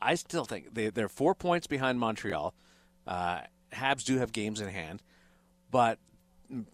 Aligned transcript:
I 0.00 0.14
still 0.14 0.44
think 0.44 0.74
they, 0.74 0.90
they're 0.90 1.08
four 1.08 1.34
points 1.34 1.66
behind 1.66 1.98
Montreal. 1.98 2.54
Uh, 3.06 3.40
Habs 3.72 4.04
do 4.04 4.18
have 4.18 4.32
games 4.32 4.60
in 4.60 4.68
hand, 4.68 5.02
but 5.70 5.98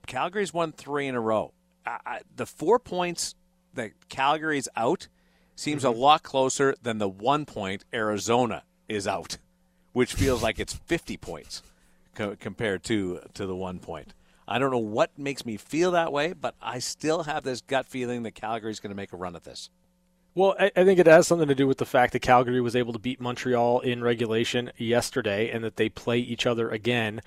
Calgary's 0.06 0.52
won 0.52 0.72
three 0.72 1.06
in 1.06 1.14
a 1.14 1.20
row. 1.20 1.52
I, 1.86 1.98
I, 2.04 2.20
the 2.34 2.46
four 2.46 2.78
points 2.78 3.34
that 3.74 3.92
Calgary's 4.08 4.68
out 4.76 5.08
seems 5.56 5.84
mm-hmm. 5.84 5.94
a 5.94 6.00
lot 6.02 6.22
closer 6.22 6.74
than 6.82 6.98
the 6.98 7.08
one 7.08 7.44
point 7.44 7.84
Arizona 7.92 8.64
is 8.88 9.06
out, 9.06 9.38
which 9.92 10.14
feels 10.14 10.42
like 10.42 10.58
it's 10.58 10.74
50 10.74 11.16
points 11.16 11.62
co- 12.14 12.36
compared 12.38 12.82
to 12.84 13.20
to 13.34 13.46
the 13.46 13.56
one 13.56 13.78
point. 13.78 14.14
I 14.46 14.58
don't 14.58 14.70
know 14.70 14.78
what 14.78 15.16
makes 15.18 15.46
me 15.46 15.56
feel 15.56 15.92
that 15.92 16.12
way, 16.12 16.32
but 16.32 16.54
I 16.60 16.80
still 16.80 17.22
have 17.22 17.44
this 17.44 17.60
gut 17.60 17.86
feeling 17.86 18.24
that 18.24 18.34
Calgary's 18.34 18.80
going 18.80 18.90
to 18.90 18.96
make 18.96 19.12
a 19.12 19.16
run 19.16 19.36
at 19.36 19.44
this. 19.44 19.70
Well, 20.34 20.54
I, 20.58 20.70
I, 20.74 20.84
think 20.84 20.98
it 20.98 21.06
has 21.06 21.26
something 21.26 21.48
to 21.48 21.54
do 21.54 21.66
with 21.66 21.76
the 21.76 21.84
fact 21.84 22.14
that 22.14 22.20
Calgary 22.20 22.62
was 22.62 22.74
able 22.74 22.94
to 22.94 22.98
beat 22.98 23.20
Montreal 23.20 23.80
in 23.80 24.02
regulation 24.02 24.72
yesterday 24.78 25.50
and 25.50 25.62
that 25.62 25.76
they 25.76 25.90
play 25.90 26.18
each 26.18 26.46
other 26.46 26.70
again. 26.70 27.20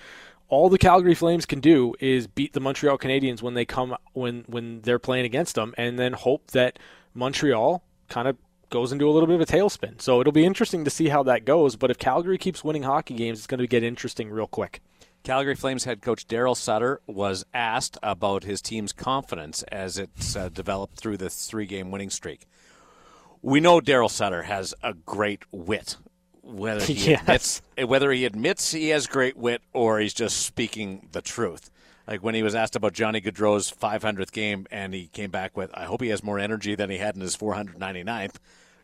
All 0.48 0.70
the 0.70 0.80
Calgary 0.80 1.14
Flames 1.14 1.46
can 1.46 1.60
do 1.60 1.94
is 2.00 2.26
beat 2.26 2.54
the 2.54 2.60
Montreal 2.60 2.98
Canadiens 2.98 3.44
when 3.44 3.54
they 3.54 3.66
come 3.66 3.96
when 4.14 4.44
when 4.48 4.82
they're 4.82 5.00
playing 5.00 5.26
against 5.26 5.54
them 5.54 5.76
and 5.78 6.00
then 6.00 6.14
hope 6.14 6.52
that 6.52 6.80
Montreal 7.14 7.84
kind 8.10 8.28
of 8.28 8.38
goes 8.72 8.92
into 8.92 9.08
a 9.08 9.12
little 9.12 9.28
bit 9.28 9.36
of 9.36 9.42
a 9.42 9.46
tailspin. 9.46 10.02
So 10.02 10.20
it'll 10.20 10.34
be 10.34 10.46
interesting 10.46 10.84
to 10.84 10.90
see 10.90 11.10
how 11.10 11.22
that 11.24 11.46
goes, 11.46 11.76
but 11.76 11.92
if 11.92 12.00
Calgary 12.00 12.40
keeps 12.40 12.64
winning 12.64 12.84
hockey 12.84 13.14
games, 13.14 13.38
it's 13.38 13.48
going 13.48 13.60
to 13.60 13.68
get 13.68 13.84
interesting 13.84 14.32
real 14.32 14.48
quick. 14.48 14.82
Calgary 15.24 15.56
Flames 15.56 15.84
head 15.84 16.02
coach 16.02 16.28
Daryl 16.28 16.58
Sutter 16.58 17.02
was 17.06 17.46
asked 17.54 17.98
about 18.02 18.44
his 18.44 18.62
team's 18.62 18.94
confidence 18.94 19.62
as 19.72 20.00
it's 20.00 20.36
uh, 20.36 20.50
developed 20.50 20.98
through 20.98 21.18
the 21.18 21.30
three 21.30 21.68
game 21.68 21.92
winning 21.92 22.10
streak 22.10 22.48
we 23.42 23.60
know 23.60 23.80
Daryl 23.80 24.10
Sutter 24.10 24.44
has 24.44 24.74
a 24.84 24.94
great 24.94 25.44
wit. 25.52 25.98
Whether 26.42 26.86
he 26.86 26.94
yes. 27.12 27.22
admits 27.22 27.62
whether 27.86 28.12
he 28.12 28.26
admits 28.26 28.72
he 28.72 28.90
has 28.90 29.08
great 29.08 29.36
wit 29.36 29.62
or 29.74 30.00
he's 30.00 30.14
just 30.14 30.46
speaking 30.46 31.08
the 31.12 31.22
truth. 31.22 31.72
Like 32.08 32.24
when 32.24 32.36
he 32.36 32.44
was 32.44 32.54
asked 32.54 32.76
about 32.76 32.94
Johnny 32.94 33.20
Gaudreau's 33.20 33.72
500th 33.72 34.32
game, 34.32 34.68
and 34.70 34.94
he 34.94 35.08
came 35.08 35.32
back 35.32 35.58
with, 35.58 35.72
"I 35.74 35.86
hope 35.86 36.02
he 36.02 36.10
has 36.10 36.24
more 36.24 36.38
energy 36.38 36.76
than 36.76 36.90
he 36.92 37.00
had 37.00 37.16
in 37.16 37.22
his 37.22 37.36
499th." 37.36 38.36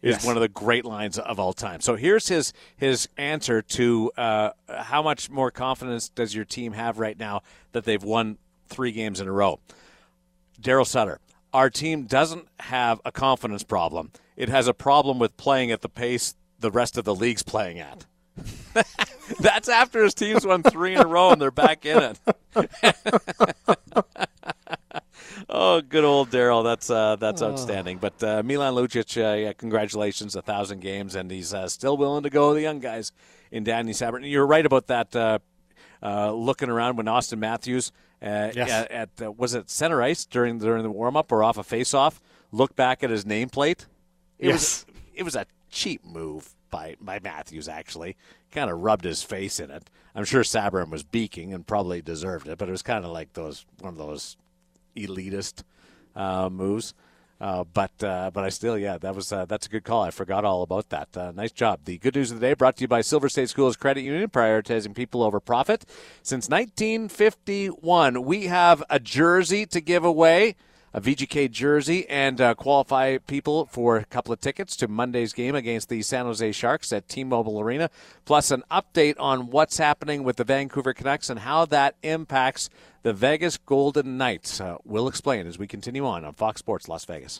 Is 0.02 0.16
yes. 0.16 0.26
one 0.26 0.36
of 0.36 0.42
the 0.42 0.50
great 0.50 0.84
lines 0.84 1.20
of 1.20 1.40
all 1.40 1.54
time. 1.54 1.80
So 1.80 1.96
here's 1.96 2.28
his 2.28 2.54
his 2.76 3.08
answer 3.18 3.62
to 3.62 4.12
uh, 4.18 4.50
how 4.68 5.04
much 5.04 5.30
more 5.30 5.52
confidence 5.52 6.10
does 6.10 6.34
your 6.34 6.46
team 6.46 6.74
have 6.74 6.98
right 6.98 7.18
now 7.20 7.44
that 7.74 7.84
they've 7.84 8.04
won 8.04 8.40
three 8.68 8.92
games 8.92 9.22
in 9.22 9.28
a 9.28 9.32
row? 9.32 9.60
Daryl 10.60 10.88
Sutter, 10.88 11.20
our 11.54 11.70
team 11.70 12.04
doesn't 12.04 12.48
have 12.60 13.02
a 13.06 13.12
confidence 13.12 13.64
problem 13.64 14.12
it 14.42 14.50
has 14.50 14.68
a 14.68 14.74
problem 14.74 15.20
with 15.20 15.38
playing 15.38 15.72
at 15.72 15.82
the 15.82 15.90
pace 15.90 16.34
the 16.60 16.72
rest 16.72 16.98
of 16.98 17.06
the 17.06 17.14
league's 17.14 17.44
playing 17.44 17.80
at. 17.80 18.08
That's 19.40 19.70
after 19.70 20.04
his 20.04 20.16
team's 20.16 20.48
won 20.48 20.64
three 20.64 20.96
in 20.96 21.02
a 21.02 21.06
row 21.06 21.32
and 21.32 21.40
they're 21.40 21.52
back 21.52 21.86
in 21.86 22.02
it. 22.02 22.20
oh, 25.50 25.82
good 25.82 26.04
old 26.04 26.32
Daryl. 26.32 26.64
That's 26.64 26.90
uh, 26.90 27.18
that's 27.18 27.44
oh. 27.44 27.52
outstanding. 27.52 28.00
But 28.00 28.24
uh, 28.24 28.42
Milan 28.44 28.74
Lucic, 28.74 29.16
uh, 29.16 29.36
yeah, 29.36 29.54
congratulations, 29.54 30.36
a 30.36 30.42
thousand 30.42 30.80
games, 30.80 31.14
and 31.14 31.30
he's 31.30 31.54
uh, 31.54 31.68
still 31.68 31.98
willing 31.98 32.24
to 32.24 32.32
go. 32.32 32.56
The 32.56 32.62
young 32.62 32.80
guys 32.80 33.12
in 33.52 33.64
Danny 33.64 33.92
Sabert. 33.92 34.28
You're 34.28 34.48
right 34.48 34.66
about 34.66 34.88
that. 34.88 35.16
Uh, 35.16 35.40
uh, 36.04 36.32
looking 36.32 36.70
around 36.70 36.98
when 36.98 37.06
Auston 37.06 37.38
Matthews 37.38 37.92
yes. 38.22 38.88
at, 38.92 39.20
at 39.20 39.38
was 39.38 39.54
it 39.54 39.70
center 39.70 40.02
ice 40.02 40.26
during 40.26 40.60
during 40.60 40.84
the 40.84 40.92
warm 40.92 41.18
up 41.18 41.32
or 41.32 41.44
off 41.44 41.58
a 41.58 41.64
face 41.64 41.94
off, 41.94 42.22
looked 42.52 42.76
back 42.76 43.04
at 43.04 43.10
his 43.10 43.26
nameplate 43.26 43.86
it 44.42 44.48
yes. 44.48 44.54
was 44.54 44.86
it 45.14 45.24
was 45.24 45.36
a 45.36 45.46
cheap 45.70 46.04
move 46.04 46.54
by 46.72 46.96
by 47.00 47.20
Matthews. 47.24 47.70
Actually, 47.70 48.18
kind 48.52 48.70
of 48.70 48.80
rubbed 48.80 49.06
his 49.06 49.24
face 49.24 49.60
in 49.60 49.70
it. 49.70 49.90
I'm 50.16 50.26
sure 50.26 50.42
Sabourin 50.42 50.90
was 50.90 51.04
beaking 51.04 51.54
and 51.54 51.66
probably 51.66 52.02
deserved 52.02 52.48
it, 52.48 52.58
but 52.58 52.68
it 52.68 52.72
was 52.72 52.82
kind 52.82 53.06
of 53.06 53.12
like 53.12 53.34
those 53.34 53.66
one 53.80 53.94
of 53.94 54.00
those 54.00 54.36
elitist 54.98 55.64
uh, 56.16 56.50
moves. 56.50 56.94
Uh, 57.42 57.64
but 57.64 57.92
uh, 58.04 58.30
but 58.32 58.44
I 58.44 58.50
still 58.50 58.78
yeah 58.78 59.00
that 59.00 59.16
was 59.16 59.34
uh, 59.34 59.46
that's 59.46 59.66
a 59.66 59.70
good 59.70 59.84
call. 59.84 60.04
I 60.04 60.12
forgot 60.12 60.46
all 60.46 60.62
about 60.62 60.90
that. 60.90 61.18
Uh, 61.18 61.32
nice 61.32 61.52
job. 61.52 61.80
The 61.86 61.98
good 61.98 62.16
news 62.16 62.30
of 62.30 62.40
the 62.40 62.48
day 62.48 62.54
brought 62.54 62.78
to 62.78 62.82
you 62.82 62.88
by 62.88 63.02
Silver 63.02 63.30
State 63.30 63.50
Schools 63.50 63.76
Credit 63.76 64.02
Union, 64.02 64.30
prioritizing 64.30 64.94
people 64.94 65.24
over 65.24 65.40
profit 65.40 65.84
since 66.22 66.48
1951. 66.50 68.24
We 68.24 68.46
have 68.46 68.84
a 68.92 69.00
jersey 69.00 69.66
to 69.66 69.82
give 69.82 70.06
away 70.06 70.56
a 70.94 71.02
VGK 71.02 71.50
jersey 71.50 72.08
and 72.10 72.40
uh, 72.42 72.54
qualify 72.54 73.18
people 73.18 73.66
for 73.66 73.98
a 73.98 74.06
couple 74.06 74.34
of 74.34 74.42
tickets 74.42 74.76
to 74.78 74.88
Monday's 74.88 75.34
game 75.34 75.56
against 75.56 75.90
the 75.90 76.02
San 76.02 76.26
Jose 76.26 76.52
Sharks 76.52 76.92
at 76.92 77.08
T-Mobile 77.08 77.60
Arena, 77.60 77.90
plus 78.26 78.52
an 78.52 78.64
update 78.70 79.16
on 79.20 79.50
what's 79.50 79.78
happening 79.78 80.24
with 80.24 80.36
the 80.36 80.44
Vancouver 80.44 80.94
Canucks 80.94 81.30
and 81.30 81.40
how 81.40 81.66
that 81.66 81.96
impacts 82.04 82.70
the 83.04 83.14
Vegas 83.14 83.58
Golden 83.58 84.18
Knights. 84.18 84.60
Uh, 84.60 84.78
we'll 84.84 85.08
explain 85.08 85.48
as 85.48 85.58
we 85.58 85.68
continue 85.68 86.06
on 86.06 86.26
on 86.26 86.34
Fox 86.34 86.60
Sports 86.60 86.88
Las 86.88 87.06
Vegas. 87.06 87.40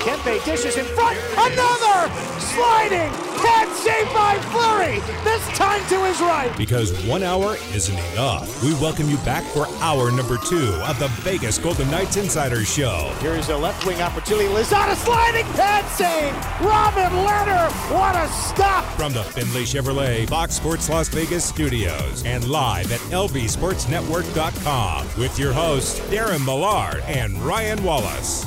Kempe 0.00 0.44
dishes 0.44 0.76
in 0.76 0.84
front. 0.84 1.16
Another 1.36 2.10
sliding 2.38 3.10
head 3.38 3.68
saved 3.76 4.12
by 4.12 4.36
Fleury. 4.50 4.98
This 5.22 5.46
time 5.56 5.80
to 5.88 6.04
his 6.04 6.20
right. 6.20 6.52
Because 6.56 6.90
one 7.06 7.22
hour 7.22 7.56
isn't 7.72 7.96
enough. 8.12 8.60
We 8.62 8.74
welcome 8.74 9.08
you 9.08 9.16
back 9.18 9.44
for 9.44 9.68
hour 9.80 10.10
number 10.10 10.36
two 10.38 10.72
of 10.86 10.98
the 10.98 11.06
Vegas 11.22 11.58
Golden 11.58 11.88
Knights 11.90 12.16
Insider 12.16 12.64
Show. 12.64 13.14
Here's 13.20 13.48
a 13.50 13.56
left 13.56 13.86
wing 13.86 14.02
opportunity. 14.02 14.48
Lozada 14.48 14.96
sliding 14.96 15.44
head 15.46 15.84
save. 15.90 16.34
Robin 16.60 17.10
Lehner. 17.24 17.70
What 17.92 18.16
a 18.16 18.26
stop. 18.32 18.84
From 18.96 19.12
the 19.12 19.22
Findlay 19.22 19.62
Chevrolet 19.62 20.28
Fox 20.28 20.54
Sports 20.54 20.88
Las 20.88 21.08
Vegas 21.08 21.44
studios 21.44 22.24
and 22.24 22.48
live 22.48 22.90
at 22.90 22.98
lvsportsnetwork.com 23.10 25.06
with 25.18 25.38
your 25.38 25.52
hosts 25.52 26.00
Darren 26.10 26.44
Millard 26.44 27.04
and 27.06 27.40
Ryan 27.42 27.84
Wallace. 27.84 28.44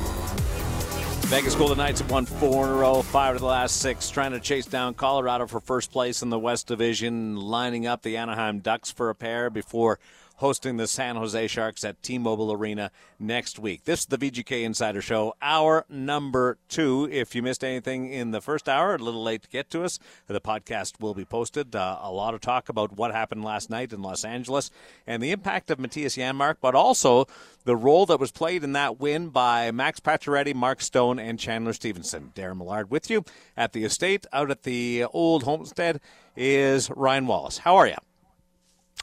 Vegas 1.32 1.56
Golden 1.56 1.78
Knights 1.78 2.02
have 2.02 2.12
won 2.12 2.26
four 2.26 2.66
in 2.66 2.74
a 2.74 2.76
row, 2.76 3.02
five 3.02 3.36
of 3.36 3.40
the 3.40 3.48
last 3.48 3.78
six, 3.78 4.10
trying 4.10 4.34
to 4.34 4.40
chase 4.42 4.66
down 4.66 4.94
Colorado 4.94 5.48
for 5.48 5.62
first 5.62 5.90
place 5.90 6.22
in 6.22 6.30
the 6.30 6.38
West 6.38 6.68
Division, 6.68 7.38
lining 7.38 7.88
up 7.88 8.02
the 8.02 8.18
Anaheim 8.18 8.60
Ducks 8.60 8.92
for 8.92 9.10
a 9.10 9.16
pair 9.16 9.50
before 9.50 9.98
hosting 10.42 10.78
the 10.78 10.88
San 10.88 11.18
Jose 11.18 11.48
Sharks 11.48 11.84
at 11.84 12.02
T-Mobile 12.02 12.52
Arena 12.52 12.90
next 13.20 13.60
week. 13.60 13.84
This 13.84 14.00
is 14.00 14.06
the 14.08 14.18
VGK 14.18 14.64
Insider 14.64 15.00
Show, 15.00 15.36
hour 15.40 15.86
number 15.88 16.58
two. 16.68 17.08
If 17.12 17.36
you 17.36 17.44
missed 17.44 17.64
anything 17.64 18.12
in 18.12 18.32
the 18.32 18.42
first 18.42 18.68
hour, 18.68 18.96
a 18.96 18.98
little 18.98 19.22
late 19.22 19.44
to 19.44 19.50
get 19.50 19.70
to 19.70 19.84
us, 19.84 20.00
the 20.26 20.42
podcast 20.42 21.00
will 21.00 21.14
be 21.14 21.26
posted. 21.26 21.76
Uh, 21.76 22.00
a 22.02 22.12
lot 22.12 22.34
of 22.34 22.42
talk 22.42 22.70
about 22.70 22.98
what 22.98 23.12
happened 23.12 23.44
last 23.44 23.70
night 23.70 23.94
in 23.94 24.02
Los 24.02 24.26
Angeles 24.26 24.72
and 25.06 25.22
the 25.22 25.30
impact 25.30 25.70
of 25.70 25.78
Mattias 25.78 26.18
Janmark, 26.18 26.56
but 26.60 26.74
also 26.74 27.28
the 27.64 27.76
role 27.76 28.08
that 28.08 28.20
was 28.20 28.32
played 28.32 28.64
in 28.64 28.74
that 28.74 29.00
win 29.00 29.30
by 29.30 29.70
Max 29.70 30.00
Pacioretty, 30.00 30.56
Mark 30.56 30.82
Stone, 30.82 31.20
and 31.20 31.40
Chandler 31.40 31.74
Stephenson. 31.74 32.32
Darren 32.34 32.58
Millard 32.58 32.90
with 32.90 33.12
you 33.12 33.24
at 33.56 33.74
the 33.74 33.84
estate 33.84 34.26
out 34.34 34.50
at 34.50 34.64
the 34.64 35.06
old 35.14 35.44
homestead 35.44 36.02
is 36.36 36.90
Ryan 36.90 37.28
Wallace. 37.28 37.60
How 37.60 37.76
are 37.76 37.88
you? 37.88 37.98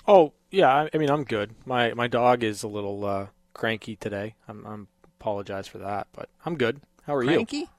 Oh, 0.09 0.33
yeah, 0.51 0.89
I 0.93 0.99
mean, 0.99 1.11
I'm 1.11 1.25
good. 1.25 1.55
My 1.67 1.93
my 1.95 2.09
dog 2.09 2.43
is 2.43 2.63
a 2.63 2.69
little 2.69 3.05
uh, 3.05 3.27
cranky 3.53 3.95
today. 3.95 4.35
I'm, 4.49 4.67
I'm 4.67 4.89
apologize 5.21 5.69
for 5.69 5.79
that, 5.79 6.09
but 6.13 6.31
I'm 6.47 6.57
good. 6.57 6.81
How 7.03 7.15
are 7.15 7.23
cranky? 7.25 7.59
you? 7.59 7.67
Cranky? 7.67 7.71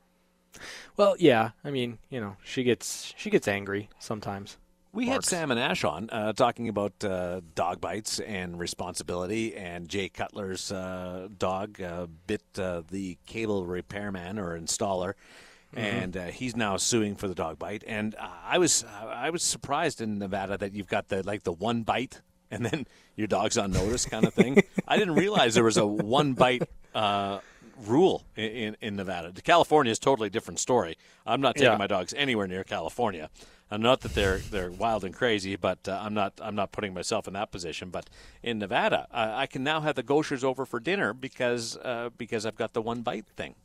Well, 0.97 1.15
yeah. 1.19 1.51
I 1.63 1.71
mean, 1.71 1.97
you 2.09 2.21
know, 2.21 2.37
she 2.43 2.63
gets 2.63 3.13
she 3.17 3.31
gets 3.31 3.47
angry 3.47 3.89
sometimes. 3.99 4.57
We 4.91 5.05
Barks. 5.05 5.29
had 5.29 5.37
Sam 5.37 5.51
and 5.51 5.59
Ash 5.59 5.83
on 5.83 6.09
uh, 6.11 6.33
talking 6.33 6.67
about 6.69 7.03
uh, 7.03 7.41
dog 7.55 7.81
bites 7.81 8.19
and 8.19 8.59
responsibility, 8.59 9.55
and 9.55 9.87
Jay 9.87 10.09
Cutler's 10.09 10.71
uh, 10.71 11.29
dog 11.37 11.81
uh, 11.81 12.07
bit 12.27 12.43
uh, 12.57 12.83
the 12.89 13.17
cable 13.25 13.65
repairman 13.65 14.39
or 14.39 14.59
installer, 14.59 15.13
mm-hmm. 15.75 15.77
and 15.79 16.17
uh, 16.17 16.25
he's 16.27 16.55
now 16.55 16.77
suing 16.77 17.15
for 17.15 17.27
the 17.27 17.35
dog 17.35 17.59
bite. 17.59 17.83
And 17.87 18.15
I 18.19 18.57
was 18.57 18.85
I 19.03 19.29
was 19.29 19.43
surprised 19.43 20.01
in 20.01 20.19
Nevada 20.19 20.57
that 20.57 20.73
you've 20.73 20.87
got 20.87 21.09
the 21.09 21.23
like 21.23 21.43
the 21.43 21.53
one 21.53 21.83
bite 21.83 22.21
and 22.51 22.65
then 22.65 22.87
your 23.15 23.27
dog's 23.27 23.57
on 23.57 23.71
notice 23.71 24.05
kind 24.05 24.25
of 24.25 24.33
thing. 24.33 24.61
I 24.87 24.97
didn't 24.97 25.15
realize 25.15 25.53
there 25.55 25.63
was 25.63 25.77
a 25.77 25.85
one 25.85 26.33
bite 26.33 26.63
uh, 26.95 27.39
rule 27.85 28.23
in, 28.35 28.75
in, 28.81 28.95
Nevada. 28.95 29.31
California 29.43 29.91
is 29.91 29.99
totally 29.99 30.29
different 30.29 30.59
story. 30.59 30.97
I'm 31.25 31.41
not 31.41 31.55
taking 31.55 31.71
yeah. 31.71 31.77
my 31.77 31.87
dogs 31.87 32.13
anywhere 32.15 32.47
near 32.47 32.63
California. 32.63 33.29
Uh, 33.71 33.77
not 33.77 34.01
that 34.01 34.15
they're 34.15 34.39
they're 34.39 34.71
wild 34.71 35.03
and 35.03 35.13
crazy, 35.13 35.55
but 35.55 35.87
uh, 35.87 35.99
I'm 36.01 36.15
not 36.15 36.33
I'm 36.41 36.55
not 36.55 36.71
putting 36.71 36.93
myself 36.93 37.27
in 37.27 37.33
that 37.33 37.51
position. 37.51 37.91
But 37.91 38.09
in 38.41 38.57
Nevada, 38.57 39.07
uh, 39.11 39.33
I 39.35 39.45
can 39.45 39.63
now 39.63 39.81
have 39.81 39.95
the 39.95 40.01
Goshers 40.01 40.43
over 40.43 40.65
for 40.65 40.79
dinner 40.79 41.13
because 41.13 41.77
uh, 41.77 42.09
because 42.17 42.47
I've 42.47 42.55
got 42.55 42.73
the 42.73 42.81
one 42.81 43.01
bite 43.01 43.27
thing. 43.27 43.55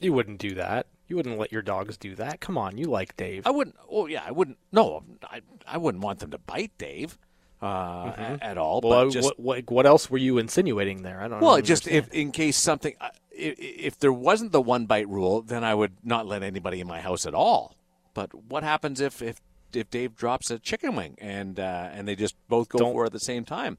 You 0.00 0.12
wouldn't 0.12 0.38
do 0.38 0.54
that. 0.54 0.86
You 1.08 1.16
wouldn't 1.16 1.38
let 1.38 1.52
your 1.52 1.62
dogs 1.62 1.96
do 1.96 2.14
that. 2.16 2.40
Come 2.40 2.58
on, 2.58 2.78
you 2.78 2.86
like 2.86 3.16
Dave. 3.16 3.46
I 3.46 3.50
wouldn't. 3.50 3.76
Oh 3.88 4.06
yeah, 4.06 4.22
I 4.26 4.32
wouldn't. 4.32 4.58
No, 4.72 5.04
I 5.22 5.40
I 5.66 5.78
wouldn't 5.78 6.02
want 6.02 6.18
them 6.18 6.30
to 6.32 6.38
bite 6.38 6.72
Dave 6.78 7.16
uh, 7.62 7.66
mm-hmm. 7.66 8.36
at 8.40 8.58
all. 8.58 8.80
Well, 8.82 9.10
just, 9.10 9.26
what, 9.26 9.40
what, 9.40 9.70
what 9.70 9.86
else 9.86 10.10
were 10.10 10.18
you 10.18 10.38
insinuating 10.38 11.02
there? 11.02 11.20
I 11.20 11.28
don't. 11.28 11.40
Well, 11.40 11.60
just 11.60 11.86
if 11.86 12.08
in 12.12 12.32
case 12.32 12.56
something, 12.56 12.94
uh, 13.00 13.10
if 13.30 13.98
there 13.98 14.12
wasn't 14.12 14.52
the 14.52 14.60
one 14.60 14.86
bite 14.86 15.08
rule, 15.08 15.42
then 15.42 15.64
I 15.64 15.74
would 15.74 15.92
not 16.04 16.26
let 16.26 16.42
anybody 16.42 16.80
in 16.80 16.86
my 16.86 17.00
house 17.00 17.26
at 17.26 17.34
all. 17.34 17.76
But 18.14 18.34
what 18.34 18.62
happens 18.62 19.00
if 19.00 19.22
if, 19.22 19.40
if 19.72 19.90
Dave 19.90 20.16
drops 20.16 20.50
a 20.50 20.58
chicken 20.58 20.96
wing 20.96 21.16
and 21.18 21.60
uh, 21.60 21.90
and 21.92 22.06
they 22.08 22.16
just 22.16 22.34
both 22.48 22.68
go 22.68 22.78
Don't- 22.78 22.92
for 22.92 23.04
it 23.04 23.06
at 23.06 23.12
the 23.12 23.20
same 23.20 23.44
time? 23.44 23.78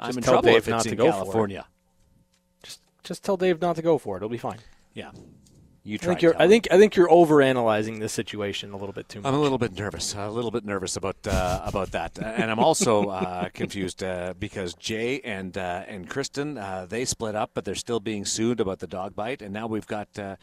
I'm 0.00 0.16
in 0.16 0.24
trouble 0.24 0.42
Dave 0.42 0.56
if 0.56 0.68
it's 0.68 0.68
not 0.68 0.82
to 0.82 0.90
in 0.90 0.96
go 0.96 1.04
for 1.04 1.08
it. 1.08 1.12
California. 1.12 1.66
Just 2.62 2.80
just 3.04 3.22
tell 3.22 3.36
Dave 3.36 3.60
not 3.60 3.76
to 3.76 3.82
go 3.82 3.98
for 3.98 4.16
it. 4.16 4.18
It'll 4.18 4.28
be 4.28 4.38
fine. 4.38 4.58
Yeah, 4.94 5.10
you 5.84 5.98
I 6.00 6.04
think 6.04 6.22
you're. 6.22 6.40
I 6.40 6.46
think 6.46 6.68
I 6.70 6.78
think 6.78 6.94
you're 6.94 7.08
overanalyzing 7.08 7.98
this 7.98 8.12
situation 8.12 8.72
a 8.72 8.76
little 8.76 8.92
bit 8.92 9.08
too 9.08 9.20
much. 9.20 9.28
I'm 9.28 9.34
a 9.34 9.40
little 9.40 9.58
bit 9.58 9.72
nervous, 9.76 10.14
a 10.14 10.30
little 10.30 10.52
bit 10.52 10.64
nervous 10.64 10.96
about 10.96 11.16
uh, 11.26 11.60
about 11.64 11.90
that, 11.90 12.18
and 12.18 12.50
I'm 12.50 12.60
also 12.60 13.08
uh, 13.08 13.48
confused 13.54 14.02
uh, 14.02 14.34
because 14.38 14.74
Jay 14.74 15.20
and 15.20 15.58
uh, 15.58 15.84
and 15.88 16.08
Kristen 16.08 16.56
uh, 16.56 16.86
they 16.88 17.04
split 17.04 17.34
up, 17.34 17.50
but 17.54 17.64
they're 17.64 17.74
still 17.74 18.00
being 18.00 18.24
sued 18.24 18.60
about 18.60 18.78
the 18.78 18.86
dog 18.86 19.16
bite, 19.16 19.42
and 19.42 19.52
now 19.52 19.66
we've 19.66 19.86
got 19.86 20.16
uh, 20.18 20.36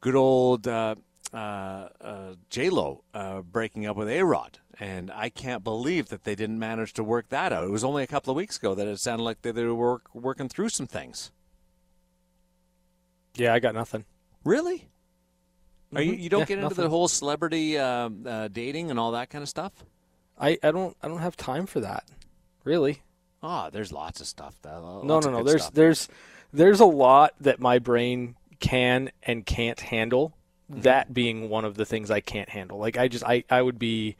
good 0.00 0.16
old 0.16 0.66
uh, 0.66 0.96
uh, 1.32 1.88
uh, 2.00 2.34
J 2.48 2.70
Lo 2.70 3.04
uh, 3.14 3.42
breaking 3.42 3.86
up 3.86 3.96
with 3.96 4.08
A 4.08 4.22
Rod, 4.24 4.58
and 4.78 5.10
I 5.12 5.28
can't 5.28 5.62
believe 5.62 6.08
that 6.08 6.24
they 6.24 6.34
didn't 6.34 6.58
manage 6.58 6.92
to 6.94 7.04
work 7.04 7.28
that 7.28 7.52
out. 7.52 7.64
It 7.64 7.70
was 7.70 7.84
only 7.84 8.02
a 8.02 8.08
couple 8.08 8.32
of 8.32 8.36
weeks 8.36 8.56
ago 8.56 8.74
that 8.74 8.88
it 8.88 8.98
sounded 8.98 9.22
like 9.22 9.42
they, 9.42 9.52
they 9.52 9.64
were 9.64 9.74
work, 9.74 10.12
working 10.12 10.48
through 10.48 10.70
some 10.70 10.86
things. 10.88 11.30
yeah, 13.36 13.54
I 13.54 13.60
got 13.60 13.74
nothing. 13.74 14.04
Really? 14.44 14.88
Are 15.94 16.02
you, 16.02 16.12
Mhm. 16.12 16.20
you 16.20 16.28
don't 16.28 16.40
Yeah, 16.40 16.46
get 16.46 16.58
into 16.58 16.68
nothing. 16.70 16.84
the 16.84 16.90
whole 16.90 17.08
celebrity 17.08 17.76
uh, 17.78 18.10
uh, 18.24 18.48
dating 18.48 18.90
and 18.90 18.98
all 18.98 19.12
that 19.12 19.28
kind 19.30 19.42
of 19.42 19.48
stuff? 19.48 19.72
I, 20.38 20.56
I 20.62 20.70
don't 20.70 20.96
I 21.02 21.08
don't 21.08 21.18
have 21.18 21.36
time 21.36 21.66
for 21.66 21.80
that. 21.80 22.04
Really. 22.64 23.02
Oh, 23.42 23.68
there's 23.70 23.92
lots 23.92 24.20
of 24.20 24.26
stuff. 24.26 24.54
Though. 24.62 25.00
No, 25.02 25.14
Lots 25.14 25.26
no, 25.26 25.32
of 25.32 25.38
no. 25.38 25.44
There's 25.44 25.62
stuff. 25.62 25.74
there's 25.74 26.08
there's 26.52 26.80
a 26.80 26.84
lot 26.86 27.34
that 27.40 27.60
my 27.60 27.78
brain 27.78 28.36
can 28.60 29.10
and 29.22 29.44
can't 29.44 29.80
handle. 29.80 30.34
Mm-hmm. 30.70 30.82
That 30.82 31.12
being 31.12 31.48
one 31.50 31.64
of 31.64 31.74
the 31.74 31.84
things 31.84 32.10
I 32.10 32.20
can't 32.20 32.48
handle. 32.48 32.78
Like 32.78 32.96
I 32.96 33.08
just 33.08 33.24
I 33.24 33.44
I 33.50 33.60
would 33.60 33.78
be 33.78 34.16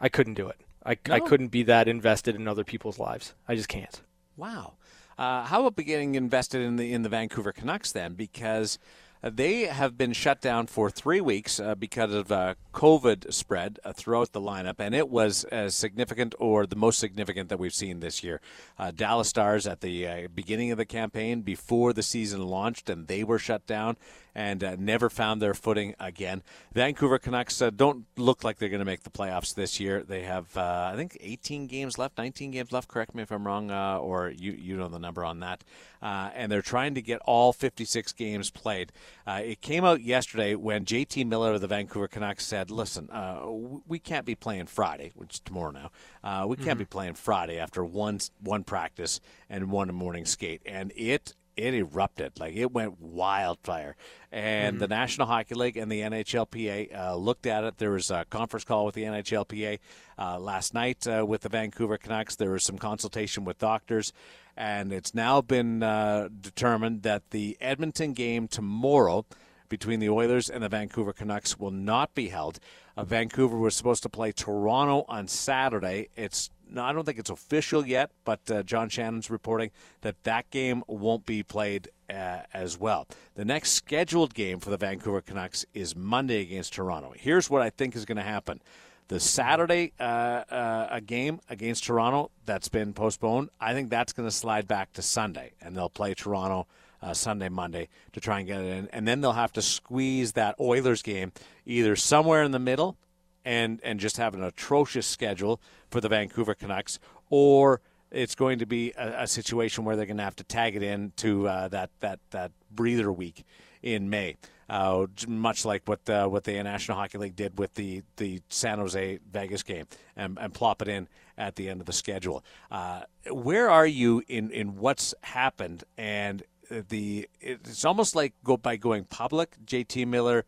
I 0.00 0.08
couldn't 0.08 0.34
do 0.34 0.48
it. 0.48 0.60
I, 0.86 0.96
I 1.10 1.20
couldn't 1.20 1.48
be 1.48 1.64
that 1.64 1.88
invested 1.88 2.36
in 2.36 2.48
other 2.48 2.64
people's 2.64 2.98
lives. 2.98 3.34
I 3.46 3.54
just 3.54 3.68
can't. 3.68 4.00
Wow. 4.36 4.74
Uh, 5.18 5.44
how 5.44 5.66
about 5.66 5.84
getting 5.84 6.14
invested 6.14 6.62
in 6.62 6.76
the 6.76 6.92
in 6.92 7.02
the 7.02 7.10
Vancouver 7.10 7.52
Canucks 7.52 7.92
then? 7.92 8.14
Because 8.14 8.78
they 9.22 9.62
have 9.62 9.98
been 9.98 10.14
shut 10.14 10.40
down 10.40 10.66
for 10.66 10.88
three 10.88 11.20
weeks 11.20 11.60
uh, 11.60 11.74
because 11.74 12.14
of 12.14 12.32
uh, 12.32 12.54
COVID 12.72 13.32
spread 13.32 13.78
uh, 13.84 13.92
throughout 13.92 14.32
the 14.32 14.40
lineup, 14.40 14.76
and 14.78 14.94
it 14.94 15.10
was 15.10 15.44
as 15.44 15.74
significant 15.74 16.34
or 16.38 16.64
the 16.66 16.76
most 16.76 16.98
significant 16.98 17.50
that 17.50 17.58
we've 17.58 17.74
seen 17.74 18.00
this 18.00 18.24
year. 18.24 18.40
Uh, 18.78 18.90
Dallas 18.90 19.28
Stars 19.28 19.66
at 19.66 19.82
the 19.82 20.06
uh, 20.06 20.28
beginning 20.34 20.70
of 20.70 20.78
the 20.78 20.86
campaign, 20.86 21.42
before 21.42 21.92
the 21.92 22.02
season 22.02 22.46
launched, 22.46 22.88
and 22.88 23.08
they 23.08 23.22
were 23.22 23.38
shut 23.38 23.66
down 23.66 23.98
and 24.34 24.62
uh, 24.62 24.76
never 24.78 25.10
found 25.10 25.42
their 25.42 25.54
footing 25.54 25.94
again. 25.98 26.42
Vancouver 26.72 27.18
Canucks 27.18 27.60
don't 27.76 28.06
look 28.16 28.44
like 28.44 28.58
they're 28.58 28.68
going 28.68 28.78
to 28.78 28.84
make 28.84 29.02
the 29.02 29.10
playoffs 29.10 29.54
this 29.54 29.80
year. 29.80 30.02
They 30.02 30.22
have, 30.22 30.56
I 30.56 30.94
think, 30.94 31.18
18 31.20 31.66
games 31.66 31.98
left, 31.98 32.16
19 32.16 32.52
games 32.52 32.70
left. 32.70 32.88
Correct 32.88 33.14
me 33.14 33.22
if 33.22 33.32
I'm 33.32 33.44
wrong, 33.44 33.72
or 33.72 34.30
you 34.30 34.52
you 34.52 34.76
know 34.76 34.88
the 34.88 35.00
number 35.00 35.24
on 35.24 35.40
that. 35.40 35.64
And 36.00 36.50
they're 36.50 36.62
trying 36.62 36.94
to 36.94 37.02
get 37.02 37.20
all 37.24 37.52
56 37.52 38.12
games 38.12 38.50
played. 38.50 38.92
Uh, 39.26 39.40
it 39.44 39.60
came 39.60 39.84
out 39.84 40.02
yesterday 40.02 40.54
when 40.54 40.84
JT 40.84 41.26
Miller 41.26 41.52
of 41.52 41.60
the 41.60 41.66
Vancouver 41.66 42.08
Canucks 42.08 42.46
said, 42.46 42.70
"Listen, 42.70 43.08
uh, 43.10 43.42
we 43.86 43.98
can't 43.98 44.26
be 44.26 44.34
playing 44.34 44.66
Friday, 44.66 45.12
which 45.14 45.34
is 45.34 45.40
tomorrow 45.40 45.70
now. 45.70 45.90
Uh, 46.22 46.46
we 46.46 46.56
can't 46.56 46.78
be 46.78 46.84
playing 46.84 47.14
Friday 47.14 47.58
after 47.58 47.84
one 47.84 48.20
one 48.40 48.64
practice 48.64 49.20
and 49.48 49.70
one 49.70 49.94
morning 49.94 50.24
skate." 50.24 50.62
And 50.66 50.92
it 50.96 51.34
it 51.60 51.74
erupted. 51.74 52.38
Like 52.38 52.54
it 52.54 52.72
went 52.72 53.00
wildfire. 53.00 53.96
And 54.32 54.78
the 54.78 54.88
national 54.88 55.26
hockey 55.26 55.54
league 55.54 55.76
and 55.76 55.90
the 55.90 56.00
nhlpa 56.00 56.96
uh, 56.96 57.16
looked 57.16 57.46
at 57.46 57.64
it. 57.64 57.78
There 57.78 57.90
was 57.90 58.10
a 58.10 58.24
conference 58.30 58.64
call 58.64 58.86
with 58.86 58.94
the 58.94 59.04
nhlpa 59.04 59.78
uh, 60.18 60.38
last 60.38 60.74
night 60.74 61.06
uh, 61.06 61.24
with 61.26 61.42
the 61.42 61.48
vancouver 61.48 61.98
canucks. 61.98 62.36
There 62.36 62.52
was 62.52 62.64
some 62.64 62.78
consultation 62.78 63.44
with 63.44 63.58
doctors 63.58 64.12
and 64.56 64.92
it's 64.92 65.14
now 65.14 65.40
been 65.40 65.82
uh, 65.82 66.28
determined 66.40 67.02
that 67.02 67.30
the 67.30 67.56
edmonton 67.60 68.12
game 68.12 68.48
tomorrow 68.48 69.24
between 69.70 70.00
the 70.00 70.10
Oilers 70.10 70.50
and 70.50 70.62
the 70.62 70.68
Vancouver 70.68 71.14
Canucks 71.14 71.58
will 71.58 71.70
not 71.70 72.14
be 72.14 72.28
held. 72.28 72.58
Uh, 72.96 73.04
Vancouver 73.04 73.56
was 73.56 73.74
supposed 73.74 74.02
to 74.02 74.10
play 74.10 74.32
Toronto 74.32 75.06
on 75.08 75.26
Saturday. 75.28 76.08
It's 76.16 76.50
no, 76.72 76.84
I 76.84 76.92
don't 76.92 77.04
think 77.04 77.18
it's 77.18 77.30
official 77.30 77.84
yet, 77.86 78.10
but 78.24 78.48
uh, 78.50 78.62
John 78.62 78.88
Shannon's 78.88 79.30
reporting 79.30 79.70
that 80.02 80.22
that 80.22 80.50
game 80.50 80.84
won't 80.86 81.26
be 81.26 81.42
played 81.42 81.88
uh, 82.08 82.42
as 82.52 82.78
well. 82.78 83.08
The 83.34 83.44
next 83.44 83.70
scheduled 83.72 84.34
game 84.34 84.60
for 84.60 84.70
the 84.70 84.76
Vancouver 84.76 85.20
Canucks 85.20 85.66
is 85.74 85.96
Monday 85.96 86.40
against 86.42 86.74
Toronto. 86.74 87.12
Here's 87.16 87.50
what 87.50 87.62
I 87.62 87.70
think 87.70 87.96
is 87.96 88.04
going 88.04 88.18
to 88.18 88.22
happen. 88.22 88.60
The 89.10 89.18
Saturday 89.18 89.92
uh, 89.98 90.04
uh, 90.04 90.86
a 90.88 91.00
game 91.00 91.40
against 91.48 91.82
Toronto 91.82 92.30
that's 92.46 92.68
been 92.68 92.92
postponed, 92.92 93.50
I 93.60 93.74
think 93.74 93.90
that's 93.90 94.12
going 94.12 94.28
to 94.28 94.32
slide 94.32 94.68
back 94.68 94.92
to 94.92 95.02
Sunday, 95.02 95.50
and 95.60 95.76
they'll 95.76 95.90
play 95.90 96.14
Toronto 96.14 96.68
uh, 97.02 97.12
Sunday, 97.12 97.48
Monday 97.48 97.88
to 98.12 98.20
try 98.20 98.38
and 98.38 98.46
get 98.46 98.60
it 98.60 98.68
in, 98.68 98.88
and 98.92 99.08
then 99.08 99.20
they'll 99.20 99.32
have 99.32 99.52
to 99.54 99.62
squeeze 99.62 100.34
that 100.34 100.54
Oilers 100.60 101.02
game 101.02 101.32
either 101.66 101.96
somewhere 101.96 102.44
in 102.44 102.52
the 102.52 102.60
middle, 102.60 102.98
and 103.44 103.80
and 103.82 103.98
just 103.98 104.16
have 104.16 104.32
an 104.34 104.44
atrocious 104.44 105.08
schedule 105.08 105.60
for 105.90 106.00
the 106.00 106.08
Vancouver 106.08 106.54
Canucks, 106.54 107.00
or 107.30 107.80
it's 108.12 108.36
going 108.36 108.60
to 108.60 108.66
be 108.66 108.92
a, 108.96 109.22
a 109.22 109.26
situation 109.26 109.84
where 109.84 109.96
they're 109.96 110.06
going 110.06 110.18
to 110.18 110.22
have 110.22 110.36
to 110.36 110.44
tag 110.44 110.76
it 110.76 110.84
in 110.84 111.12
to 111.16 111.48
uh, 111.48 111.66
that 111.66 111.90
that 111.98 112.20
that 112.30 112.52
breather 112.70 113.10
week 113.10 113.44
in 113.82 114.10
May. 114.10 114.36
Uh, 114.68 115.06
much 115.26 115.64
like 115.64 115.82
what 115.86 116.04
the, 116.04 116.28
what 116.28 116.44
the 116.44 116.62
National 116.62 116.96
Hockey 116.96 117.18
League 117.18 117.34
did 117.34 117.58
with 117.58 117.74
the, 117.74 118.02
the 118.16 118.40
San 118.48 118.78
Jose 118.78 119.18
Vegas 119.32 119.64
game, 119.64 119.86
and, 120.16 120.38
and 120.40 120.54
plop 120.54 120.80
it 120.80 120.86
in 120.86 121.08
at 121.36 121.56
the 121.56 121.68
end 121.68 121.80
of 121.80 121.86
the 121.86 121.92
schedule. 121.92 122.44
Uh, 122.70 123.00
where 123.32 123.68
are 123.68 123.86
you 123.86 124.22
in, 124.28 124.50
in 124.52 124.76
what's 124.76 125.12
happened? 125.22 125.82
And 125.98 126.44
the 126.70 127.28
it's 127.40 127.84
almost 127.84 128.14
like 128.14 128.34
go 128.44 128.56
by 128.56 128.76
going 128.76 129.04
public. 129.04 129.56
JT 129.64 130.06
Miller 130.06 130.44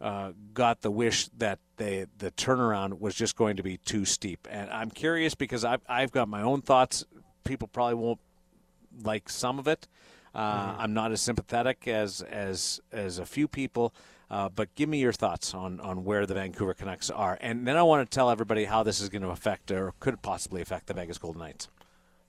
uh, 0.00 0.32
got 0.54 0.82
the 0.82 0.90
wish 0.90 1.28
that 1.36 1.58
they 1.76 2.06
the 2.18 2.30
turnaround 2.30 3.00
was 3.00 3.14
just 3.14 3.36
going 3.36 3.56
to 3.56 3.62
be 3.62 3.78
too 3.78 4.04
steep, 4.04 4.46
and 4.50 4.70
I'm 4.70 4.90
curious 4.90 5.34
because 5.34 5.64
I've 5.64 5.82
I've 5.88 6.12
got 6.12 6.28
my 6.28 6.42
own 6.42 6.62
thoughts. 6.62 7.04
People 7.44 7.68
probably 7.68 7.94
won't 7.94 8.20
like 9.02 9.28
some 9.28 9.58
of 9.58 9.66
it. 9.66 9.88
Uh, 10.36 10.76
I'm 10.78 10.92
not 10.92 11.12
as 11.12 11.22
sympathetic 11.22 11.88
as 11.88 12.20
as 12.20 12.80
as 12.92 13.18
a 13.18 13.24
few 13.24 13.48
people, 13.48 13.94
uh, 14.30 14.50
but 14.50 14.74
give 14.74 14.86
me 14.86 14.98
your 14.98 15.12
thoughts 15.12 15.54
on 15.54 15.80
on 15.80 16.04
where 16.04 16.26
the 16.26 16.34
Vancouver 16.34 16.74
Canucks 16.74 17.08
are, 17.08 17.38
and 17.40 17.66
then 17.66 17.78
I 17.78 17.82
want 17.82 18.08
to 18.08 18.14
tell 18.14 18.28
everybody 18.28 18.66
how 18.66 18.82
this 18.82 19.00
is 19.00 19.08
going 19.08 19.22
to 19.22 19.30
affect 19.30 19.70
or 19.70 19.94
could 19.98 20.20
possibly 20.20 20.60
affect 20.60 20.88
the 20.88 20.94
Vegas 20.94 21.16
Golden 21.16 21.40
Knights. 21.40 21.68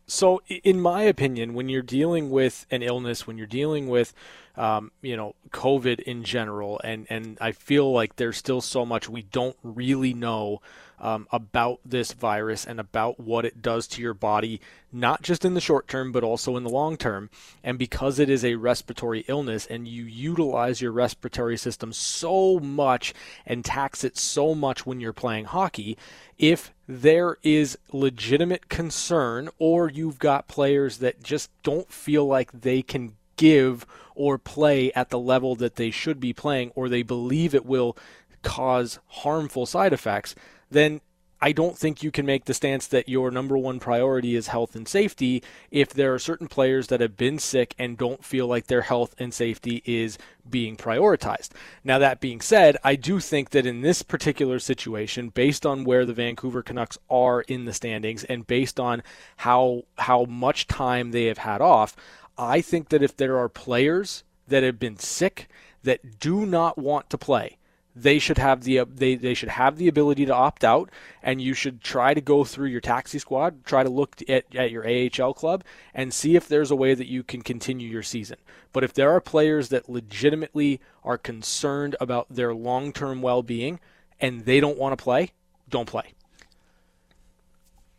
So, 0.10 0.42
in 0.48 0.80
my 0.80 1.02
opinion, 1.02 1.54
when 1.54 1.68
you're 1.68 1.82
dealing 1.82 2.30
with 2.30 2.66
an 2.72 2.82
illness, 2.82 3.28
when 3.28 3.38
you're 3.38 3.46
dealing 3.46 3.90
with, 3.90 4.14
um, 4.56 4.92
you 5.02 5.18
know, 5.18 5.36
COVID 5.52 6.00
in 6.00 6.24
general, 6.24 6.80
and, 6.82 7.08
and 7.10 7.38
I 7.42 7.52
feel 7.52 7.92
like 7.92 8.16
there's 8.16 8.38
still 8.38 8.62
so 8.62 8.86
much 8.86 9.10
we 9.10 9.24
don't 9.24 9.58
really 9.64 10.14
know 10.14 10.62
um, 11.00 11.27
about 11.32 11.80
this 11.86 12.12
virus 12.12 12.66
and 12.66 12.80
about 12.80 13.20
what 13.20 13.46
it 13.46 13.62
does 13.62 13.88
to 13.88 14.01
your 14.01 14.13
body, 14.13 14.60
not 14.92 15.22
just 15.22 15.46
in 15.46 15.54
the 15.54 15.62
short 15.62 15.88
term, 15.88 16.12
but 16.12 16.24
also 16.24 16.58
in 16.58 16.63
the 16.63 16.70
long 16.70 16.98
term. 16.98 17.30
And 17.63 17.77
because 17.77 18.20
it 18.20 18.30
is 18.30 18.44
a 18.44 18.56
respiratory 18.56 19.24
illness 19.27 19.66
and 19.66 19.88
you 19.88 20.04
utilize 20.04 20.82
your 20.82 20.92
respiratory 20.92 21.58
system 21.58 21.94
so 21.94 22.60
much 22.60 23.13
and 23.46 23.63
tax 23.63 24.04
it 24.04 24.18
so 24.18 24.56
much 24.56 24.86
when 24.86 25.00
you're 25.00 25.13
playing 25.13 25.46
hockey, 25.46 25.98
if 26.38 26.72
there 26.88 27.38
is 27.44 27.77
legitimate 27.92 28.70
concern 28.70 29.50
or 29.60 29.89
you've 29.89 30.20
got 30.20 30.48
players 30.48 30.98
that 30.98 31.22
just 31.24 31.51
don't 31.63 31.92
feel 31.92 32.25
like 32.25 32.51
they 32.51 32.82
can 32.82 33.13
give 33.36 33.86
or 34.16 34.38
play 34.38 34.92
at 34.94 35.10
the 35.10 35.20
level 35.20 35.56
that 35.56 35.75
they 35.75 35.92
should 35.92 36.20
be 36.20 36.34
playing 36.34 36.72
or 36.74 36.89
they 36.89 37.04
believe 37.04 37.54
it 37.54 37.66
will 37.66 37.96
cause 38.42 39.00
harmful 39.08 39.66
side 39.66 39.94
effects, 39.94 40.34
then 40.70 41.02
I 41.40 41.52
don't 41.52 41.78
think 41.78 42.02
you 42.02 42.10
can 42.10 42.26
make 42.26 42.46
the 42.46 42.54
stance 42.54 42.88
that 42.88 43.08
your 43.08 43.30
number 43.30 43.56
one 43.58 43.80
priority 43.80 44.36
is 44.36 44.48
health 44.48 44.76
and 44.76 44.88
safety 44.88 45.44
if 45.70 45.94
there 45.94 46.14
are 46.14 46.20
certain 46.20 46.48
players 46.48 46.88
that 46.88 47.00
have 47.00 47.16
been 47.16 47.38
sick 47.38 47.76
and 47.78 47.96
don't 47.96 48.26
feel 48.26 48.48
like 48.48 48.66
their 48.66 48.82
health 48.82 49.14
and 49.20 49.32
safety 49.32 49.84
is 49.86 50.18
being 50.50 50.76
prioritized. 50.76 51.50
Now, 51.84 52.00
that 52.00 52.20
being 52.20 52.42
said, 52.42 52.78
I 52.84 52.96
do 52.96 53.20
think 53.20 53.52
that 53.52 53.68
in 53.68 53.82
this 53.82 54.02
particular 54.02 54.58
situation, 54.58 55.30
based 55.30 55.64
on 55.64 55.84
where 55.84 56.06
the 56.06 56.14
Vancouver 56.14 56.64
Canucks 56.64 56.98
are 57.08 57.42
in 57.42 57.66
the 57.66 57.74
standings 57.74 58.24
and 58.24 58.48
based 58.48 58.80
on 58.80 59.04
how 59.38 59.84
how 60.00 60.26
much 60.26 60.66
time 60.66 61.12
they 61.12 61.26
have 61.26 61.40
had 61.40 61.62
off, 61.62 61.96
I 62.36 62.62
think 62.62 62.90
that 62.90 63.04
if 63.04 63.16
there 63.16 63.38
are 63.38 63.50
players 63.50 64.24
that 64.48 64.64
have 64.64 64.80
been 64.80 64.98
sick 64.98 65.48
that 65.84 66.20
do 66.20 66.48
not 66.48 66.80
want 66.80 67.12
to 67.12 67.18
play, 67.18 67.58
they 68.01 68.20
should 68.20 68.38
have 68.38 68.63
the 68.63 68.84
they, 68.84 69.16
they 69.16 69.34
should 69.34 69.50
have 69.50 69.77
the 69.77 69.88
ability 69.88 70.25
to 70.25 70.34
opt 70.34 70.63
out 70.63 70.89
and 71.24 71.42
you 71.42 71.54
should 71.54 71.82
try 71.82 72.13
to 72.13 72.22
go 72.22 72.44
through 72.44 72.68
your 72.68 72.82
taxi 72.82 73.18
squad 73.18 73.66
try 73.66 73.84
to 73.84 73.89
look 73.89 74.18
at, 74.30 74.44
at 74.56 74.72
your 74.72 74.86
AHL 74.88 75.34
club 75.34 75.63
and 75.94 76.13
see 76.13 76.36
if 76.36 76.48
there's 76.48 76.72
a 76.72 76.75
way 76.75 76.94
that 76.94 77.08
you 77.08 77.24
can 77.24 77.42
continue 77.42 77.89
your 77.89 78.04
season. 78.04 78.38
But 78.72 78.84
if 78.84 78.94
there 78.94 79.12
are 79.12 79.22
players 79.22 79.70
that 79.70 79.89
legitimately 79.89 80.80
are 81.04 81.18
concerned 81.18 81.96
about 82.00 82.27
their 82.30 82.54
long-term 82.54 83.22
well-being 83.22 83.80
and 84.20 84.46
they 84.46 84.60
don't 84.60 84.77
want 84.77 84.98
to 84.98 85.04
play 85.04 85.32
don't 85.70 85.88
play. 85.88 86.13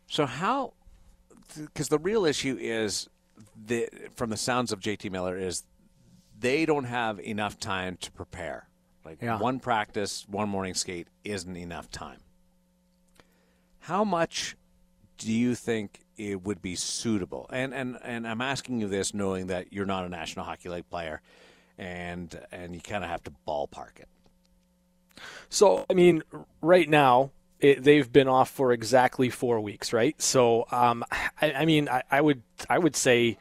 So 0.06 0.26
how 0.26 0.74
because 1.54 1.88
the 1.88 1.98
real 1.98 2.24
issue 2.24 2.56
is 2.60 3.08
the 3.66 3.88
from 4.14 4.30
the 4.30 4.36
sounds 4.36 4.70
of 4.70 4.80
JT 4.80 5.10
Miller 5.10 5.36
is 5.36 5.64
they 6.38 6.64
don't 6.64 6.84
have 6.84 7.18
enough 7.18 7.58
time 7.58 7.96
to 8.00 8.12
prepare 8.12 8.67
like 9.04 9.22
yeah. 9.22 9.38
one 9.38 9.60
practice, 9.60 10.26
one 10.28 10.48
morning 10.48 10.74
skate 10.74 11.08
isn't 11.24 11.56
enough 11.56 11.90
time. 11.90 12.20
How 13.80 14.04
much 14.04 14.56
do 15.16 15.32
you 15.32 15.54
think 15.54 16.00
it 16.16 16.42
would 16.42 16.60
be 16.60 16.74
suitable? 16.74 17.46
And 17.50 17.72
and 17.74 17.98
and 18.02 18.26
I'm 18.26 18.40
asking 18.40 18.80
you 18.80 18.88
this 18.88 19.14
knowing 19.14 19.46
that 19.48 19.72
you're 19.72 19.86
not 19.86 20.04
a 20.04 20.08
National 20.08 20.44
Hockey 20.44 20.68
League 20.68 20.88
player 20.88 21.22
and 21.78 22.38
and 22.50 22.74
you 22.74 22.80
kind 22.80 23.04
of 23.04 23.10
have 23.10 23.22
to 23.24 23.32
ballpark 23.46 24.00
it. 24.00 24.08
So, 25.48 25.84
I 25.88 25.94
mean, 25.94 26.22
right 26.60 26.88
now, 26.88 27.30
it, 27.60 27.82
they've 27.82 28.10
been 28.10 28.28
off 28.28 28.50
for 28.50 28.72
exactly 28.72 29.30
four 29.30 29.60
weeks, 29.60 29.92
right? 29.92 30.20
So, 30.20 30.66
um, 30.70 31.04
I, 31.40 31.52
I 31.52 31.64
mean, 31.64 31.88
I, 31.88 32.02
I 32.10 32.20
would 32.20 32.42
I 32.68 32.78
would 32.78 32.96
say 32.96 33.38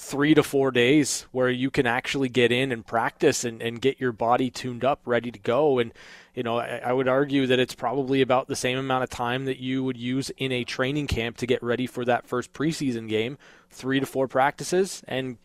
three 0.00 0.32
to 0.32 0.42
four 0.42 0.70
days 0.70 1.26
where 1.30 1.50
you 1.50 1.70
can 1.70 1.86
actually 1.86 2.30
get 2.30 2.50
in 2.50 2.72
and 2.72 2.86
practice 2.86 3.44
and, 3.44 3.60
and 3.60 3.82
get 3.82 4.00
your 4.00 4.12
body 4.12 4.50
tuned 4.50 4.82
up, 4.82 4.98
ready 5.04 5.30
to 5.30 5.38
go. 5.38 5.78
And, 5.78 5.92
you 6.34 6.42
know, 6.42 6.58
I, 6.58 6.80
I, 6.86 6.92
would 6.94 7.06
argue 7.06 7.46
that 7.46 7.58
it's 7.58 7.74
probably 7.74 8.22
about 8.22 8.48
the 8.48 8.56
same 8.56 8.78
amount 8.78 9.04
of 9.04 9.10
time 9.10 9.44
that 9.44 9.58
you 9.58 9.84
would 9.84 9.98
use 9.98 10.30
in 10.38 10.52
a 10.52 10.64
training 10.64 11.06
camp 11.06 11.36
to 11.36 11.46
get 11.46 11.62
ready 11.62 11.86
for 11.86 12.06
that 12.06 12.26
first 12.26 12.54
preseason 12.54 13.10
game, 13.10 13.36
three 13.68 14.00
to 14.00 14.06
four 14.06 14.26
practices. 14.26 15.02
And 15.06 15.36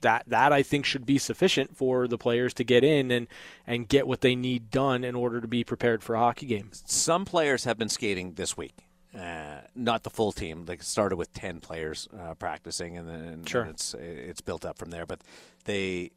that, 0.00 0.24
that 0.26 0.52
I 0.52 0.64
think 0.64 0.84
should 0.84 1.06
be 1.06 1.18
sufficient 1.18 1.76
for 1.76 2.08
the 2.08 2.18
players 2.18 2.52
to 2.54 2.64
get 2.64 2.82
in 2.82 3.12
and, 3.12 3.28
and 3.68 3.88
get 3.88 4.08
what 4.08 4.20
they 4.20 4.34
need 4.34 4.72
done 4.72 5.04
in 5.04 5.14
order 5.14 5.40
to 5.40 5.46
be 5.46 5.62
prepared 5.62 6.02
for 6.02 6.16
a 6.16 6.18
hockey 6.18 6.46
game. 6.46 6.70
Some 6.72 7.24
players 7.24 7.64
have 7.64 7.78
been 7.78 7.88
skating 7.88 8.34
this 8.34 8.56
week. 8.56 8.74
Uh, 9.18 9.60
not 9.74 10.04
the 10.04 10.10
full 10.10 10.32
team. 10.32 10.64
They 10.64 10.78
started 10.78 11.16
with 11.16 11.32
ten 11.34 11.60
players 11.60 12.08
uh, 12.18 12.34
practicing, 12.34 12.96
and 12.96 13.08
then 13.08 13.44
sure. 13.44 13.62
and 13.62 13.70
it's 13.70 13.94
it's 13.94 14.40
built 14.40 14.64
up 14.64 14.78
from 14.78 14.90
there. 14.90 15.04
But 15.04 15.20
they 15.64 16.12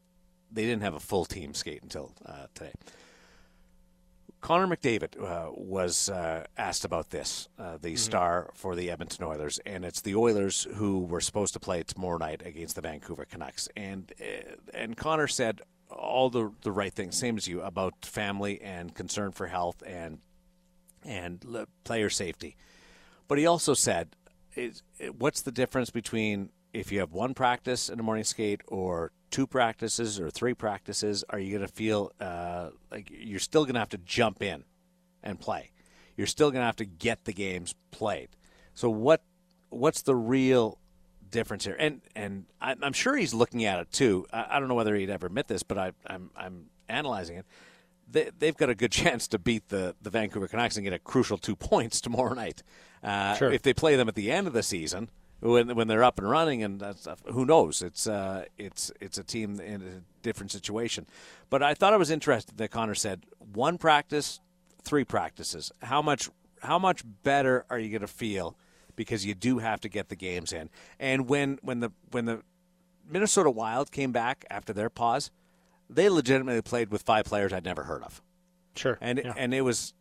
they 0.50 0.62
didn't 0.62 0.82
have 0.82 0.94
a 0.94 1.00
full 1.00 1.26
team 1.26 1.52
skate 1.52 1.82
until 1.82 2.12
uh, 2.24 2.46
today. 2.54 2.72
Connor 4.40 4.76
McDavid 4.76 5.20
uh, 5.20 5.50
was 5.52 6.08
uh, 6.08 6.44
asked 6.56 6.84
about 6.84 7.10
this, 7.10 7.48
uh, 7.58 7.78
the 7.78 7.88
mm-hmm. 7.88 7.96
star 7.96 8.50
for 8.54 8.76
the 8.76 8.90
Edmonton 8.90 9.24
Oilers, 9.24 9.58
and 9.66 9.84
it's 9.84 10.02
the 10.02 10.14
Oilers 10.14 10.66
who 10.76 11.00
were 11.00 11.20
supposed 11.20 11.52
to 11.54 11.60
play 11.60 11.82
tomorrow 11.82 12.18
night 12.18 12.42
against 12.44 12.76
the 12.76 12.80
Vancouver 12.82 13.24
Canucks, 13.24 13.68
and 13.76 14.12
and 14.72 14.96
Connor 14.96 15.26
said 15.26 15.62
all 15.90 16.30
the 16.30 16.52
the 16.62 16.72
right 16.72 16.92
things, 16.92 17.16
same 17.16 17.36
as 17.36 17.48
you, 17.48 17.60
about 17.60 18.06
family 18.06 18.60
and 18.62 18.94
concern 18.94 19.32
for 19.32 19.48
health 19.48 19.82
and 19.86 20.18
and 21.04 21.66
player 21.84 22.08
safety. 22.08 22.56
But 23.28 23.38
he 23.38 23.46
also 23.46 23.74
said, 23.74 24.16
what's 25.18 25.42
the 25.42 25.52
difference 25.52 25.90
between 25.90 26.50
if 26.72 26.92
you 26.92 27.00
have 27.00 27.12
one 27.12 27.34
practice 27.34 27.88
in 27.88 27.98
a 27.98 28.02
morning 28.02 28.24
skate 28.24 28.60
or 28.66 29.12
two 29.30 29.46
practices 29.46 30.20
or 30.20 30.30
three 30.30 30.54
practices? 30.54 31.24
Are 31.30 31.38
you 31.38 31.56
going 31.56 31.66
to 31.66 31.72
feel 31.72 32.12
uh, 32.20 32.70
like 32.90 33.10
you're 33.10 33.40
still 33.40 33.64
going 33.64 33.74
to 33.74 33.80
have 33.80 33.90
to 33.90 33.98
jump 33.98 34.42
in 34.42 34.64
and 35.22 35.40
play? 35.40 35.72
You're 36.16 36.26
still 36.26 36.50
going 36.50 36.62
to 36.62 36.66
have 36.66 36.76
to 36.76 36.84
get 36.84 37.24
the 37.24 37.32
games 37.32 37.74
played. 37.90 38.28
So 38.74 38.90
what 38.90 39.22
what's 39.68 40.02
the 40.02 40.14
real 40.14 40.78
difference 41.30 41.64
here? 41.64 41.76
And 41.78 42.00
and 42.14 42.46
I'm 42.60 42.92
sure 42.92 43.16
he's 43.16 43.34
looking 43.34 43.64
at 43.64 43.80
it 43.80 43.90
too. 43.90 44.26
I, 44.32 44.58
don't 44.58 44.68
know 44.68 44.74
whether 44.74 44.94
he'd 44.94 45.10
ever 45.10 45.26
admit 45.26 45.48
this, 45.48 45.62
but 45.62 45.78
I, 45.78 45.92
I'm 46.06 46.30
I'm 46.36 46.66
analyzing 46.88 47.36
it 47.36 47.46
they, 48.10 48.30
have 48.42 48.56
got 48.56 48.70
a 48.70 48.74
good 48.74 48.92
chance 48.92 49.28
to 49.28 49.38
beat 49.38 49.68
the, 49.68 49.94
the 50.00 50.10
Vancouver 50.10 50.48
Canucks 50.48 50.76
and 50.76 50.84
get 50.84 50.92
a 50.92 50.98
crucial 50.98 51.38
two 51.38 51.56
points 51.56 52.00
tomorrow 52.00 52.34
night. 52.34 52.62
Uh, 53.02 53.34
sure. 53.34 53.52
If 53.52 53.62
they 53.62 53.74
play 53.74 53.96
them 53.96 54.08
at 54.08 54.14
the 54.14 54.30
end 54.30 54.46
of 54.46 54.52
the 54.52 54.62
season, 54.62 55.10
when 55.40 55.74
when 55.76 55.86
they're 55.86 56.02
up 56.02 56.18
and 56.18 56.28
running 56.28 56.62
and 56.62 56.82
who 57.26 57.44
knows? 57.44 57.82
It's 57.82 58.06
uh, 58.06 58.46
it's 58.56 58.90
it's 59.00 59.18
a 59.18 59.22
team 59.22 59.60
in 59.60 59.82
a 59.82 60.02
different 60.22 60.50
situation. 60.50 61.06
But 61.50 61.62
I 61.62 61.74
thought 61.74 61.92
it 61.92 61.98
was 61.98 62.10
interesting 62.10 62.54
that 62.56 62.70
Connor 62.70 62.94
said 62.94 63.26
one 63.52 63.76
practice, 63.78 64.40
three 64.82 65.04
practices. 65.04 65.70
How 65.82 66.00
much 66.00 66.30
how 66.62 66.78
much 66.78 67.02
better 67.22 67.66
are 67.68 67.78
you 67.78 67.90
going 67.90 68.00
to 68.00 68.06
feel 68.06 68.56
because 68.96 69.26
you 69.26 69.34
do 69.34 69.58
have 69.58 69.80
to 69.82 69.88
get 69.88 70.08
the 70.08 70.16
games 70.16 70.52
in? 70.52 70.70
And 70.98 71.28
when 71.28 71.58
when 71.62 71.80
the 71.80 71.90
when 72.10 72.24
the 72.24 72.42
Minnesota 73.08 73.50
Wild 73.50 73.92
came 73.92 74.12
back 74.12 74.44
after 74.50 74.72
their 74.72 74.90
pause 74.90 75.30
they 75.88 76.08
legitimately 76.08 76.62
played 76.62 76.90
with 76.90 77.02
five 77.02 77.24
players 77.24 77.52
I'd 77.52 77.64
never 77.64 77.84
heard 77.84 78.02
of. 78.02 78.22
Sure. 78.74 78.98
And 79.00 79.20
yeah. 79.24 79.34
and 79.36 79.54
it 79.54 79.62
was 79.62 79.94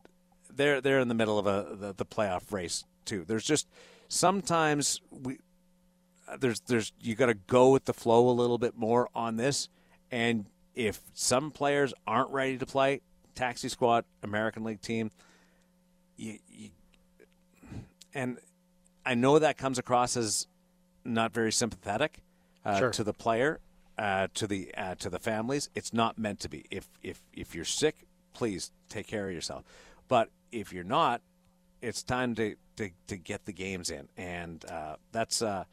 they're 0.54 0.82
they're 0.82 1.00
in 1.00 1.08
the 1.08 1.16
middle 1.16 1.40
of 1.40 1.48
a 1.48 1.76
the, 1.76 1.94
the 1.94 2.06
playoff 2.06 2.52
race 2.52 2.84
too. 3.06 3.24
There's 3.26 3.46
just 3.46 3.68
sometimes 4.08 5.02
we 5.12 5.40
there's 6.40 6.60
there's 6.62 6.92
you 7.00 7.16
got 7.16 7.28
to 7.28 7.34
go 7.34 7.70
with 7.72 7.86
the 7.86 7.94
flow 7.94 8.30
a 8.30 8.32
little 8.32 8.58
bit 8.58 8.76
more 8.76 9.10
on 9.14 9.38
this 9.38 9.70
and 10.12 10.46
if 10.74 11.02
some 11.14 11.52
players 11.52 11.94
aren't 12.06 12.30
ready 12.32 12.58
to 12.58 12.66
play 12.66 13.02
taxi 13.36 13.70
squad 13.70 14.06
American 14.24 14.64
League 14.64 14.82
team 14.82 15.12
you, 16.18 16.40
you, 16.50 16.70
and 18.14 18.38
I 19.06 19.14
know 19.14 19.38
that 19.40 19.58
comes 19.58 19.78
across 19.78 20.18
as 20.18 20.48
not 21.04 21.34
very 21.34 21.52
sympathetic 21.52 22.22
uh, 22.64 22.80
sure. 22.80 22.92
to 22.92 23.04
the 23.04 23.14
player 23.14 23.60
uh, 23.98 24.28
to 24.34 24.48
the 24.48 24.74
uh, 24.76 24.96
to 24.96 25.10
the 25.10 25.20
families. 25.20 25.70
It's 25.76 25.94
not 25.94 26.18
meant 26.18 26.40
to 26.42 26.50
be. 26.50 26.66
If 26.70 26.90
if 27.02 27.22
if 27.34 27.56
you're 27.56 27.66
sick, 27.66 28.06
please 28.34 28.72
take 28.90 29.08
care 29.08 29.28
of 29.28 29.34
yourself. 29.34 29.64
But 30.08 30.30
if 30.52 30.74
you're 30.74 30.84
not, 30.84 31.22
it's 31.82 32.04
time 32.04 32.36
to 32.36 32.56
to, 32.78 32.90
to 33.08 33.18
get 33.18 33.46
the 33.46 33.54
games 33.54 33.90
in, 33.90 34.10
and 34.18 34.64
uh, 34.70 34.98
that's 35.12 35.42
uh, 35.42 35.64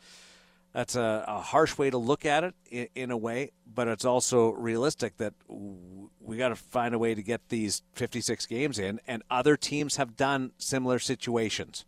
that's 0.73 0.95
a, 0.95 1.25
a, 1.27 1.41
harsh 1.41 1.77
way 1.77 1.91
to 1.91 1.99
look 1.99 2.25
at 2.25 2.45
it 2.45 2.55
in, 2.71 2.89
in, 2.95 3.11
a 3.11 3.17
way, 3.17 3.51
but 3.67 3.89
it's 3.89 4.07
also 4.07 4.53
realistic 4.53 5.19
that 5.19 5.35
we 5.49 6.37
got 6.39 6.49
to 6.49 6.57
find 6.57 6.95
a 6.95 6.99
way 6.99 7.15
to 7.15 7.23
get 7.23 7.51
these 7.51 7.83
56 7.93 8.47
games 8.47 8.79
in, 8.79 9.01
and 9.07 9.23
other 9.31 9.57
teams 9.57 9.97
have 9.97 10.17
done 10.17 10.53
similar 10.57 10.99
situations. 10.99 11.85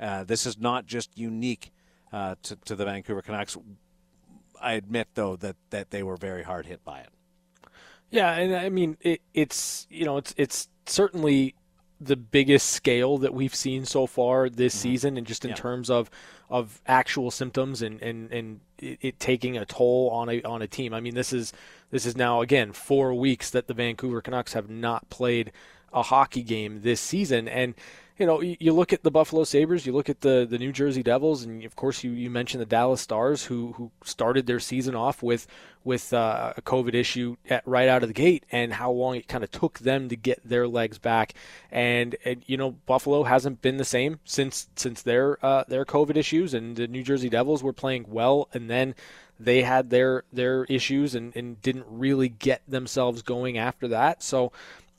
Uh, 0.00 0.24
this 0.24 0.46
is 0.46 0.58
not 0.58 0.86
just 0.86 1.18
unique 1.18 1.70
to, 2.12 2.56
to 2.64 2.76
the 2.76 2.84
Vancouver 2.84 3.20
Canucks. 3.20 3.58
I 4.64 4.72
admit 4.74 5.08
though 5.14 5.36
that 5.36 5.56
that 5.70 5.90
they 5.90 6.02
were 6.02 6.16
very 6.16 6.42
hard 6.42 6.66
hit 6.66 6.84
by 6.84 7.00
it. 7.00 7.10
Yeah, 8.10 8.32
and 8.32 8.54
I 8.54 8.68
mean 8.68 8.96
it, 9.00 9.20
it's 9.32 9.86
you 9.90 10.04
know 10.04 10.16
it's 10.16 10.34
it's 10.36 10.68
certainly 10.86 11.54
the 12.00 12.16
biggest 12.16 12.70
scale 12.70 13.18
that 13.18 13.32
we've 13.32 13.54
seen 13.54 13.84
so 13.84 14.06
far 14.06 14.48
this 14.48 14.74
mm-hmm. 14.74 14.82
season, 14.82 15.16
and 15.16 15.26
just 15.26 15.44
in 15.44 15.50
yeah. 15.50 15.56
terms 15.56 15.90
of 15.90 16.10
of 16.50 16.80
actual 16.86 17.30
symptoms 17.30 17.82
and 17.82 18.00
and 18.02 18.32
and 18.32 18.60
it, 18.78 18.98
it, 19.00 19.20
taking 19.20 19.56
a 19.56 19.64
toll 19.64 20.10
on 20.10 20.28
a 20.28 20.42
on 20.42 20.62
a 20.62 20.66
team. 20.66 20.94
I 20.94 21.00
mean, 21.00 21.14
this 21.14 21.32
is 21.32 21.52
this 21.90 22.06
is 22.06 22.16
now 22.16 22.40
again 22.40 22.72
four 22.72 23.14
weeks 23.14 23.50
that 23.50 23.66
the 23.66 23.74
Vancouver 23.74 24.20
Canucks 24.20 24.52
have 24.52 24.68
not 24.68 25.08
played 25.10 25.52
a 25.92 26.02
hockey 26.02 26.42
game 26.42 26.80
this 26.82 27.00
season, 27.00 27.48
and 27.48 27.74
you 28.16 28.26
know, 28.26 28.40
you, 28.40 28.72
look 28.72 28.92
at 28.92 29.02
the 29.02 29.10
Buffalo 29.10 29.42
Sabres, 29.42 29.86
you 29.86 29.92
look 29.92 30.08
at 30.08 30.20
the, 30.20 30.46
the 30.48 30.58
New 30.58 30.70
Jersey 30.70 31.02
Devils, 31.02 31.42
and 31.42 31.64
of 31.64 31.74
course 31.74 32.04
you, 32.04 32.12
you 32.12 32.30
mentioned 32.30 32.60
the 32.60 32.66
Dallas 32.66 33.00
Stars, 33.00 33.44
who 33.44 33.72
who 33.72 33.90
started 34.04 34.46
their 34.46 34.60
season 34.60 34.94
off 34.94 35.20
with 35.20 35.48
with 35.82 36.12
uh, 36.12 36.52
a 36.56 36.62
COVID 36.62 36.94
issue 36.94 37.36
at, 37.50 37.66
right 37.66 37.88
out 37.88 38.04
of 38.04 38.08
the 38.08 38.14
gate, 38.14 38.46
and 38.52 38.74
how 38.74 38.92
long 38.92 39.16
it 39.16 39.26
kind 39.26 39.42
of 39.42 39.50
took 39.50 39.80
them 39.80 40.08
to 40.08 40.16
get 40.16 40.40
their 40.48 40.68
legs 40.68 40.98
back. 40.98 41.34
And, 41.72 42.14
and 42.24 42.44
you 42.46 42.56
know, 42.56 42.72
Buffalo 42.86 43.24
hasn't 43.24 43.60
been 43.62 43.78
the 43.78 43.84
same 43.84 44.20
since 44.24 44.68
since 44.76 45.02
their 45.02 45.44
uh, 45.44 45.64
their 45.66 45.84
COVID 45.84 46.16
issues, 46.16 46.54
and 46.54 46.76
the 46.76 46.86
New 46.86 47.02
Jersey 47.02 47.28
Devils 47.28 47.64
were 47.64 47.72
playing 47.72 48.06
well, 48.08 48.48
and 48.54 48.70
then 48.70 48.94
they 49.40 49.62
had 49.62 49.90
their 49.90 50.22
their 50.32 50.64
issues 50.66 51.16
and, 51.16 51.34
and 51.34 51.60
didn't 51.62 51.86
really 51.88 52.28
get 52.28 52.62
themselves 52.68 53.22
going 53.22 53.58
after 53.58 53.88
that. 53.88 54.22
So. 54.22 54.52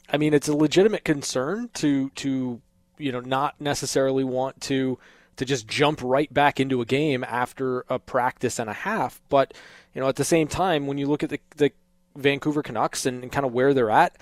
I 0.08 0.18
mean, 0.18 0.36
it's 0.36 0.48
a 0.48 0.56
legitimate 0.56 1.04
concern 1.04 1.72
to 1.74 2.12
to 2.12 2.62
you 2.98 3.12
know 3.12 3.20
not 3.20 3.60
necessarily 3.60 4.24
want 4.24 4.62
to 4.62 4.98
to 5.38 5.46
just 5.46 5.68
jump 5.68 6.02
right 6.02 6.34
back 6.34 6.60
into 6.60 6.82
a 6.82 6.86
game 6.86 7.24
after 7.24 7.86
a 7.90 8.00
practice 8.00 8.60
and 8.60 8.70
a 8.70 8.74
half. 8.74 9.22
But 9.30 9.54
you 9.94 10.02
know, 10.02 10.08
at 10.08 10.16
the 10.16 10.24
same 10.24 10.48
time, 10.48 10.88
when 10.88 10.98
you 10.98 11.08
look 11.08 11.24
at 11.24 11.30
the, 11.30 11.40
the 11.58 11.72
Vancouver 12.16 12.64
Canucks 12.64 13.06
and, 13.06 13.24
and 13.24 13.32
kind 13.32 13.46
of 13.46 13.54
where 13.54 13.74
they're 13.74 13.92
at, 13.92 14.18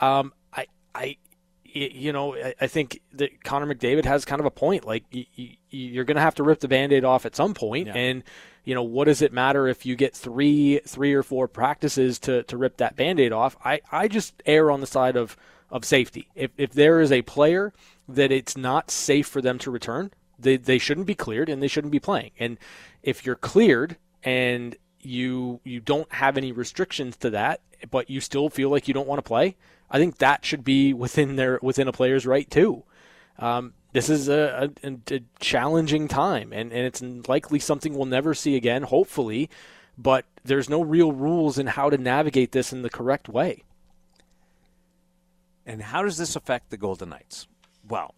um, 0.00 0.32
I 0.52 0.66
I 0.94 1.16
you 1.64 2.12
know 2.12 2.36
I 2.60 2.66
think 2.66 3.00
that 3.14 3.44
Connor 3.44 3.72
McDavid 3.72 4.04
has 4.04 4.24
kind 4.24 4.40
of 4.40 4.46
a 4.46 4.50
point. 4.50 4.86
Like 4.86 5.04
you're 5.70 6.04
going 6.04 6.16
to 6.16 6.22
have 6.22 6.36
to 6.36 6.42
rip 6.42 6.60
the 6.60 6.68
band-aid 6.68 7.04
off 7.04 7.26
at 7.26 7.36
some 7.36 7.54
point, 7.54 7.88
yeah. 7.88 7.94
and 7.94 8.22
you 8.64 8.74
know 8.74 8.82
what 8.82 9.06
does 9.06 9.22
it 9.22 9.32
matter 9.32 9.68
if 9.68 9.86
you 9.86 9.96
get 9.96 10.14
three 10.14 10.80
three 10.86 11.14
or 11.14 11.22
four 11.22 11.48
practices 11.48 12.18
to 12.20 12.42
to 12.44 12.56
rip 12.56 12.78
that 12.78 12.96
band-aid 12.96 13.32
off? 13.32 13.56
I 13.64 13.80
I 13.90 14.08
just 14.08 14.42
err 14.46 14.70
on 14.70 14.80
the 14.80 14.86
side 14.86 15.16
of 15.16 15.36
of 15.70 15.84
safety. 15.84 16.28
If 16.34 16.50
if 16.56 16.72
there 16.72 17.00
is 17.00 17.12
a 17.12 17.22
player 17.22 17.72
that 18.08 18.32
it's 18.32 18.56
not 18.56 18.90
safe 18.90 19.26
for 19.26 19.40
them 19.42 19.58
to 19.58 19.70
return, 19.70 20.10
they 20.38 20.56
they 20.56 20.78
shouldn't 20.78 21.06
be 21.06 21.14
cleared 21.14 21.48
and 21.48 21.62
they 21.62 21.68
shouldn't 21.68 21.92
be 21.92 22.00
playing. 22.00 22.30
And 22.38 22.58
if 23.02 23.26
you're 23.26 23.34
cleared 23.34 23.96
and 24.22 24.76
you 25.00 25.60
you 25.64 25.80
don't 25.80 26.10
have 26.12 26.36
any 26.36 26.52
restrictions 26.52 27.16
to 27.18 27.30
that, 27.30 27.60
but 27.90 28.10
you 28.10 28.20
still 28.20 28.48
feel 28.48 28.70
like 28.70 28.88
you 28.88 28.94
don't 28.94 29.08
want 29.08 29.18
to 29.18 29.28
play, 29.28 29.56
I 29.90 29.98
think 29.98 30.18
that 30.18 30.44
should 30.44 30.64
be 30.64 30.92
within 30.94 31.36
their 31.36 31.58
within 31.62 31.88
a 31.88 31.92
player's 31.92 32.26
right 32.26 32.48
too. 32.50 32.84
Um, 33.38 33.74
this 33.92 34.10
is 34.10 34.28
a, 34.28 34.70
a, 34.82 35.14
a, 35.14 35.20
challenging 35.38 36.08
time, 36.08 36.52
and, 36.52 36.72
and 36.72 36.86
it's 36.86 37.00
likely 37.28 37.58
something 37.58 37.94
we'll 37.94 38.04
never 38.04 38.34
see 38.34 38.56
again, 38.56 38.82
hopefully, 38.82 39.48
but 39.96 40.24
there's 40.44 40.68
no 40.68 40.82
real 40.82 41.12
rules 41.12 41.56
in 41.56 41.68
how 41.68 41.88
to 41.88 41.96
navigate 41.96 42.52
this 42.52 42.72
in 42.72 42.82
the 42.82 42.90
correct 42.90 43.28
way. 43.28 43.62
And 45.64 45.82
how 45.82 46.02
does 46.02 46.16
this 46.16 46.34
affect 46.34 46.70
the 46.70 46.76
Golden 46.76 47.10
Knights? 47.10 47.46
Well, 47.88 48.14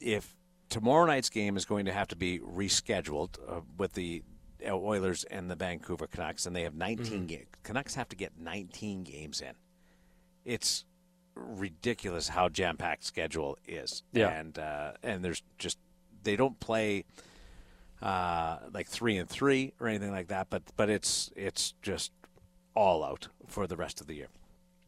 if 0.00 0.36
tomorrow 0.68 1.06
night's 1.06 1.30
game 1.30 1.56
is 1.56 1.64
going 1.64 1.86
to 1.86 1.92
have 1.92 2.08
to 2.08 2.16
be 2.16 2.38
rescheduled 2.38 3.36
uh, 3.48 3.60
with 3.76 3.92
the 3.92 4.22
Oilers 4.66 5.24
and 5.24 5.50
the 5.50 5.56
Vancouver 5.56 6.06
Canucks, 6.06 6.46
and 6.46 6.54
they 6.54 6.62
have 6.62 6.74
19 6.74 7.06
mm-hmm. 7.06 7.26
games. 7.26 7.46
Canucks 7.62 7.94
have 7.94 8.08
to 8.10 8.16
get 8.16 8.32
19 8.38 9.02
games 9.04 9.40
in. 9.40 9.52
It's 10.44 10.84
ridiculous 11.34 12.28
how 12.28 12.48
jam 12.48 12.76
packed 12.76 13.04
schedule 13.04 13.58
is. 13.66 14.02
Yeah. 14.12 14.28
And 14.28 14.58
uh, 14.58 14.92
and 15.02 15.24
there's 15.24 15.42
just 15.58 15.78
they 16.22 16.36
don't 16.36 16.58
play 16.60 17.04
uh, 18.02 18.58
like 18.72 18.86
three 18.86 19.16
and 19.16 19.28
three 19.28 19.72
or 19.80 19.88
anything 19.88 20.10
like 20.10 20.28
that, 20.28 20.48
but 20.50 20.62
but 20.76 20.90
it's 20.90 21.30
it's 21.36 21.74
just 21.82 22.12
all 22.74 23.04
out 23.04 23.28
for 23.46 23.66
the 23.66 23.76
rest 23.76 24.00
of 24.00 24.06
the 24.06 24.14
year. 24.14 24.28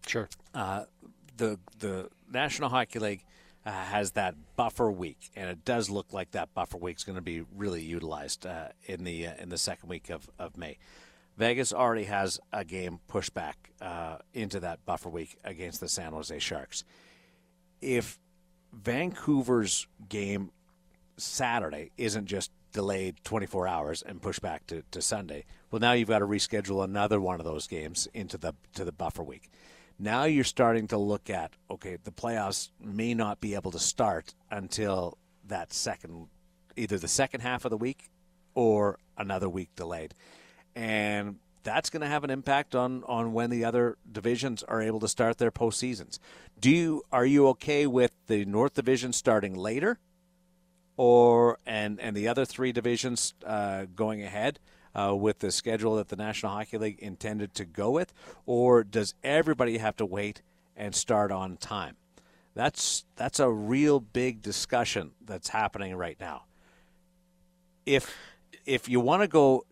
Sure. 0.07 0.29
Uh, 0.55 0.85
the 1.37 1.59
the 1.79 2.09
National 2.31 2.69
Hockey 2.69 2.99
League 2.99 3.25
uh, 3.65 3.71
has 3.71 4.13
that 4.13 4.35
buffer 4.57 4.91
week, 4.91 5.31
and 5.37 5.49
it 5.49 5.65
does 5.65 5.89
look 5.89 6.13
like 6.13 6.33
that 6.33 6.53
buffer 6.55 6.79
week 6.79 6.97
is 6.97 7.05
going 7.05 7.17
to 7.17 7.23
be 7.23 7.45
really 7.55 7.83
utilized 7.83 8.45
uh, 8.47 8.69
in 8.87 9.05
the 9.05 9.29
uh, 9.29 9.35
in 9.39 9.49
the 9.49 9.59
second 9.59 9.89
week 9.89 10.11
of, 10.11 10.29
of 10.39 10.57
May. 10.57 10.79
Vegas 11.37 11.73
already 11.73 12.05
has 12.05 12.41
a 12.53 12.65
game 12.65 13.01
pushed 13.09 13.33
back 13.33 13.71
uh, 13.81 14.19
into 14.35 14.61
that 14.61 14.85
buffer 14.85 15.09
week 15.09 15.37
against 15.45 15.81
the 15.81 15.89
San 15.89 16.13
Jose 16.13 16.37
Sharks. 16.41 16.85
If 17.81 18.19
Vancouver's 18.73 19.87
game 20.09 20.51
Saturday 21.17 21.91
isn't 21.97 22.27
just 22.27 22.51
delayed 22.73 23.17
24 23.25 23.67
hours 23.67 24.03
and 24.03 24.21
pushed 24.21 24.43
back 24.43 24.67
to, 24.67 24.83
to 24.91 25.01
Sunday, 25.01 25.45
well, 25.71 25.81
now 25.81 25.93
you've 25.93 26.09
got 26.09 26.19
to 26.19 26.27
reschedule 26.27 26.85
another 26.85 27.21
one 27.21 27.41
of 27.41 27.45
those 27.45 27.67
games 27.67 28.09
into 28.13 28.37
the 28.37 28.55
to 28.75 28.85
the 28.85 28.93
buffer 28.93 29.23
week. 29.23 29.51
Now 30.03 30.25
you're 30.25 30.43
starting 30.43 30.89
to 30.89 30.99
look 30.99 31.31
at 31.31 31.53
okay, 31.71 31.97
the 32.03 32.11
playoffs 32.11 32.71
may 32.81 33.15
not 33.15 33.41
be 33.41 33.55
able 33.55 33.71
to 33.71 33.79
start 33.79 34.35
until 34.51 35.17
that 35.47 35.73
second, 35.73 36.27
either 36.77 36.99
the 36.99 37.09
second 37.09 37.41
half 37.41 37.65
of 37.65 37.71
the 37.71 37.77
week 37.77 38.11
or 38.55 38.99
another 39.17 39.49
week 39.49 39.71
delayed 39.77 40.15
and 40.75 41.37
that's 41.63 41.91
going 41.91 42.01
to 42.01 42.09
have 42.09 42.25
an 42.25 42.31
impact 42.31 42.75
on 42.75 43.05
on 43.05 43.33
when 43.33 43.51
the 43.51 43.65
other 43.65 43.97
divisions 44.11 44.63
are 44.65 44.83
able 44.83 45.01
to 45.01 45.09
start 45.09 45.39
their 45.39 45.51
postseasons. 45.51 46.19
Do 46.59 46.71
you 46.71 47.03
are 47.13 47.27
you 47.27 47.49
okay 47.49 47.87
with 47.87 48.13
the 48.27 48.45
North 48.45 48.75
Division 48.75 49.13
starting 49.13 49.55
later, 49.55 49.99
or 50.97 51.59
and 51.67 52.01
and 52.01 52.17
the 52.17 52.29
other 52.29 52.45
three 52.45 52.73
divisions 52.73 53.35
uh, 53.47 53.87
going 53.95 54.23
ahead? 54.23 54.59
Uh, 54.95 55.15
with 55.17 55.39
the 55.39 55.51
schedule 55.51 55.97
that 55.97 56.09
the 56.09 56.17
National 56.17 56.53
Hockey 56.53 56.77
League 56.77 56.99
intended 56.99 57.55
to 57.55 57.65
go 57.65 57.91
with, 57.91 58.13
or 58.45 58.85
does 58.85 59.15
everybody 59.25 59.79
have 59.79 59.97
to 59.97 60.05
wait 60.05 60.43
and 60.77 60.95
start 60.95 61.33
on 61.33 61.57
time? 61.57 61.97
That's 62.55 63.05
that's 63.17 63.41
a 63.41 63.51
real 63.51 64.01
big 64.01 64.43
discussion 64.43 65.13
that's 65.25 65.49
happening 65.49 65.97
right 65.97 66.19
now. 66.21 66.43
If 67.87 68.15
if 68.67 68.89
you 68.89 69.01
want 69.01 69.23
to 69.23 69.29
go 69.29 69.65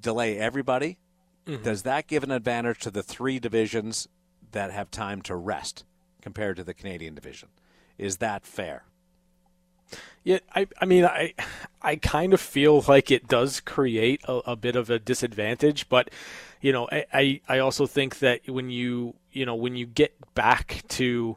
delay 0.00 0.38
everybody, 0.38 0.98
mm-hmm. 1.46 1.62
does 1.62 1.82
that 1.82 2.06
give 2.06 2.22
an 2.22 2.30
advantage 2.30 2.80
to 2.80 2.90
the 2.90 3.02
three 3.02 3.38
divisions 3.38 4.08
that 4.52 4.70
have 4.70 4.90
time 4.90 5.20
to 5.22 5.36
rest 5.36 5.84
compared 6.22 6.56
to 6.56 6.64
the 6.64 6.74
Canadian 6.74 7.14
division? 7.14 7.48
Is 7.98 8.16
that 8.18 8.46
fair? 8.46 8.84
Yeah, 10.22 10.38
I, 10.54 10.66
I 10.80 10.86
mean, 10.86 11.04
I, 11.04 11.34
I 11.82 11.96
kind 11.96 12.32
of 12.32 12.40
feel 12.40 12.82
like 12.88 13.10
it 13.10 13.28
does 13.28 13.60
create 13.60 14.22
a, 14.26 14.32
a 14.46 14.56
bit 14.56 14.74
of 14.76 14.88
a 14.88 14.98
disadvantage, 14.98 15.88
but, 15.88 16.10
you 16.60 16.72
know, 16.72 16.88
I, 16.90 17.04
I, 17.12 17.40
I 17.48 17.58
also 17.58 17.86
think 17.86 18.20
that 18.20 18.48
when 18.48 18.70
you, 18.70 19.14
you 19.32 19.44
know, 19.44 19.54
when 19.54 19.76
you 19.76 19.86
get 19.86 20.14
back 20.34 20.82
to, 20.88 21.36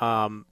um, 0.00 0.44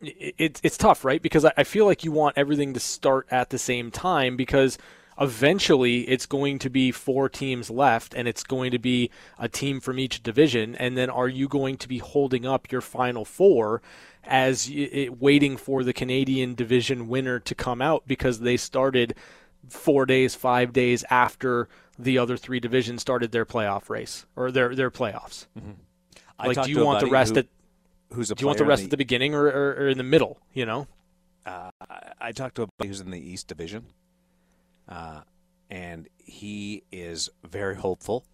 it, 0.00 0.60
it's 0.62 0.76
tough, 0.76 1.04
right? 1.04 1.20
Because 1.20 1.44
I, 1.44 1.52
I 1.56 1.64
feel 1.64 1.86
like 1.86 2.04
you 2.04 2.12
want 2.12 2.38
everything 2.38 2.74
to 2.74 2.80
start 2.80 3.26
at 3.30 3.50
the 3.50 3.58
same 3.58 3.90
time 3.90 4.36
because 4.36 4.78
eventually 5.20 6.00
it's 6.08 6.26
going 6.26 6.58
to 6.58 6.68
be 6.70 6.90
four 6.90 7.28
teams 7.28 7.70
left 7.70 8.14
and 8.14 8.26
it's 8.26 8.42
going 8.42 8.70
to 8.72 8.78
be 8.78 9.10
a 9.38 9.48
team 9.48 9.80
from 9.80 9.98
each 9.98 10.22
division 10.22 10.74
and 10.74 10.96
then 10.96 11.08
are 11.08 11.28
you 11.28 11.46
going 11.46 11.76
to 11.76 11.88
be 11.88 11.98
holding 11.98 12.44
up 12.44 12.70
your 12.72 12.80
final 12.80 13.24
four 13.24 13.80
as 14.26 14.68
it, 14.72 15.20
waiting 15.20 15.56
for 15.56 15.84
the 15.84 15.92
Canadian 15.92 16.54
division 16.54 17.08
winner 17.08 17.38
to 17.40 17.54
come 17.54 17.82
out 17.82 18.04
because 18.06 18.40
they 18.40 18.56
started 18.56 19.14
4 19.68 20.06
days 20.06 20.34
5 20.34 20.72
days 20.72 21.04
after 21.10 21.68
the 21.98 22.18
other 22.18 22.36
three 22.36 22.60
divisions 22.60 23.00
started 23.00 23.32
their 23.32 23.46
playoff 23.46 23.88
race 23.88 24.26
or 24.36 24.50
their 24.50 24.74
their 24.74 24.90
playoffs 24.90 25.46
mm-hmm. 25.58 25.70
like 26.46 26.62
do 26.62 26.70
you 26.70 26.84
want 26.84 27.00
the 27.00 27.06
rest 27.06 27.32
who, 27.32 27.38
at 27.38 27.46
who's 28.12 28.30
a 28.30 28.34
do 28.34 28.42
you 28.42 28.46
want 28.46 28.58
the 28.58 28.64
rest 28.64 28.80
the, 28.80 28.84
at 28.84 28.90
the 28.90 28.96
beginning 28.96 29.34
or, 29.34 29.46
or, 29.46 29.70
or, 29.72 29.88
in 29.88 29.96
the 29.96 30.04
middle 30.04 30.38
you 30.52 30.66
know 30.66 30.86
uh, 31.46 31.70
I 32.20 32.32
talked 32.32 32.56
to 32.56 32.62
a 32.62 32.66
buddy 32.78 32.88
who's 32.88 33.00
in 33.00 33.10
the 33.10 33.20
East 33.20 33.48
Division, 33.48 33.86
uh, 34.88 35.22
and 35.70 36.08
he 36.16 36.84
is 36.90 37.28
very 37.44 37.76
hopeful 37.76 38.24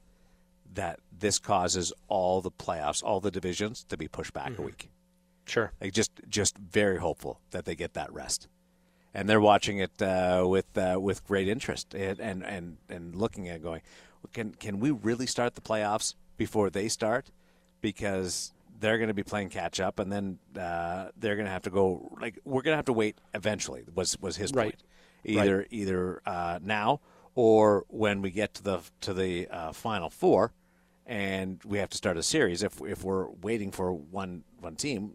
that 0.72 1.00
this 1.16 1.38
causes 1.38 1.92
all 2.08 2.40
the 2.40 2.50
playoffs, 2.50 3.02
all 3.02 3.20
the 3.20 3.30
divisions 3.30 3.84
to 3.88 3.96
be 3.96 4.06
pushed 4.06 4.32
back 4.32 4.52
mm-hmm. 4.52 4.62
a 4.62 4.66
week. 4.66 4.90
Sure. 5.50 5.72
Like 5.80 5.92
just 5.92 6.12
just 6.28 6.56
very 6.58 6.98
hopeful 6.98 7.40
that 7.50 7.64
they 7.64 7.74
get 7.74 7.94
that 7.94 8.12
rest. 8.12 8.48
And 9.12 9.28
they're 9.28 9.40
watching 9.40 9.78
it 9.78 10.00
uh, 10.00 10.44
with 10.46 10.78
uh, 10.78 10.98
with 11.00 11.26
great 11.26 11.48
interest 11.48 11.94
and, 11.94 12.20
and, 12.20 12.44
and, 12.44 12.76
and 12.88 13.16
looking 13.16 13.48
at 13.48 13.60
going, 13.62 13.82
can 14.32 14.52
can 14.52 14.78
we 14.78 14.90
really 14.90 15.26
start 15.26 15.54
the 15.54 15.60
playoffs 15.60 16.14
before 16.36 16.70
they 16.70 16.88
start? 16.88 17.30
Because 17.80 18.52
they're 18.78 18.98
going 18.98 19.08
to 19.08 19.14
be 19.14 19.24
playing 19.24 19.48
catch 19.48 19.80
up, 19.80 19.98
and 19.98 20.12
then 20.12 20.38
uh, 20.58 21.08
they're 21.18 21.34
going 21.34 21.46
to 21.46 21.52
have 21.52 21.62
to 21.62 21.70
go. 21.70 22.16
Like 22.20 22.38
we're 22.44 22.62
going 22.62 22.72
to 22.72 22.76
have 22.76 22.84
to 22.86 22.92
wait 22.92 23.18
eventually. 23.34 23.82
Was 23.94 24.16
was 24.20 24.36
his 24.36 24.52
right. 24.52 24.66
point? 24.66 24.84
either 25.24 25.58
right. 25.58 25.66
either 25.70 26.22
uh, 26.26 26.58
now 26.62 27.00
or 27.34 27.84
when 27.88 28.22
we 28.22 28.30
get 28.30 28.54
to 28.54 28.62
the 28.62 28.80
to 29.00 29.14
the 29.14 29.48
uh, 29.48 29.72
final 29.72 30.10
four, 30.10 30.52
and 31.06 31.60
we 31.64 31.78
have 31.78 31.90
to 31.90 31.96
start 31.96 32.16
a 32.16 32.22
series 32.22 32.62
if 32.62 32.80
if 32.82 33.04
we're 33.04 33.28
waiting 33.42 33.70
for 33.70 33.92
one 33.92 34.44
one 34.60 34.76
team. 34.76 35.12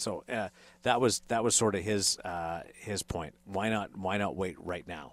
So 0.00 0.24
uh, 0.28 0.48
that 0.82 1.00
was 1.00 1.22
that 1.28 1.44
was 1.44 1.54
sort 1.54 1.74
of 1.74 1.82
his 1.82 2.18
uh, 2.18 2.62
his 2.74 3.02
point. 3.02 3.34
Why 3.44 3.68
not 3.68 3.96
why 3.96 4.18
not 4.18 4.36
wait 4.36 4.56
right 4.58 4.86
now? 4.86 5.12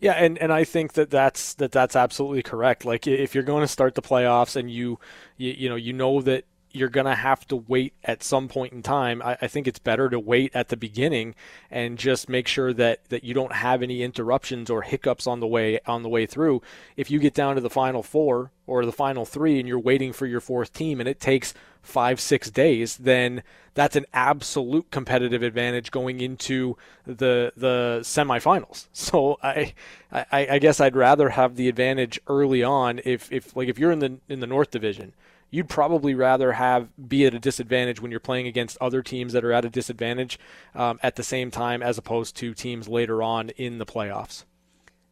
Yeah, 0.00 0.12
and, 0.12 0.38
and 0.38 0.52
I 0.52 0.64
think 0.64 0.94
that 0.94 1.10
that's 1.10 1.54
that 1.54 1.72
that's 1.72 1.96
absolutely 1.96 2.42
correct. 2.42 2.84
Like 2.84 3.06
if 3.06 3.34
you're 3.34 3.44
going 3.44 3.62
to 3.62 3.68
start 3.68 3.94
the 3.94 4.02
playoffs 4.02 4.56
and 4.56 4.70
you, 4.70 4.98
you 5.36 5.52
you 5.52 5.68
know 5.68 5.76
you 5.76 5.92
know 5.92 6.22
that 6.22 6.44
you're 6.70 6.88
going 6.88 7.06
to 7.06 7.14
have 7.14 7.46
to 7.48 7.56
wait 7.56 7.94
at 8.04 8.22
some 8.22 8.48
point 8.48 8.72
in 8.72 8.82
time. 8.82 9.22
I, 9.22 9.38
I, 9.40 9.46
think 9.48 9.66
it's 9.66 9.78
better 9.78 10.08
to 10.10 10.20
wait 10.20 10.52
at 10.54 10.68
the 10.68 10.76
beginning 10.76 11.34
and 11.70 11.98
just 11.98 12.28
make 12.28 12.46
sure 12.46 12.72
that, 12.74 13.08
that 13.08 13.24
you 13.24 13.34
don't 13.34 13.52
have 13.52 13.82
any 13.82 14.02
interruptions 14.02 14.68
or 14.68 14.82
hiccups 14.82 15.26
on 15.26 15.40
the 15.40 15.46
way 15.46 15.80
on 15.86 16.02
the 16.02 16.08
way 16.08 16.26
through. 16.26 16.62
If 16.96 17.10
you 17.10 17.18
get 17.18 17.34
down 17.34 17.54
to 17.54 17.60
the 17.60 17.70
final 17.70 18.02
four 18.02 18.50
or 18.66 18.84
the 18.84 18.92
final 18.92 19.24
three 19.24 19.58
and 19.58 19.66
you're 19.66 19.78
waiting 19.78 20.12
for 20.12 20.26
your 20.26 20.40
fourth 20.40 20.72
team 20.72 21.00
and 21.00 21.08
it 21.08 21.20
takes 21.20 21.54
five 21.82 22.20
six 22.20 22.50
days, 22.50 22.98
then 22.98 23.42
that's 23.74 23.96
an 23.96 24.04
absolute 24.12 24.90
competitive 24.90 25.42
advantage 25.42 25.90
going 25.90 26.20
into 26.20 26.76
the 27.06 27.52
the 27.56 28.00
semifinals. 28.02 28.86
So 28.92 29.38
I, 29.42 29.72
I 30.12 30.24
I 30.50 30.58
guess 30.58 30.80
I'd 30.80 30.96
rather 30.96 31.30
have 31.30 31.56
the 31.56 31.68
advantage 31.68 32.20
early 32.26 32.62
on 32.62 33.00
if 33.04 33.32
if 33.32 33.56
like 33.56 33.68
if 33.68 33.78
you're 33.78 33.92
in 33.92 34.00
the 34.00 34.18
in 34.28 34.40
the 34.40 34.46
North 34.46 34.70
Division 34.70 35.14
you'd 35.50 35.68
probably 35.68 36.14
rather 36.14 36.52
have 36.52 36.88
be 37.08 37.26
at 37.26 37.34
a 37.34 37.38
disadvantage 37.38 38.00
when 38.00 38.10
you're 38.10 38.20
playing 38.20 38.46
against 38.46 38.76
other 38.80 39.02
teams 39.02 39.32
that 39.32 39.44
are 39.44 39.52
at 39.52 39.64
a 39.64 39.70
disadvantage 39.70 40.38
um, 40.74 40.98
at 41.02 41.16
the 41.16 41.22
same 41.22 41.50
time 41.50 41.82
as 41.82 41.98
opposed 41.98 42.36
to 42.36 42.54
teams 42.54 42.88
later 42.88 43.22
on 43.22 43.50
in 43.50 43.78
the 43.78 43.86
playoffs. 43.86 44.44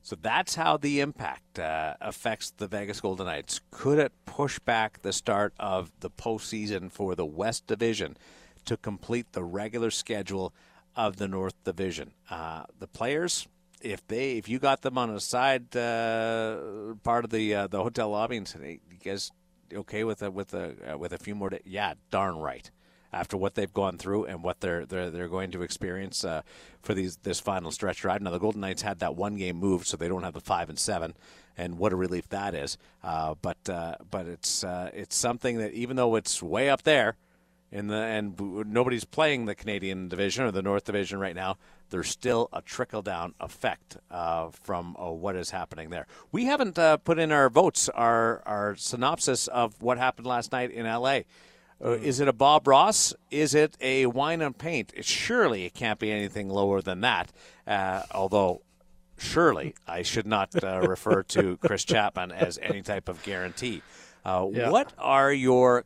So 0.03 0.16
that's 0.20 0.55
how 0.55 0.77
the 0.77 1.01
impact 1.01 1.59
uh, 1.59 1.94
affects 2.01 2.53
the 2.57 2.68
Vegas 2.68 3.01
Golden 3.01 3.27
Knights. 3.27 3.61
Could 3.72 3.99
it 3.99 4.12
push 4.25 4.61
back 4.61 5.03
the 5.03 5.12
start 5.12 5.53
of 5.59 5.90
the 5.99 6.11
postseason 6.11 6.92
for 6.92 7.16
the 7.16 7.27
West 7.27 7.66
Division 7.66 8.16
to 8.66 8.77
complete 8.77 9.33
the 9.33 9.42
regular 9.42 9.90
schedule 9.90 10.55
of 10.94 11.16
the 11.16 11.27
North 11.27 11.55
Division? 11.64 12.12
Uh, 12.31 12.66
the 12.79 12.87
players, 12.87 13.49
if 13.81 14.07
they, 14.07 14.37
if 14.37 14.49
you 14.49 14.61
got 14.61 14.83
them 14.83 14.96
on 14.96 15.11
a 15.11 15.18
side 15.18 15.77
uh, 15.77 16.94
part 17.03 17.25
of 17.25 17.31
the 17.31 17.53
uh, 17.53 17.66
the 17.66 17.83
hotel 17.83 18.11
lobby 18.11 18.37
and 18.37 18.46
said, 18.46 18.62
"Hey, 18.62 18.79
you 18.88 18.99
guys 19.03 19.33
okay 19.72 20.05
with 20.05 20.22
a 20.22 20.31
with 20.31 20.55
a 20.55 20.94
uh, 20.94 20.98
with 20.98 21.12
a 21.12 21.18
few 21.18 21.35
more 21.35 21.50
days? 21.50 21.62
Yeah, 21.64 21.94
darn 22.11 22.37
right. 22.38 22.70
after 23.12 23.37
what 23.37 23.55
they've 23.55 23.72
gone 23.72 23.98
through 23.98 24.24
and 24.26 24.42
what 24.42 24.61
they're 24.61 24.85
they're, 24.85 25.11
they're 25.11 25.29
going 25.29 25.50
to 25.52 25.62
experience 25.62 26.24
uh, 26.24 26.42
for 26.83 26.94
these 26.94 27.16
this 27.18 27.40
final 27.40 27.70
stretch 27.70 28.05
ride. 28.05 28.22
Now 28.22 28.31
the 28.31 28.38
Golden 28.38 28.61
Knights 28.61 28.83
had 28.83 28.98
that 28.98 29.16
one 29.16 29.37
game 29.37 29.57
moved, 29.57 29.87
so 29.87 29.96
they 29.96 30.09
don't 30.09 30.22
have 30.22 30.35
the 30.35 30.40
five 30.40 30.68
and 30.68 30.79
seven, 30.79 31.14
and 31.57 31.79
what 31.79 31.92
a 31.92 31.96
relief 31.96 32.29
that 32.29 32.55
is. 32.55 32.76
Uh, 33.02 33.35
but 33.40 33.68
uh, 33.68 33.96
but 34.11 34.26
it's 34.26 34.64
uh, 34.64 34.90
it's 34.92 35.16
something 35.16 35.59
that 35.59 35.72
even 35.72 35.96
though 35.96 36.16
it's 36.16 36.42
way 36.42 36.68
up 36.68 36.83
there 36.83 37.16
in 37.72 37.88
the 37.88 37.96
and 37.96 38.38
nobody's 38.68 39.05
playing 39.05 39.46
the 39.46 39.55
Canadian 39.55 40.09
division 40.09 40.44
or 40.44 40.50
the 40.50 40.62
North 40.62 40.85
Division 40.85 41.18
right 41.18 41.35
now. 41.35 41.57
There's 41.90 42.09
still 42.09 42.49
a 42.53 42.62
trickle 42.62 43.03
down 43.03 43.35
effect 43.40 43.96
uh, 44.11 44.51
from 44.51 44.96
uh, 44.99 45.11
what 45.11 45.37
is 45.37 45.51
happening 45.51 45.90
there. 45.90 46.07
We 46.33 46.44
haven't 46.46 46.79
uh, 46.79 46.96
put 46.99 47.18
in 47.18 47.31
our 47.33 47.49
votes, 47.49 47.88
our 47.90 48.42
our 48.46 48.75
synopsis 48.77 49.46
of 49.49 49.81
what 49.83 49.99
happened 49.99 50.27
last 50.27 50.53
night 50.53 50.70
in 50.70 50.87
L.A. 50.87 51.25
Uh, 51.85 51.90
is 51.90 52.20
it 52.20 52.27
a 52.29 52.33
Bob 52.33 52.66
Ross? 52.66 53.14
Is 53.31 53.55
it 53.55 53.77
a 53.81 54.07
wine 54.07 54.40
and 54.40 54.57
paint? 54.57 54.92
It, 54.96 55.05
surely 55.05 55.64
it 55.64 55.75
can't 55.75 55.99
be 55.99 56.11
anything 56.11 56.49
lower 56.49 56.81
than 56.81 57.03
that. 57.03 57.31
Uh, 57.66 58.03
although, 58.12 58.62
surely 59.18 59.75
I 59.87 60.03
should 60.03 60.27
not 60.27 60.62
uh, 60.64 60.81
refer 60.88 61.22
to 61.22 61.57
Chris 61.59 61.85
Chapman 61.85 62.33
as 62.33 62.59
any 62.62 62.83
type 62.83 63.09
of 63.09 63.22
guarantee. 63.22 63.83
Uh, 64.25 64.46
Yeah. 64.51 64.70
What 64.70 64.92
are 64.99 65.33
your 65.33 65.85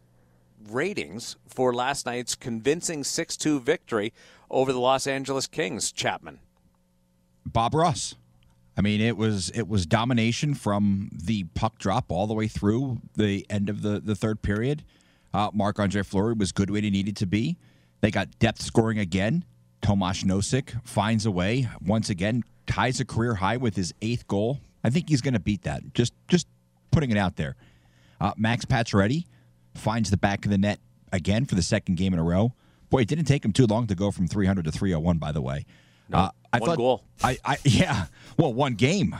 ratings 0.69 1.37
for 1.49 1.75
last 1.75 2.07
night's 2.07 2.35
convincing 2.35 3.03
6 3.03 3.37
2 3.37 3.61
victory 3.61 4.13
over 4.51 4.73
the 4.73 4.81
Los 4.81 5.07
Angeles 5.07 5.47
Kings, 5.47 5.93
Chapman? 5.93 6.41
Bob 7.47 7.75
Ross. 7.75 8.15
I 8.77 8.83
mean, 8.83 9.01
it 9.01 9.17
was 9.17 9.51
it 9.51 9.69
was 9.69 9.85
domination 9.85 10.55
from 10.55 11.11
the 11.13 11.45
puck 11.55 11.79
drop 11.79 12.11
all 12.11 12.27
the 12.27 12.35
way 12.35 12.49
through 12.49 13.01
the 13.17 13.47
end 13.51 13.69
of 13.69 13.83
the, 13.83 14.01
the 14.01 14.15
third 14.15 14.43
period. 14.43 14.85
Uh, 15.35 15.51
Marc 15.53 15.79
Andre 15.79 16.03
Fleury 16.03 16.35
was 16.35 16.53
good 16.53 16.71
when 16.71 16.85
he 16.85 16.91
needed 16.91 17.17
to 17.17 17.27
be. 17.27 17.59
They 18.01 18.11
got 18.11 18.39
depth 18.39 18.63
scoring 18.63 18.99
again. 18.99 19.45
Tomas 19.83 20.25
Nosek 20.25 20.87
finds 20.87 21.27
a 21.27 21.31
way 21.31 21.69
once 21.85 22.11
again, 22.11 22.43
ties 22.67 23.01
a 23.01 23.05
career 23.05 23.35
high 23.37 23.57
with 23.57 23.77
his 23.77 23.95
eighth 24.03 24.27
goal. 24.27 24.61
I 24.83 24.91
think 24.91 25.09
he's 25.09 25.21
going 25.21 25.35
to 25.35 25.41
beat 25.41 25.63
that. 25.63 25.95
Just 25.95 26.13
just 26.29 26.47
putting 26.91 27.11
it 27.11 27.17
out 27.17 27.37
there. 27.37 27.57
Uh, 28.21 28.33
Max 28.37 28.65
Pacioretty 28.65 29.25
finds 29.75 30.11
the 30.11 30.17
back 30.17 30.45
of 30.45 30.51
the 30.51 30.59
net 30.59 30.81
again 31.13 31.45
for 31.45 31.55
the 31.55 31.63
second 31.63 31.97
game 31.97 32.13
in 32.13 32.19
a 32.19 32.25
row. 32.25 32.53
Boy, 32.91 33.01
it 33.01 33.09
didn't 33.09 33.25
take 33.25 33.45
him 33.45 33.53
too 33.53 33.67
long 33.67 33.87
to 33.87 33.95
go 33.95 34.11
from 34.11 34.27
300 34.27 34.65
to 34.65 34.73
301. 34.73 35.19
By 35.19 35.33
the 35.33 35.41
way, 35.41 35.65
uh, 36.13 36.31
I 36.53 36.59
one 36.59 36.69
thought, 36.69 36.77
goal. 36.77 37.05
I, 37.23 37.39
I 37.45 37.59
yeah, 37.65 38.07
well, 38.37 38.53
one 38.53 38.75
game. 38.75 39.17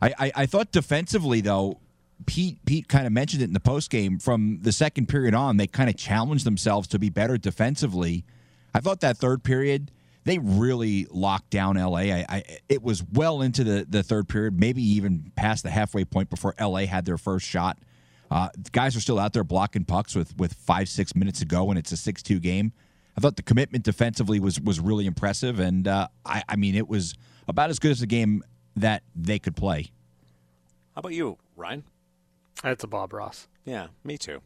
I, 0.00 0.14
I, 0.18 0.32
I 0.34 0.46
thought 0.46 0.72
defensively 0.72 1.40
though, 1.40 1.78
Pete 2.26 2.64
Pete 2.66 2.88
kind 2.88 3.06
of 3.06 3.12
mentioned 3.12 3.42
it 3.42 3.46
in 3.46 3.52
the 3.52 3.60
post 3.60 3.90
game. 3.90 4.18
From 4.18 4.58
the 4.62 4.72
second 4.72 5.08
period 5.08 5.34
on, 5.34 5.56
they 5.56 5.66
kind 5.66 5.88
of 5.88 5.96
challenged 5.96 6.44
themselves 6.44 6.88
to 6.88 6.98
be 6.98 7.08
better 7.08 7.38
defensively. 7.38 8.24
I 8.74 8.80
thought 8.80 9.00
that 9.00 9.16
third 9.18 9.42
period 9.44 9.90
they 10.24 10.38
really 10.38 11.06
locked 11.10 11.50
down 11.50 11.76
LA. 11.76 11.98
I, 11.98 12.26
I 12.28 12.44
it 12.68 12.82
was 12.82 13.02
well 13.02 13.42
into 13.42 13.64
the 13.64 13.86
the 13.88 14.02
third 14.02 14.28
period, 14.28 14.58
maybe 14.58 14.82
even 14.82 15.32
past 15.36 15.62
the 15.62 15.70
halfway 15.70 16.04
point 16.04 16.30
before 16.30 16.54
LA 16.60 16.86
had 16.86 17.04
their 17.04 17.18
first 17.18 17.46
shot. 17.46 17.78
Uh, 18.30 18.48
guys 18.70 18.96
are 18.96 19.00
still 19.00 19.18
out 19.18 19.32
there 19.32 19.44
blocking 19.44 19.84
pucks 19.84 20.14
with 20.14 20.36
with 20.36 20.54
five 20.54 20.88
six 20.88 21.14
minutes 21.14 21.40
to 21.40 21.44
go, 21.44 21.70
and 21.70 21.78
it's 21.78 21.92
a 21.92 21.96
six 21.96 22.22
two 22.22 22.40
game. 22.40 22.72
I 23.16 23.20
thought 23.20 23.36
the 23.36 23.42
commitment 23.42 23.84
defensively 23.84 24.40
was 24.40 24.60
was 24.60 24.80
really 24.80 25.06
impressive, 25.06 25.60
and 25.60 25.86
uh, 25.86 26.08
I, 26.24 26.42
I 26.48 26.56
mean 26.56 26.74
it 26.74 26.88
was 26.88 27.14
about 27.48 27.70
as 27.70 27.78
good 27.78 27.90
as 27.90 28.02
a 28.02 28.06
game 28.06 28.42
that 28.76 29.02
they 29.14 29.38
could 29.38 29.56
play. 29.56 29.90
How 30.94 31.00
about 31.00 31.12
you, 31.12 31.38
Ryan? 31.56 31.84
That's 32.62 32.84
a 32.84 32.86
Bob 32.86 33.12
Ross. 33.12 33.48
Yeah, 33.64 33.88
me 34.04 34.18
too. 34.18 34.40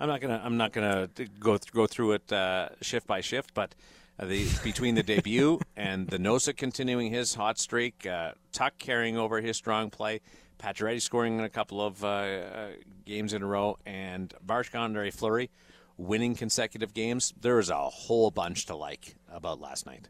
I'm 0.00 0.08
not 0.08 0.20
gonna. 0.20 0.40
I'm 0.44 0.56
not 0.56 0.72
gonna 0.72 1.08
go 1.38 1.56
th- 1.56 1.72
go 1.72 1.86
through 1.86 2.12
it 2.12 2.32
uh, 2.32 2.70
shift 2.80 3.06
by 3.06 3.20
shift, 3.20 3.54
but 3.54 3.74
uh, 4.18 4.26
the 4.26 4.46
between 4.62 4.94
the 4.94 5.02
debut 5.02 5.60
and 5.76 6.08
the 6.08 6.18
Nosa 6.18 6.56
continuing 6.56 7.12
his 7.12 7.34
hot 7.34 7.58
streak, 7.58 8.06
uh, 8.06 8.32
Tuch 8.52 8.74
carrying 8.78 9.16
over 9.16 9.40
his 9.40 9.56
strong 9.56 9.90
play, 9.90 10.20
Pacioretty 10.58 11.00
scoring 11.00 11.38
in 11.38 11.44
a 11.44 11.48
couple 11.48 11.80
of 11.80 12.04
uh, 12.04 12.08
uh, 12.08 12.68
games 13.04 13.32
in 13.32 13.42
a 13.42 13.46
row, 13.46 13.78
and 13.86 14.34
Marc-Andre 14.46 15.10
Fleury 15.10 15.50
winning 15.96 16.34
consecutive 16.34 16.94
games. 16.94 17.32
There 17.40 17.56
was 17.56 17.70
a 17.70 17.88
whole 17.88 18.30
bunch 18.30 18.66
to 18.66 18.76
like 18.76 19.16
about 19.30 19.60
last 19.60 19.86
night. 19.86 20.08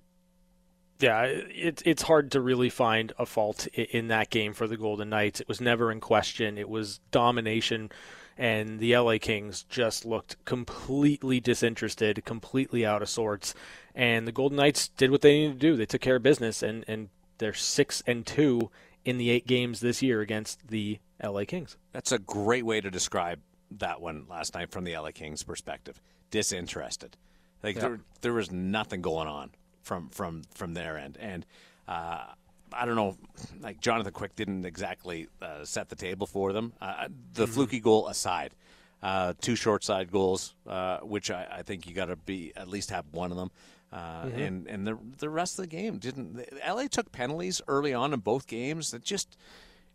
Yeah, 1.00 1.22
it's 1.24 1.82
it's 1.84 2.02
hard 2.02 2.30
to 2.32 2.40
really 2.40 2.70
find 2.70 3.12
a 3.18 3.26
fault 3.26 3.66
in 3.66 4.08
that 4.08 4.30
game 4.30 4.52
for 4.54 4.66
the 4.66 4.76
Golden 4.76 5.10
Knights. 5.10 5.40
It 5.40 5.48
was 5.48 5.60
never 5.60 5.90
in 5.90 6.00
question. 6.00 6.56
It 6.56 6.68
was 6.68 7.00
domination, 7.10 7.90
and 8.38 8.78
the 8.78 8.96
LA 8.96 9.18
Kings 9.20 9.64
just 9.64 10.04
looked 10.04 10.42
completely 10.44 11.40
disinterested, 11.40 12.24
completely 12.24 12.86
out 12.86 13.02
of 13.02 13.08
sorts. 13.08 13.54
And 13.94 14.26
the 14.26 14.32
Golden 14.32 14.56
Knights 14.56 14.88
did 14.88 15.10
what 15.10 15.20
they 15.20 15.40
needed 15.40 15.60
to 15.60 15.70
do. 15.70 15.76
They 15.76 15.86
took 15.86 16.00
care 16.00 16.16
of 16.16 16.22
business, 16.22 16.62
and 16.62 16.84
and 16.86 17.08
they're 17.38 17.54
six 17.54 18.02
and 18.06 18.24
two 18.24 18.70
in 19.04 19.18
the 19.18 19.30
eight 19.30 19.46
games 19.46 19.80
this 19.80 20.00
year 20.00 20.20
against 20.20 20.68
the 20.68 21.00
LA 21.22 21.44
Kings. 21.44 21.76
That's 21.92 22.12
a 22.12 22.18
great 22.18 22.64
way 22.64 22.80
to 22.80 22.90
describe 22.90 23.40
that 23.72 24.00
one 24.00 24.26
last 24.28 24.54
night 24.54 24.70
from 24.70 24.84
the 24.84 24.96
LA 24.96 25.10
Kings 25.10 25.42
perspective. 25.42 26.00
Disinterested. 26.30 27.16
Like 27.62 27.76
there, 27.76 28.00
there 28.20 28.32
was 28.32 28.50
nothing 28.50 29.00
going 29.00 29.28
on 29.28 29.50
from 29.82 30.08
from 30.10 30.42
from 30.54 30.74
their 30.74 30.98
end, 30.98 31.16
and 31.20 31.46
uh, 31.88 32.24
I 32.72 32.84
don't 32.84 32.96
know. 32.96 33.16
Like 33.60 33.80
Jonathan 33.80 34.12
Quick 34.12 34.34
didn't 34.36 34.64
exactly 34.66 35.28
uh, 35.40 35.64
set 35.64 35.88
the 35.88 35.96
table 35.96 36.26
for 36.26 36.52
them. 36.52 36.72
Uh, 36.80 37.08
the 37.32 37.46
fluky 37.46 37.80
goal 37.80 38.08
aside, 38.08 38.54
uh, 39.02 39.32
two 39.40 39.56
short 39.56 39.82
side 39.84 40.10
goals, 40.10 40.54
uh, 40.66 40.98
which 40.98 41.30
I, 41.30 41.46
I 41.58 41.62
think 41.62 41.86
you 41.86 41.94
got 41.94 42.06
to 42.06 42.16
be 42.16 42.52
at 42.56 42.68
least 42.68 42.90
have 42.90 43.04
one 43.12 43.30
of 43.30 43.36
them. 43.38 43.50
Uh, 43.92 44.28
And 44.36 44.66
and 44.66 44.86
the 44.86 44.98
the 45.18 45.30
rest 45.30 45.58
of 45.58 45.62
the 45.62 45.68
game 45.68 45.98
didn't. 45.98 46.44
LA 46.68 46.88
took 46.88 47.12
penalties 47.12 47.62
early 47.68 47.94
on 47.94 48.12
in 48.12 48.20
both 48.20 48.46
games. 48.46 48.90
That 48.90 49.04
just 49.04 49.36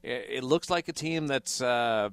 it, 0.01 0.25
it 0.29 0.43
looks 0.43 0.69
like 0.69 0.87
a 0.87 0.93
team 0.93 1.27
that's 1.27 1.61
uh, 1.61 2.09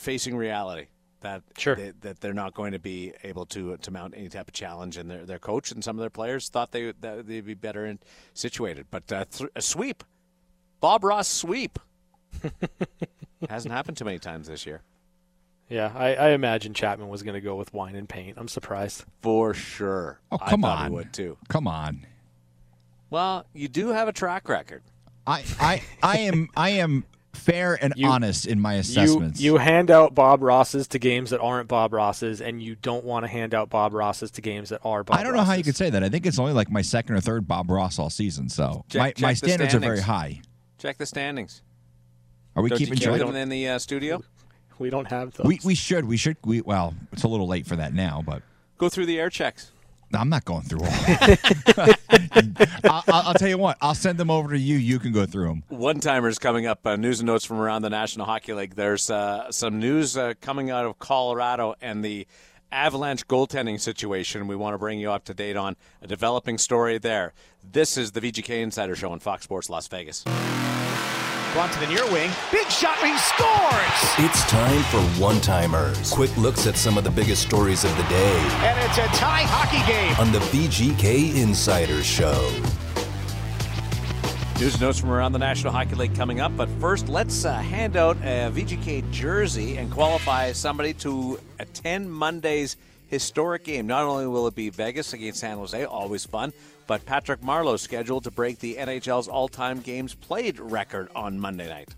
facing 0.00 0.36
reality 0.36 0.86
that 1.20 1.42
Sure. 1.58 1.76
they, 1.76 1.92
that 2.00 2.20
they're 2.20 2.32
not 2.32 2.54
going 2.54 2.72
to 2.72 2.78
be 2.78 3.12
able 3.24 3.44
to 3.46 3.76
to 3.76 3.90
mount 3.90 4.14
any 4.16 4.28
type 4.28 4.48
of 4.48 4.54
challenge, 4.54 4.96
and 4.96 5.10
their 5.10 5.24
their 5.26 5.38
coach 5.38 5.70
and 5.70 5.84
some 5.84 5.96
of 5.96 6.00
their 6.00 6.10
players 6.10 6.48
thought 6.48 6.72
they 6.72 6.92
that 7.00 7.26
they'd 7.26 7.44
be 7.46 7.54
better 7.54 7.84
in, 7.86 7.98
situated. 8.34 8.86
But 8.90 9.12
uh, 9.12 9.24
th- 9.30 9.50
a 9.54 9.62
sweep, 9.62 10.02
Bob 10.80 11.04
Ross 11.04 11.28
sweep, 11.28 11.78
hasn't 13.48 13.72
happened 13.72 13.96
too 13.96 14.04
many 14.04 14.18
times 14.18 14.48
this 14.48 14.66
year. 14.66 14.82
Yeah, 15.68 15.92
I, 15.94 16.14
I 16.14 16.28
imagine 16.30 16.74
Chapman 16.74 17.08
was 17.08 17.22
going 17.22 17.34
to 17.34 17.40
go 17.40 17.54
with 17.54 17.72
wine 17.72 17.94
and 17.94 18.08
paint. 18.08 18.36
I'm 18.38 18.48
surprised. 18.48 19.04
For 19.22 19.54
sure. 19.54 20.20
Oh 20.32 20.38
come 20.38 20.62
thought 20.62 20.78
on, 20.78 20.90
he 20.90 20.94
would 20.96 21.12
too. 21.12 21.36
come 21.48 21.68
on. 21.68 22.06
Well, 23.08 23.44
you 23.52 23.68
do 23.68 23.88
have 23.88 24.08
a 24.08 24.12
track 24.12 24.48
record. 24.48 24.82
I 25.26 25.44
I 25.60 25.82
I 26.02 26.18
am 26.20 26.48
I 26.56 26.70
am 26.70 27.04
fair 27.32 27.78
and 27.82 27.92
You- 27.96 28.08
honest 28.08 28.46
in 28.46 28.60
my 28.60 28.74
assessments. 28.74 29.40
you 29.40 29.56
hand 29.56 29.90
out 29.90 30.14
Bob 30.14 30.42
Rosses 30.42 30.88
to 30.88 30.98
games 30.98 31.30
that 31.30 31.40
aren't 31.40 31.68
Bob 31.68 31.92
Rosses, 31.92 32.40
and 32.40 32.62
you 32.62 32.74
don't 32.76 33.04
want 33.04 33.24
to 33.24 33.28
hand 33.28 33.54
out 33.54 33.70
Bob 33.70 33.94
Rosses 33.94 34.30
to 34.32 34.40
games 34.40 34.70
that 34.70 34.80
are 34.84 35.04
Bob 35.04 35.18
I 35.18 35.22
don't 35.22 35.32
know 35.34 35.38
how 35.44 35.52
you 35.52 35.58
Rosses. 35.58 35.66
could 35.66 35.76
say 35.76 35.90
that. 35.90 36.02
I 36.02 36.08
think 36.08 36.26
it's 36.26 36.38
only 36.38 36.52
like 36.52 36.70
my 36.70 36.82
second 36.82 37.14
or 37.14 37.20
third 37.20 37.46
Bob 37.46 37.70
Ross 37.70 37.98
all 37.98 38.10
season. 38.10 38.48
So 38.48 38.84
Check- 38.88 39.00
my, 39.00 39.10
check 39.12 39.22
my 39.22 39.34
standards 39.34 39.74
are 39.74 39.78
very 39.80 40.00
high. 40.00 40.40
Check 40.78 40.98
the 40.98 41.06
standings. 41.06 41.62
Are 42.56 42.62
we 42.62 42.68
Don't 42.68 42.78
keeping 42.78 42.94
you 42.94 43.00
keep 43.00 43.08
track? 43.10 43.20
them 43.20 43.36
in 43.36 43.48
the 43.48 43.68
uh, 43.68 43.78
studio? 43.78 44.22
We 44.78 44.90
don't 44.90 45.06
have 45.08 45.34
those. 45.34 45.46
We 45.46 45.60
we 45.62 45.74
should 45.74 46.06
we 46.06 46.16
should 46.16 46.36
we 46.44 46.62
well 46.62 46.94
it's 47.12 47.22
a 47.22 47.28
little 47.28 47.46
late 47.46 47.66
for 47.66 47.76
that 47.76 47.92
now, 47.94 48.22
but 48.26 48.42
Go 48.78 48.88
through 48.88 49.04
the 49.06 49.20
air 49.20 49.28
checks. 49.28 49.72
I'm 50.12 50.28
not 50.28 50.44
going 50.44 50.62
through 50.62 50.80
all. 50.80 50.88
I'll, 52.84 53.04
I'll, 53.06 53.22
I'll 53.28 53.34
tell 53.34 53.48
you 53.48 53.58
what. 53.58 53.78
I'll 53.80 53.94
send 53.94 54.18
them 54.18 54.30
over 54.30 54.50
to 54.50 54.58
you. 54.58 54.76
You 54.76 54.98
can 54.98 55.12
go 55.12 55.26
through 55.26 55.48
them. 55.48 55.62
One 55.68 56.00
timers 56.00 56.38
coming 56.38 56.66
up. 56.66 56.86
Uh, 56.86 56.96
news 56.96 57.20
and 57.20 57.26
notes 57.26 57.44
from 57.44 57.58
around 57.60 57.82
the 57.82 57.90
National 57.90 58.26
Hockey 58.26 58.52
League. 58.52 58.74
There's 58.74 59.08
uh, 59.10 59.50
some 59.52 59.78
news 59.78 60.16
uh, 60.16 60.34
coming 60.40 60.70
out 60.70 60.84
of 60.84 60.98
Colorado 60.98 61.74
and 61.80 62.04
the 62.04 62.26
Avalanche 62.72 63.26
goaltending 63.26 63.80
situation. 63.80 64.46
We 64.46 64.56
want 64.56 64.74
to 64.74 64.78
bring 64.78 64.98
you 64.98 65.10
up 65.10 65.24
to 65.24 65.34
date 65.34 65.56
on 65.56 65.76
a 66.02 66.06
developing 66.06 66.58
story 66.58 66.98
there. 66.98 67.32
This 67.68 67.96
is 67.96 68.12
the 68.12 68.20
VGK 68.20 68.62
Insider 68.62 68.96
Show 68.96 69.12
on 69.12 69.20
Fox 69.20 69.44
Sports 69.44 69.70
Las 69.70 69.86
Vegas. 69.88 70.24
Blunt 71.52 71.72
to 71.72 71.80
the 71.80 71.86
near 71.88 72.04
wing. 72.12 72.30
Big 72.52 72.68
shot. 72.68 72.96
He 72.98 73.16
scores. 73.18 74.00
It's 74.18 74.44
time 74.48 74.82
for 74.84 75.00
one 75.20 75.40
timers. 75.40 76.10
Quick 76.12 76.34
looks 76.36 76.66
at 76.68 76.76
some 76.76 76.96
of 76.96 77.02
the 77.02 77.10
biggest 77.10 77.42
stories 77.42 77.82
of 77.84 77.96
the 77.96 78.04
day 78.04 78.38
And 78.62 78.78
it's 78.88 78.98
a 78.98 79.06
tie 79.18 79.42
hockey 79.42 79.84
game. 79.90 80.14
on 80.18 80.30
the 80.32 80.38
VGK 80.50 81.34
Insider 81.42 82.04
Show. 82.04 82.40
News 84.60 84.74
and 84.74 84.82
notes 84.82 84.98
from 85.00 85.10
around 85.10 85.32
the 85.32 85.38
National 85.38 85.72
Hockey 85.72 85.94
League 85.96 86.14
coming 86.14 86.38
up. 86.40 86.56
But 86.56 86.68
first, 86.80 87.08
let's 87.08 87.44
uh, 87.44 87.54
hand 87.54 87.96
out 87.96 88.16
a 88.18 88.50
VGK 88.52 89.10
jersey 89.10 89.76
and 89.78 89.90
qualify 89.90 90.52
somebody 90.52 90.92
to 90.94 91.40
attend 91.58 92.12
Monday's 92.12 92.76
historic 93.08 93.64
game. 93.64 93.86
Not 93.88 94.02
only 94.04 94.26
will 94.26 94.46
it 94.46 94.54
be 94.54 94.68
Vegas 94.68 95.14
against 95.14 95.40
San 95.40 95.56
Jose, 95.56 95.84
always 95.84 96.24
fun, 96.26 96.52
but 96.90 97.06
Patrick 97.06 97.40
Marleau 97.40 97.78
scheduled 97.78 98.24
to 98.24 98.32
break 98.32 98.58
the 98.58 98.74
NHL's 98.74 99.28
all-time 99.28 99.78
games 99.78 100.12
played 100.12 100.58
record 100.58 101.08
on 101.14 101.38
Monday 101.38 101.68
night. 101.68 101.94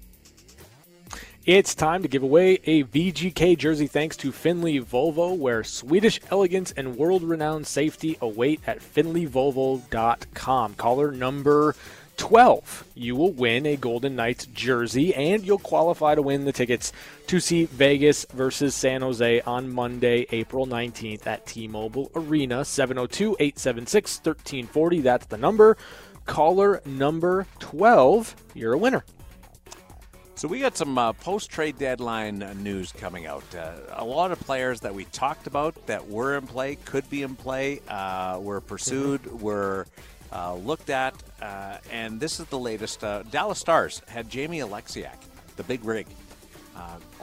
It's 1.47 1.75
time 1.75 2.03
to 2.03 2.09
give 2.09 2.23
away 2.23 2.61
a 2.65 2.85
VGK 2.85 3.57
jersey 3.57 3.87
thanks 3.87 4.19
to 4.19 4.31
Findlay 4.31 4.81
Volvo, 4.81 5.35
where 5.35 5.65
Swedish 5.65 6.21
elegance 6.31 6.73
and 6.73 6.99
world 6.99 7.23
renowned 7.23 7.67
safety 7.67 8.19
await 8.21 8.61
at 8.67 8.81
findlayvolvo.com. 8.81 10.75
Caller 10.75 11.11
number 11.11 11.75
12. 12.17 12.85
You 12.95 13.17
will 13.17 13.33
win 13.33 13.67
a 13.67 13.77
Golden 13.77 14.17
Knights 14.17 14.47
jersey 14.47 15.15
and 15.15 15.45
you'll 15.45 15.59
qualify 15.59 16.15
to 16.15 16.23
win 16.23 16.45
the 16.45 16.53
tickets 16.53 16.93
to 17.27 17.41
see 17.41 17.67
Vegas 17.67 18.27
versus 18.33 18.75
San 18.75 19.03
Jose 19.03 19.41
on 19.43 19.73
Monday, 19.73 20.27
April 20.31 20.67
19th 20.67 21.27
at 21.27 21.47
T 21.47 21.69
Mobile 21.69 22.11
Arena, 22.15 22.65
702 22.65 23.37
876 23.39 24.17
1340. 24.19 25.01
That's 25.01 25.27
the 25.27 25.39
number. 25.39 25.77
Caller 26.27 26.81
number 26.85 27.47
12. 27.59 28.37
You're 28.55 28.75
a 28.75 28.79
winner. 28.79 29.05
So 30.35 30.49
we 30.49 30.61
got 30.61 30.77
some 30.77 30.97
uh, 30.99 31.13
post-trade 31.13 31.79
deadline 31.79 32.43
uh, 32.43 32.55
news 32.55 32.91
coming 32.91 33.27
out. 33.27 33.45
Uh, 33.55 33.75
a 33.93 34.05
lot 34.05 34.33
of 34.33 34.41
players 34.41 34.81
that 34.81 34.95
we 34.95 35.05
talked 35.05 35.47
about 35.47 35.87
that 35.87 36.09
were 36.09 36.37
in 36.37 36.47
play, 36.47 36.77
could 36.77 37.09
be 37.09 37.23
in 37.23 37.37
play, 37.37 37.81
uh, 37.87 38.41
were 38.41 38.61
pursued, 38.61 39.23
mm-hmm. 39.23 39.39
were 39.39 39.87
uh, 40.33 40.55
looked 40.55 40.91
at, 40.91 41.15
uh, 41.41 41.79
and 41.91 42.19
this 42.19 42.41
is 42.41 42.47
the 42.47 42.59
latest. 42.59 43.01
Dallas 43.31 43.59
Stars 43.59 44.03
had 44.09 44.31
Jamie 44.31 44.61
Oleksiak, 44.61 45.17
the 45.57 45.63
big 45.65 45.85
rig. 45.85 46.07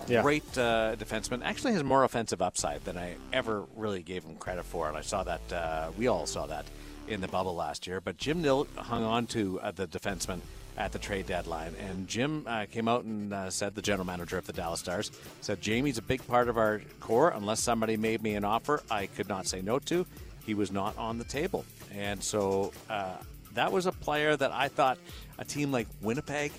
Yeah. 0.07 0.21
Great 0.21 0.45
defenseman. 0.53 1.43
Actually, 1.43 1.73
has 1.73 1.83
more 1.83 2.03
offensive 2.03 2.41
upside 2.41 2.83
than 2.85 2.97
I 2.97 3.15
ever 3.33 3.65
really 3.75 4.01
gave 4.01 4.23
him 4.23 4.35
credit 4.35 4.63
for, 4.63 4.87
and 4.87 4.97
I 4.97 5.01
saw 5.01 5.23
that. 5.23 5.93
we 5.97 6.07
all 6.07 6.25
saw 6.25 6.45
that 6.47 6.65
in 7.07 7.21
the 7.21 7.27
bubble 7.27 7.55
last 7.55 7.87
year. 7.87 7.99
But 7.99 8.17
Jim 8.17 8.41
Nill 8.41 8.67
hung 8.77 9.03
on 9.03 9.27
to 9.27 9.59
the 9.75 9.87
defenseman 9.87 10.39
at 10.79 10.93
the 10.93 10.99
trade 10.99 11.27
deadline. 11.27 11.75
And 11.75 12.07
Jim 12.07 12.45
uh, 12.47 12.65
came 12.71 12.87
out 12.87 13.03
and 13.03 13.33
uh, 13.33 13.49
said, 13.49 13.75
the 13.75 13.81
general 13.81 14.05
manager 14.05 14.37
of 14.37 14.47
the 14.47 14.53
Dallas 14.53 14.79
Stars, 14.79 15.11
said, 15.41 15.61
Jamie's 15.61 15.97
a 15.97 16.01
big 16.01 16.25
part 16.25 16.47
of 16.47 16.57
our 16.57 16.81
core. 17.01 17.29
Unless 17.29 17.59
somebody 17.59 17.97
made 17.97 18.23
me 18.23 18.35
an 18.35 18.45
offer 18.45 18.81
I 18.89 19.07
could 19.07 19.27
not 19.27 19.45
say 19.45 19.61
no 19.61 19.77
to, 19.79 20.05
he 20.45 20.53
was 20.53 20.71
not 20.71 20.97
on 20.97 21.17
the 21.17 21.25
table. 21.25 21.65
And 21.95 22.23
so 22.23 22.71
uh, 22.89 23.15
that 23.53 23.71
was 23.71 23.85
a 23.85 23.91
player 23.91 24.35
that 24.35 24.51
I 24.51 24.67
thought 24.67 24.97
a 25.37 25.45
team 25.45 25.71
like 25.71 25.87
Winnipeg 26.01 26.51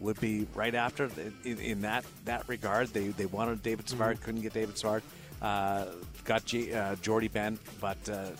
would 0.00 0.20
be 0.20 0.46
right 0.54 0.74
after 0.74 1.08
in, 1.44 1.58
in 1.58 1.80
that, 1.82 2.04
that 2.24 2.48
regard. 2.48 2.88
They, 2.88 3.08
they 3.08 3.26
wanted 3.26 3.62
David 3.62 3.88
Savard, 3.88 4.16
mm-hmm. 4.16 4.24
couldn't 4.24 4.42
get 4.42 4.52
David 4.52 4.76
Savard. 4.78 5.02
Uh, 5.40 5.86
got 6.24 6.44
G, 6.44 6.72
uh, 6.72 6.94
Jordie 6.96 7.28
Benn, 7.28 7.58
but 7.80 7.98
uh, 8.08 8.30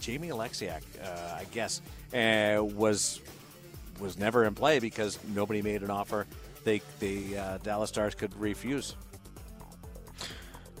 Jamie 0.00 0.28
Oleksiak, 0.28 0.82
I 1.02 1.44
guess, 1.52 1.80
was 2.12 3.20
was 4.00 4.18
never 4.18 4.44
in 4.44 4.56
play 4.56 4.80
because 4.80 5.20
nobody 5.32 5.62
made 5.62 5.84
an 5.84 5.90
offer 5.90 6.26
they 6.64 6.80
the 6.98 7.36
uh, 7.36 7.58
Dallas 7.58 7.90
Stars 7.90 8.14
could 8.14 8.34
refuse. 8.40 8.96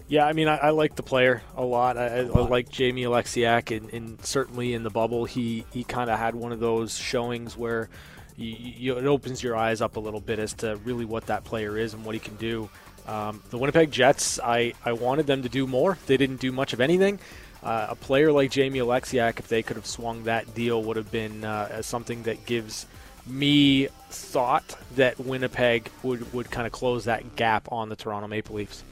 Yeah, 0.06 0.26
I 0.26 0.34
mean, 0.34 0.48
I, 0.48 0.56
I 0.56 0.70
like 0.70 0.96
the 0.96 1.02
player 1.02 1.42
a 1.56 1.64
lot. 1.64 1.96
I, 1.96 2.18
I 2.18 2.22
like 2.22 2.68
Jamie 2.68 3.04
Oleksiak, 3.04 3.74
and, 3.74 3.90
and, 3.90 4.24
certainly 4.24 4.74
in 4.74 4.82
the 4.82 4.90
bubble, 4.90 5.24
he 5.24 5.64
he 5.72 5.82
kind 5.82 6.10
of 6.10 6.18
had 6.18 6.34
one 6.34 6.52
of 6.52 6.60
those 6.60 6.98
showings 6.98 7.56
where 7.56 7.88
you, 8.36 8.54
you, 8.54 8.98
it 8.98 9.06
opens 9.06 9.42
your 9.42 9.56
eyes 9.56 9.80
up 9.80 9.96
a 9.96 10.00
little 10.00 10.20
bit 10.20 10.38
as 10.38 10.52
to 10.54 10.76
really 10.84 11.06
what 11.06 11.26
that 11.26 11.44
player 11.44 11.78
is 11.78 11.94
and 11.94 12.04
what 12.04 12.14
he 12.14 12.18
can 12.18 12.36
do. 12.36 12.68
Um, 13.06 13.42
the 13.50 13.58
Winnipeg 13.58 13.90
Jets, 13.90 14.38
I, 14.40 14.74
I 14.84 14.92
wanted 14.92 15.26
them 15.26 15.42
to 15.42 15.48
do 15.48 15.66
more. 15.66 15.98
They 16.06 16.16
didn't 16.16 16.40
do 16.40 16.52
much 16.52 16.72
of 16.72 16.80
anything. 16.80 17.18
Uh, 17.62 17.86
a 17.90 17.94
player 17.94 18.30
like 18.30 18.50
Jamie 18.50 18.80
Oleksiak, 18.80 19.38
if 19.38 19.48
they 19.48 19.62
could 19.62 19.76
have 19.76 19.86
swung 19.86 20.24
that 20.24 20.54
deal, 20.54 20.82
would 20.82 20.96
have 20.96 21.10
been 21.10 21.44
uh, 21.44 21.80
something 21.80 22.24
that 22.24 22.44
gives 22.44 22.86
me 23.26 23.88
thought 24.10 24.76
that 24.96 25.18
Winnipeg 25.18 25.90
would, 26.02 26.30
would 26.34 26.50
kind 26.50 26.66
of 26.66 26.72
close 26.72 27.04
that 27.04 27.36
gap 27.36 27.70
on 27.72 27.88
the 27.88 27.96
Toronto 27.96 28.28
Maple 28.28 28.56
Leafs. 28.56 28.84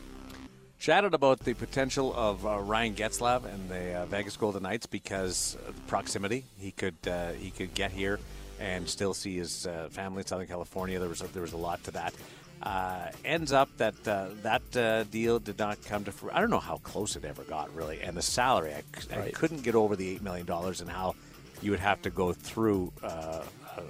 Chatted 0.83 1.15
about 1.15 1.39
the 1.39 1.55
potential 1.55 2.13
of 2.13 2.45
uh, 2.45 2.59
Ryan 2.59 2.97
Getzlaf 2.97 3.45
and 3.45 3.69
the 3.69 4.01
uh, 4.01 4.07
Vegas 4.07 4.37
Golden 4.37 4.65
Knights 4.65 4.85
because 4.87 5.57
of 5.69 5.87
proximity. 5.87 6.43
He 6.59 6.73
could 6.73 6.97
uh, 7.07 7.31
he 7.35 7.53
could 7.53 7.73
get 7.73 7.93
here 7.93 8.19
and 8.59 8.89
still 8.89 9.15
see 9.15 9.37
his 9.37 9.65
uh, 9.65 9.87
family 9.93 10.23
in 10.23 10.27
Southern 10.27 10.49
California. 10.49 10.99
There 10.99 11.09
was 11.09 11.21
a, 11.21 11.29
there 11.29 11.43
was 11.43 11.53
a 11.53 11.57
lot 11.57 11.85
to 11.85 11.93
that. 11.93 12.15
Uh, 12.61 13.11
ends 13.25 13.53
up 13.53 13.69
that 13.77 13.95
uh, 14.09 14.31
that 14.43 15.09
deal 15.13 15.39
did 15.39 15.57
not 15.57 15.81
come 15.85 16.03
to. 16.03 16.13
I 16.33 16.41
don't 16.41 16.51
know 16.51 16.59
how 16.59 16.79
close 16.79 17.15
it 17.15 17.25
ever 17.25 17.45
got 17.45 17.73
really, 17.77 18.03
and 18.03 18.17
the 18.17 18.23
salary 18.23 18.75
I, 18.75 18.83
right. 19.17 19.29
I 19.29 19.31
couldn't 19.31 19.63
get 19.63 19.77
over 19.77 19.95
the 19.95 20.09
eight 20.09 20.23
million 20.23 20.47
dollars 20.47 20.81
and 20.81 20.91
how 20.91 21.15
you 21.61 21.71
would 21.71 21.79
have 21.79 22.03
to 22.03 22.11
go 22.11 22.33
through 22.33 22.93
a, 23.05 23.43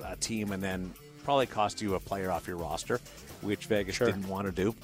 a 0.09 0.17
team 0.17 0.53
and 0.53 0.63
then 0.63 0.93
probably 1.25 1.47
cost 1.47 1.81
you 1.81 1.95
a 1.95 2.01
player 2.01 2.31
off 2.31 2.47
your 2.47 2.59
roster, 2.59 3.01
which 3.41 3.65
Vegas 3.65 3.97
sure. 3.97 4.09
didn't 4.09 4.29
want 4.29 4.45
to 4.45 4.53
do. 4.53 4.75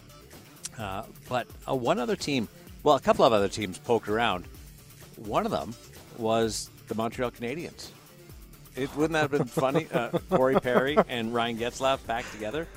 Uh, 0.79 1.03
but 1.29 1.47
uh, 1.69 1.75
one 1.75 1.99
other 1.99 2.17
team, 2.17 2.49
well, 2.83 2.97
a 2.97 3.01
couple 3.01 3.25
of 3.25 3.33
other 3.33 3.49
teams 3.49 3.79
poked 3.79 4.09
around. 4.09 4.45
One 5.17 5.45
of 5.45 5.51
them 5.51 5.75
was 6.17 6.71
the 6.87 6.95
Montreal 6.95 7.31
Canadiens. 7.31 7.91
It 8.77 8.95
wouldn't 8.95 9.15
that 9.15 9.23
have 9.23 9.31
been 9.33 9.45
funny? 9.45 9.89
Uh, 9.93 10.11
Corey 10.31 10.61
Perry 10.61 10.97
and 11.09 11.35
Ryan 11.35 11.59
Getzlaf 11.59 12.07
back 12.07 12.31
together. 12.31 12.69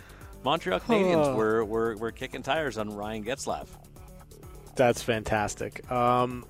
Montreal 0.44 0.80
Canadiens 0.80 1.36
were, 1.36 1.64
were 1.64 1.96
were 1.96 2.12
kicking 2.12 2.42
tires 2.42 2.80
on 2.80 2.90
Ryan 2.90 3.24
Getzlaf. 3.24 3.68
That's 4.76 5.04
fantastic. 5.04 5.90
Um, 5.92 6.46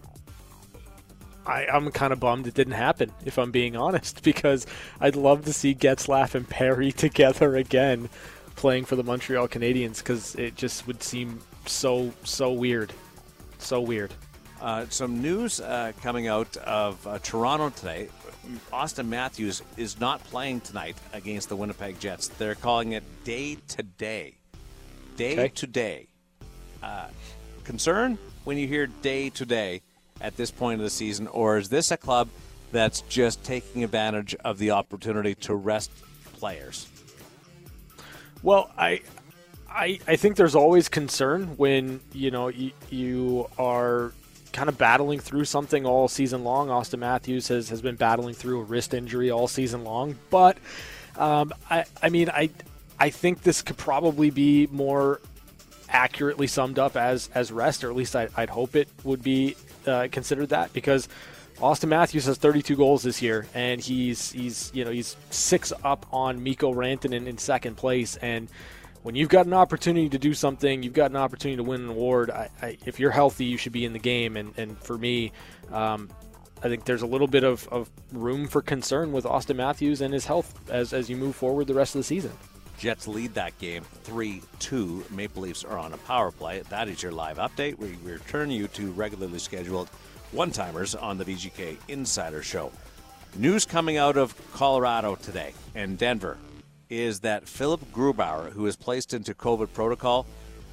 I, 1.46 1.66
am 1.70 1.92
kind 1.92 2.14
of 2.14 2.20
bummed 2.20 2.48
it 2.48 2.54
didn't 2.54 2.74
happen, 2.74 3.12
if 3.26 3.38
I'm 3.38 3.52
being 3.52 3.76
honest, 3.76 4.24
because 4.24 4.66
I'd 5.00 5.16
love 5.16 5.46
to 5.46 5.54
see 5.54 5.76
Getzlaf 5.76 6.36
and 6.36 6.48
Perry 6.48 6.92
together 6.94 7.56
again 7.56 8.10
playing 8.56 8.86
for 8.86 8.96
the 8.96 9.04
Montreal 9.04 9.48
Canadiens 9.48 9.98
because 9.98 10.36
it 10.36 10.56
just 10.56 10.88
would 10.88 11.02
seem 11.04 11.40
so, 11.66 12.14
so 12.24 12.52
weird. 12.52 12.94
So 13.60 13.82
weird. 13.82 14.14
Uh, 14.62 14.86
some 14.90 15.22
news 15.22 15.60
uh, 15.60 15.92
coming 16.02 16.28
out 16.28 16.56
of 16.58 17.06
uh, 17.08 17.18
Toronto 17.20 17.70
today. 17.70 18.10
Auston 18.72 19.08
Matthews 19.08 19.62
is 19.78 20.00
not 20.00 20.24
playing 20.26 20.62
tonight 20.62 20.96
against 21.14 21.50
the 21.50 21.56
Winnipeg 21.56 22.00
Jets. 22.00 22.28
They're 22.28 22.56
calling 22.56 22.92
it 22.94 23.04
day 23.24 23.58
to 23.70 23.84
day. 23.84 24.36
Day 25.16 25.34
okay. 25.34 25.48
to 25.50 25.68
day. 25.68 26.08
Uh, 26.82 27.08
concern 27.64 28.18
when 28.44 28.58
you 28.58 28.68
hear 28.68 28.88
day 28.88 29.30
to 29.32 29.46
day 29.46 29.82
at 30.20 30.38
this 30.38 30.52
point 30.52 30.80
of 30.80 30.84
the 30.84 30.90
season, 30.90 31.28
or 31.28 31.58
is 31.58 31.70
this 31.70 31.92
a 31.92 31.98
club 31.98 32.30
that's 32.72 33.02
just 33.02 33.44
taking 33.44 33.84
advantage 33.84 34.36
of 34.46 34.58
the 34.58 34.72
opportunity 34.72 35.36
to 35.36 35.56
rest 35.56 35.92
players? 36.34 36.88
Well, 38.44 38.72
I, 38.78 39.02
I, 39.70 40.00
I 40.08 40.16
think 40.16 40.36
there's 40.36 40.56
always 40.56 40.90
concern 40.90 41.58
when 41.58 42.02
you 42.14 42.32
know 42.32 42.48
you, 42.48 42.72
you 42.90 43.50
are 43.58 44.14
kind 44.52 44.68
of 44.68 44.78
battling 44.78 45.20
through 45.20 45.46
something 45.46 45.86
all 45.86 46.08
season 46.08 46.44
long. 46.44 46.68
Auston 46.68 47.00
Matthews 47.00 47.48
has, 47.48 47.70
has 47.70 47.82
been 47.82 47.96
battling 47.96 48.34
through 48.34 48.62
a 48.62 48.64
wrist 48.64 48.94
injury 48.94 49.32
all 49.32 49.48
season 49.48 49.84
long, 49.84 50.18
but 50.30 50.58
um, 51.18 51.54
I 51.70 51.86
I 52.02 52.10
mean 52.10 52.30
I 52.30 52.50
I 53.00 53.10
think 53.10 53.44
this 53.44 53.62
could 53.62 53.78
probably 53.78 54.30
be 54.30 54.68
more 54.72 55.22
accurately 55.90 56.48
summed 56.48 56.80
up 56.80 56.98
as 56.98 57.30
as 57.36 57.52
rest, 57.52 57.84
or 57.84 57.90
at 57.90 57.96
least 57.96 58.16
I, 58.16 58.28
would 58.38 58.50
hope 58.50 58.76
it 58.76 58.90
would 59.04 59.22
be 59.22 59.56
uh, 59.86 60.08
considered 60.12 60.50
that 60.50 60.74
because 60.74 61.08
Auston 61.62 61.90
Matthews 61.90 62.26
has 62.26 62.38
32 62.38 62.76
goals 62.76 63.04
this 63.04 63.22
year, 63.22 63.46
and 63.54 63.80
he's 63.80 64.32
he's 64.32 64.72
you 64.74 64.84
know 64.84 64.90
he's 64.90 65.16
six 65.30 65.72
up 65.84 66.08
on 66.12 66.44
Mikko 66.44 66.74
Rantanen 66.74 67.28
in 67.28 67.38
second 67.38 67.78
place. 67.78 68.16
And 68.18 68.50
when 69.04 69.14
you've 69.14 69.30
got 69.30 69.46
an 69.46 69.54
opportunity 69.54 70.10
to 70.10 70.18
do 70.18 70.34
something, 70.34 70.82
you've 70.82 70.94
got 70.94 71.12
an 71.12 71.18
opportunity 71.18 71.58
to 71.58 71.64
win 71.64 71.82
an 71.82 71.90
award. 71.90 72.32
I, 72.32 72.50
I, 72.64 72.78
if 72.86 73.00
you're 73.00 73.12
healthy, 73.12 73.46
you 73.46 73.58
should 73.58 73.74
be 73.74 73.86
in 73.86 73.94
the 73.94 74.00
game. 74.00 74.38
And 74.38 74.58
and 74.58 74.76
for 74.80 74.98
me, 74.98 75.34
um, 75.72 76.10
I 76.64 76.68
think 76.68 76.86
there's 76.86 77.04
a 77.04 77.08
little 77.08 77.28
bit 77.28 77.44
of, 77.44 77.68
of 77.68 77.92
room 78.12 78.48
for 78.48 78.64
concern 78.64 79.12
with 79.12 79.26
Auston 79.26 79.58
Matthews 79.58 80.02
and 80.02 80.12
his 80.12 80.26
health 80.26 80.60
as 80.68 80.94
as 80.94 81.12
you 81.12 81.16
move 81.16 81.36
forward 81.36 81.68
the 81.68 81.76
rest 81.76 81.94
of 81.94 82.00
the 82.00 82.06
season. 82.06 82.32
Jets 82.80 83.08
lead 83.08 83.36
that 83.36 83.56
game 83.60 83.84
3 84.04 84.42
2. 84.58 85.06
Maple 85.12 85.44
Leafs 85.44 85.64
are 85.64 85.78
on 85.78 85.94
a 85.94 85.98
power 85.98 86.32
play. 86.32 86.62
That 86.70 86.88
is 86.88 87.04
your 87.04 87.12
live 87.12 87.38
update. 87.38 87.78
We 87.78 87.96
return 88.02 88.50
you 88.50 88.68
to 88.70 88.92
regularly 88.94 89.38
scheduled 89.38 89.88
one 90.32 90.52
timers 90.52 90.96
on 90.96 91.18
the 91.18 91.26
VGK 91.26 91.78
Insider 91.88 92.42
Show. 92.42 92.72
News 93.36 93.66
coming 93.66 93.98
out 93.98 94.18
of 94.18 94.36
Colorado 94.54 95.16
today 95.16 95.54
and 95.76 95.98
Denver 95.98 96.38
is 96.90 97.22
that 97.22 97.48
Philipp 97.48 97.82
Grubauer, 97.94 98.52
who 98.52 98.64
was 98.64 98.76
placed 98.76 99.14
into 99.14 99.34
COVID 99.34 99.74
protocol 99.74 100.26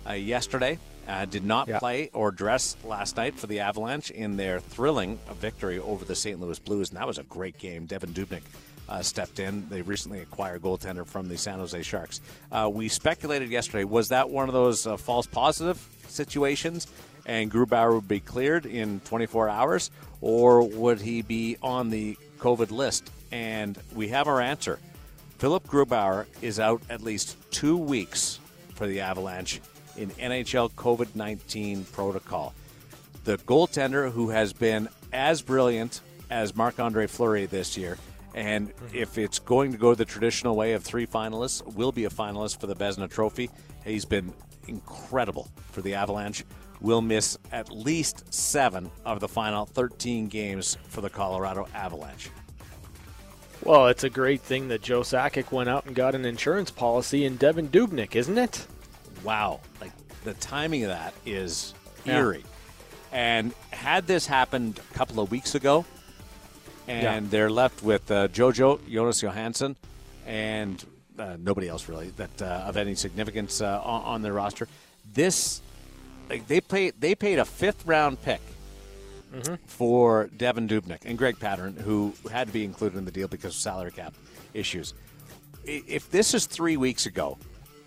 uh, 0.08 0.12
yesterday, 0.12 0.78
uh, 1.06 1.24
did 1.24 1.44
not 1.44 1.68
yeah. 1.68 1.78
play 1.78 2.10
or 2.12 2.30
dress 2.30 2.76
last 2.84 3.16
night 3.16 3.34
for 3.34 3.46
the 3.46 3.60
Avalanche 3.60 4.10
in 4.10 4.36
their 4.36 4.60
thrilling 4.60 5.18
victory 5.40 5.78
over 5.78 6.04
the 6.04 6.14
St. 6.14 6.40
Louis 6.40 6.58
Blues. 6.58 6.90
And 6.90 6.98
that 6.98 7.06
was 7.06 7.18
a 7.18 7.22
great 7.24 7.58
game. 7.58 7.86
Devan 7.86 8.12
Dubnyk 8.12 8.42
uh, 8.88 9.02
stepped 9.02 9.38
in. 9.38 9.68
They 9.68 9.82
recently 9.82 10.20
acquired 10.20 10.62
goaltender 10.62 11.06
from 11.06 11.28
the 11.28 11.38
San 11.38 11.58
Jose 11.58 11.82
Sharks. 11.82 12.20
Uh, 12.50 12.68
we 12.72 12.88
speculated 12.88 13.50
yesterday 13.50 13.84
was 13.84 14.08
that 14.08 14.28
one 14.28 14.48
of 14.48 14.54
those 14.54 14.86
uh, 14.86 14.96
false 14.96 15.26
positive 15.26 15.84
situations, 16.08 16.86
and 17.28 17.52
Grubauer 17.52 17.94
would 17.94 18.08
be 18.08 18.20
cleared 18.20 18.66
in 18.66 19.00
24 19.00 19.48
hours, 19.48 19.90
or 20.20 20.66
would 20.66 21.00
he 21.00 21.22
be 21.22 21.56
on 21.62 21.90
the 21.90 22.16
COVID 22.38 22.70
list? 22.70 23.12
And 23.30 23.78
we 23.94 24.08
have 24.08 24.26
our 24.26 24.40
answer. 24.40 24.80
Philipp 25.36 25.68
Grubauer 25.68 26.26
is 26.42 26.58
out 26.58 26.82
at 26.90 27.02
least 27.02 27.36
two 27.52 27.76
weeks 27.76 28.40
for 28.74 28.86
the 28.86 29.00
Avalanche 29.00 29.60
in 29.96 30.08
NHL 30.10 30.72
COVID 30.72 31.14
19 31.14 31.84
protocol. 31.86 32.54
The 33.24 33.36
goaltender 33.38 34.10
who 34.10 34.30
has 34.30 34.52
been 34.52 34.88
as 35.12 35.42
brilliant 35.42 36.00
as 36.30 36.56
Marc 36.56 36.80
Andre 36.80 37.06
Fleury 37.06 37.46
this 37.46 37.76
year, 37.76 37.98
and 38.34 38.68
mm-hmm. 38.68 38.96
if 38.96 39.18
it's 39.18 39.38
going 39.38 39.72
to 39.72 39.78
go 39.78 39.94
the 39.94 40.04
traditional 40.04 40.56
way 40.56 40.72
of 40.72 40.82
three 40.82 41.06
finalists, 41.06 41.62
will 41.74 41.92
be 41.92 42.06
a 42.06 42.10
finalist 42.10 42.60
for 42.60 42.66
the 42.66 42.74
Vezina 42.74 43.10
Trophy. 43.10 43.50
He's 43.84 44.04
been 44.04 44.32
incredible 44.66 45.48
for 45.72 45.82
the 45.82 45.94
Avalanche. 45.94 46.44
Will 46.80 47.00
miss 47.00 47.36
at 47.50 47.70
least 47.72 48.32
seven 48.32 48.90
of 49.04 49.20
the 49.20 49.28
final 49.28 49.66
13 49.66 50.28
games 50.28 50.76
for 50.88 51.00
the 51.00 51.10
Colorado 51.10 51.66
Avalanche. 51.74 52.30
Well, 53.64 53.88
it's 53.88 54.04
a 54.04 54.10
great 54.10 54.40
thing 54.40 54.68
that 54.68 54.82
Joe 54.82 55.00
Sakic 55.00 55.50
went 55.50 55.68
out 55.68 55.86
and 55.86 55.94
got 55.96 56.14
an 56.14 56.24
insurance 56.24 56.70
policy 56.70 57.24
in 57.24 57.36
Devan 57.38 57.68
Dubnyk, 57.68 58.14
isn't 58.16 58.38
it? 58.38 58.66
wow, 59.24 59.58
like 59.80 59.90
the 60.22 60.32
timing 60.34 60.84
of 60.84 60.90
that 60.90 61.12
is 61.26 61.74
Yeah. 62.04 62.18
eerie. 62.18 62.44
And 63.10 63.52
had 63.72 64.06
this 64.06 64.26
happened 64.28 64.78
a 64.78 64.94
couple 64.94 65.18
of 65.20 65.30
weeks 65.32 65.56
ago, 65.56 65.84
and 66.86 67.02
Yeah. 67.26 67.30
they're 67.30 67.50
left 67.50 67.82
with 67.82 68.08
uh, 68.12 68.28
JoJo 68.28 68.88
Jonas 68.88 69.20
Johansson 69.20 69.74
and 70.24 70.84
uh, 71.18 71.36
nobody 71.40 71.68
else 71.68 71.88
really 71.88 72.10
that 72.10 72.40
uh, 72.40 72.44
of 72.68 72.76
any 72.76 72.94
significance 72.94 73.60
uh, 73.60 73.80
on, 73.82 74.02
on 74.02 74.22
their 74.22 74.32
roster. 74.34 74.68
This, 75.14 75.60
like 76.28 76.46
they 76.46 76.60
paid, 76.60 76.94
they 77.00 77.14
paid 77.14 77.38
a 77.38 77.44
fifth 77.44 77.86
round 77.86 78.20
pick 78.22 78.40
for 79.66 80.28
Devan 80.36 80.68
Dubnyk 80.68 81.04
and 81.04 81.18
Greg 81.18 81.38
Pateryn, 81.38 81.78
who 81.78 82.14
had 82.30 82.46
to 82.46 82.52
be 82.52 82.64
included 82.64 82.98
in 82.98 83.04
the 83.04 83.10
deal 83.10 83.28
because 83.28 83.54
of 83.54 83.60
salary 83.60 83.92
cap 83.92 84.14
issues. 84.54 84.94
If 85.64 86.10
this 86.10 86.34
is 86.34 86.46
three 86.46 86.76
weeks 86.76 87.06
ago, 87.06 87.36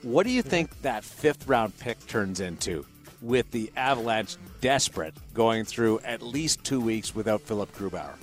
what 0.03 0.25
do 0.25 0.31
you 0.31 0.41
think 0.41 0.81
that 0.81 1.03
fifth 1.03 1.47
round 1.47 1.77
pick 1.79 2.05
turns 2.07 2.39
into 2.39 2.85
with 3.21 3.49
the 3.51 3.71
Avalanche 3.75 4.37
desperate 4.61 5.13
going 5.33 5.63
through 5.65 5.99
at 5.99 6.21
least 6.21 6.63
two 6.63 6.79
weeks 6.79 7.15
without 7.15 7.41
Philipp 7.41 7.73
Grubauer? 7.75 8.13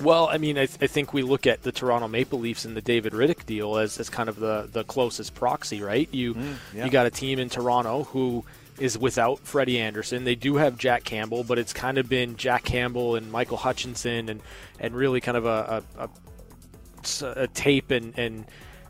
Well, 0.00 0.28
I 0.28 0.38
mean, 0.38 0.58
I, 0.58 0.66
th- 0.66 0.78
I 0.80 0.86
think 0.86 1.12
we 1.12 1.22
look 1.22 1.46
at 1.46 1.62
the 1.62 1.70
Toronto 1.70 2.08
Maple 2.08 2.40
Leafs 2.40 2.64
and 2.64 2.76
the 2.76 2.80
David 2.80 3.12
Rittich 3.12 3.44
deal 3.46 3.76
as, 3.76 4.00
as 4.00 4.08
kind 4.08 4.28
of 4.28 4.36
the, 4.36 4.68
the 4.72 4.84
closest 4.84 5.34
proxy, 5.34 5.82
right? 5.82 6.08
You 6.12 6.34
mm, 6.34 6.54
yeah. 6.74 6.86
you 6.86 6.90
got 6.90 7.06
a 7.06 7.10
team 7.10 7.38
in 7.38 7.48
Toronto 7.48 8.04
who 8.04 8.44
is 8.78 8.98
without 8.98 9.40
Freddie 9.40 9.78
Andersen. 9.78 10.24
They 10.24 10.34
do 10.34 10.56
have 10.56 10.78
Jack 10.78 11.04
Campbell, 11.04 11.44
but 11.44 11.58
it's 11.58 11.72
kind 11.72 11.98
of 11.98 12.08
been 12.08 12.36
Jack 12.36 12.64
Campbell 12.64 13.16
and 13.16 13.30
Michael 13.30 13.56
Hutchinson 13.56 14.28
and, 14.28 14.40
and 14.80 14.94
really 14.94 15.20
kind 15.20 15.36
of 15.36 15.46
a, 15.46 15.84
a, 15.98 16.04
a, 16.04 17.42
a 17.42 17.46
tape 17.48 17.90
and, 17.90 18.18
and 18.18 18.46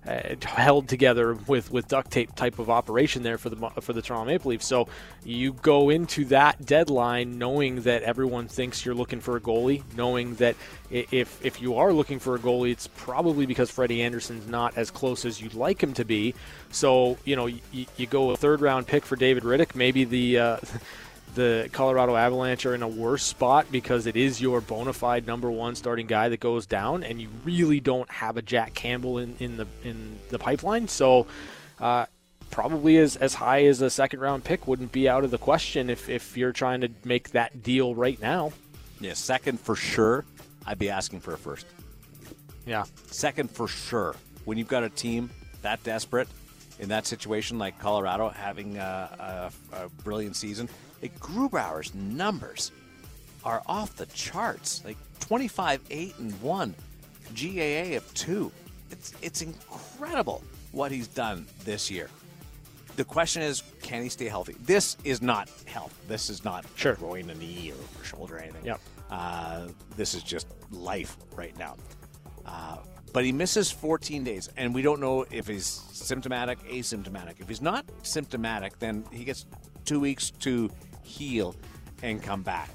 uh, 0.06 0.34
held 0.42 0.88
together 0.88 1.34
with, 1.46 1.70
with 1.70 1.86
duct 1.86 2.10
tape 2.10 2.34
type 2.34 2.58
of 2.58 2.68
operation 2.68 3.22
there 3.22 3.38
for 3.38 3.50
the 3.50 3.56
for 3.80 3.92
the 3.92 4.02
Toronto 4.02 4.32
Maple 4.32 4.50
Leafs. 4.50 4.66
So 4.66 4.88
you 5.24 5.52
go 5.52 5.90
into 5.90 6.24
that 6.26 6.64
deadline 6.64 7.38
knowing 7.38 7.82
that 7.82 8.02
everyone 8.02 8.48
thinks 8.48 8.84
you're 8.84 8.94
looking 8.94 9.20
for 9.20 9.36
a 9.36 9.40
goalie, 9.40 9.82
knowing 9.96 10.34
that 10.36 10.56
if 10.90 11.44
if 11.44 11.62
you 11.62 11.76
are 11.76 11.92
looking 11.92 12.18
for 12.18 12.34
a 12.34 12.38
goalie, 12.38 12.72
it's 12.72 12.88
probably 12.88 13.46
because 13.46 13.70
Freddie 13.70 14.02
Andersen's 14.02 14.48
not 14.48 14.76
as 14.76 14.90
close 14.90 15.24
as 15.24 15.40
you'd 15.40 15.54
like 15.54 15.80
him 15.82 15.92
to 15.94 16.04
be. 16.04 16.34
So 16.70 17.16
you 17.24 17.36
know 17.36 17.46
you, 17.46 17.86
you 17.96 18.06
go 18.06 18.30
a 18.30 18.36
third 18.36 18.60
round 18.60 18.88
pick 18.88 19.04
for 19.04 19.16
David 19.16 19.44
Rittich, 19.44 19.74
maybe 19.74 20.04
the. 20.04 20.38
Uh, 20.38 20.56
the 21.34 21.68
Colorado 21.72 22.16
Avalanche 22.16 22.66
are 22.66 22.74
in 22.74 22.82
a 22.82 22.88
worse 22.88 23.22
spot 23.22 23.66
because 23.70 24.06
it 24.06 24.16
is 24.16 24.40
your 24.40 24.60
bona 24.60 24.92
fide 24.92 25.26
number 25.26 25.50
one 25.50 25.74
starting 25.74 26.06
guy 26.06 26.28
that 26.28 26.40
goes 26.40 26.66
down, 26.66 27.02
and 27.02 27.20
you 27.20 27.28
really 27.44 27.80
don't 27.80 28.10
have 28.10 28.36
a 28.36 28.42
Jack 28.42 28.74
Campbell 28.74 29.18
in, 29.18 29.36
in 29.38 29.56
the 29.56 29.66
in 29.84 30.18
the 30.30 30.38
pipeline. 30.38 30.88
So, 30.88 31.26
uh, 31.80 32.06
probably 32.50 32.98
as 32.98 33.16
as 33.16 33.34
high 33.34 33.64
as 33.64 33.80
a 33.80 33.90
second 33.90 34.20
round 34.20 34.44
pick 34.44 34.66
wouldn't 34.66 34.92
be 34.92 35.08
out 35.08 35.24
of 35.24 35.30
the 35.30 35.38
question 35.38 35.90
if 35.90 36.08
if 36.08 36.36
you're 36.36 36.52
trying 36.52 36.82
to 36.82 36.90
make 37.04 37.30
that 37.30 37.62
deal 37.62 37.94
right 37.94 38.20
now. 38.20 38.52
Yeah, 39.00 39.14
second 39.14 39.58
for 39.60 39.74
sure. 39.74 40.24
I'd 40.66 40.78
be 40.78 40.90
asking 40.90 41.20
for 41.20 41.34
a 41.34 41.38
first. 41.38 41.66
Yeah, 42.66 42.84
Second 43.10 43.50
for 43.50 43.66
sure. 43.66 44.14
When 44.44 44.58
you've 44.58 44.68
got 44.68 44.84
a 44.84 44.88
team 44.88 45.30
that 45.62 45.82
desperate 45.82 46.28
in 46.78 46.88
that 46.88 47.06
situation, 47.06 47.58
like 47.58 47.78
Colorado 47.78 48.28
having 48.28 48.78
a, 48.78 49.50
a, 49.72 49.84
a 49.84 49.88
brilliant 50.04 50.36
season, 50.36 50.68
like 51.02 51.18
Grubauer's 51.18 51.94
numbers 51.94 52.70
are 53.44 53.62
off 53.66 53.96
the 53.96 54.06
charts. 54.06 54.82
Like 54.84 54.96
25, 55.20 55.80
8, 55.90 56.14
and 56.18 56.40
1, 56.40 56.74
GAA 57.34 57.96
of 57.96 58.10
2. 58.14 58.52
It's, 58.90 59.12
it's 59.20 59.42
incredible 59.42 60.42
what 60.70 60.92
he's 60.92 61.08
done 61.08 61.46
this 61.64 61.90
year. 61.90 62.08
The 62.96 63.04
question 63.04 63.42
is, 63.42 63.62
can 63.80 64.02
he 64.02 64.08
stay 64.10 64.26
healthy? 64.28 64.54
This 64.64 64.96
is 65.02 65.22
not 65.22 65.48
health. 65.64 65.98
This 66.08 66.28
is 66.28 66.44
not 66.44 66.64
Sure. 66.76 66.94
growing 66.94 67.30
a 67.30 67.34
knee 67.34 67.72
or 67.72 68.04
shoulder 68.04 68.36
or 68.36 68.40
anything. 68.40 68.64
Yep. 68.66 68.80
Uh, 69.10 69.68
this 69.96 70.14
is 70.14 70.22
just 70.22 70.46
life 70.70 71.16
right 71.34 71.56
now. 71.58 71.76
Uh, 72.44 72.78
but 73.14 73.24
he 73.24 73.32
misses 73.32 73.70
14 73.70 74.24
days, 74.24 74.48
and 74.56 74.74
we 74.74 74.82
don't 74.82 75.00
know 75.00 75.24
if 75.30 75.46
he's 75.46 75.66
symptomatic, 75.92 76.58
asymptomatic. 76.68 77.40
If 77.40 77.48
he's 77.48 77.60
not 77.62 77.84
symptomatic, 78.02 78.78
then 78.78 79.04
he 79.10 79.24
gets 79.24 79.46
two 79.84 80.00
weeks 80.00 80.30
to 80.40 80.70
heal 81.02 81.54
and 82.02 82.22
come 82.22 82.42
back. 82.42 82.70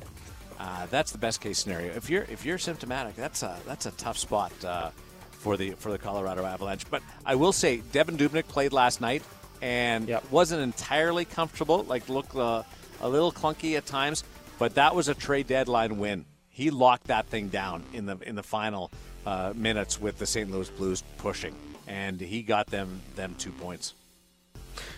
Uh, 0.59 0.87
that's 0.87 1.11
the 1.11 1.17
best 1.17 1.41
case 1.41 1.59
scenario. 1.59 1.93
If 1.93 2.09
you're 2.09 2.23
if 2.23 2.45
you're 2.45 2.57
symptomatic, 2.57 3.15
that's 3.15 3.43
a 3.43 3.57
that's 3.67 3.85
a 3.85 3.91
tough 3.91 4.17
spot 4.17 4.51
uh, 4.65 4.89
for 5.31 5.55
the 5.57 5.71
for 5.71 5.91
the 5.91 5.97
Colorado 5.99 6.45
Avalanche. 6.45 6.89
But 6.89 7.03
I 7.25 7.35
will 7.35 7.51
say, 7.53 7.81
Devan 7.91 8.17
Dubnyk 8.17 8.47
played 8.47 8.73
last 8.73 8.99
night 9.01 9.23
and 9.61 10.07
Yep. 10.07 10.31
wasn't 10.31 10.61
entirely 10.63 11.25
comfortable. 11.25 11.83
Like 11.83 12.09
looked 12.09 12.35
uh, 12.35 12.63
a 13.01 13.09
little 13.09 13.31
clunky 13.31 13.77
at 13.77 13.85
times, 13.85 14.23
but 14.57 14.75
that 14.75 14.95
was 14.95 15.07
a 15.09 15.13
trade 15.13 15.45
deadline 15.47 15.97
win. 15.99 16.25
He 16.49 16.71
locked 16.71 17.07
that 17.07 17.27
thing 17.27 17.49
down 17.49 17.83
in 17.93 18.07
the 18.07 18.17
in 18.23 18.35
the 18.35 18.43
final 18.43 18.89
uh, 19.27 19.53
minutes 19.55 20.01
with 20.01 20.17
the 20.17 20.25
St. 20.25 20.49
Louis 20.49 20.69
Blues 20.71 21.03
pushing, 21.19 21.55
and 21.85 22.19
he 22.19 22.41
got 22.41 22.65
them 22.67 23.01
them 23.15 23.35
two 23.37 23.51
points. 23.51 23.93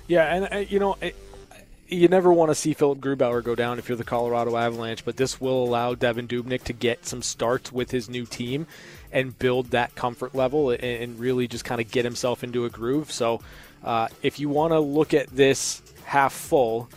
Yeah, 0.08 0.34
and 0.34 0.48
uh, 0.54 0.58
you 0.60 0.80
know, 0.80 0.96
it, 1.02 1.16
you 1.90 2.08
never 2.08 2.32
want 2.32 2.52
to 2.52 2.56
see 2.56 2.74
Philipp 2.74 3.00
Grubauer 3.00 3.44
go 3.44 3.56
down 3.56 3.80
if 3.80 3.90
you're 3.90 3.98
the 3.98 4.04
Colorado 4.04 4.56
Avalanche, 4.56 5.04
but 5.04 5.18
this 5.18 5.42
will 5.42 5.64
allow 5.64 5.96
Devan 5.96 6.28
Dubnyk 6.28 6.64
to 6.66 6.74
get 6.74 7.06
some 7.06 7.22
starts 7.22 7.72
with 7.72 7.90
his 7.90 8.10
new 8.10 8.26
team 8.26 8.68
and 9.12 9.38
build 9.40 9.72
that 9.72 9.96
comfort 9.96 10.36
level 10.36 10.70
and, 10.70 11.20
really 11.20 11.48
just 11.48 11.66
kind 11.66 11.82
of 11.82 11.90
get 11.90 12.06
himself 12.06 12.44
into 12.44 12.66
a 12.66 12.70
groove. 12.70 13.12
So, 13.12 13.42
uh, 13.84 14.08
if 14.22 14.40
you 14.40 14.50
want 14.50 14.72
to 14.74 14.80
look 14.80 15.14
at 15.14 15.28
this 15.30 15.82
half 16.06 16.34
full, 16.34 16.90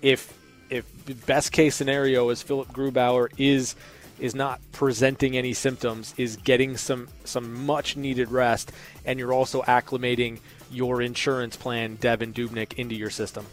if 0.00 0.32
if 0.70 0.86
best 1.26 1.52
case 1.52 1.74
scenario 1.74 2.30
is 2.30 2.42
Philipp 2.42 2.68
Grubauer 2.68 3.28
is 3.36 3.76
is 4.18 4.34
not 4.34 4.60
presenting 4.72 5.36
any 5.36 5.52
symptoms, 5.52 6.14
is 6.16 6.36
getting 6.36 6.76
some 6.76 7.08
some 7.24 7.66
much 7.66 7.96
needed 7.96 8.30
rest, 8.30 8.72
and 9.04 9.18
you're 9.18 9.32
also 9.32 9.62
acclimating 9.62 10.38
your 10.70 11.02
insurance 11.02 11.56
plan, 11.56 11.98
Devan 11.98 12.32
Dubnyk, 12.32 12.74
into 12.78 12.94
your 12.94 13.10
system. 13.10 13.44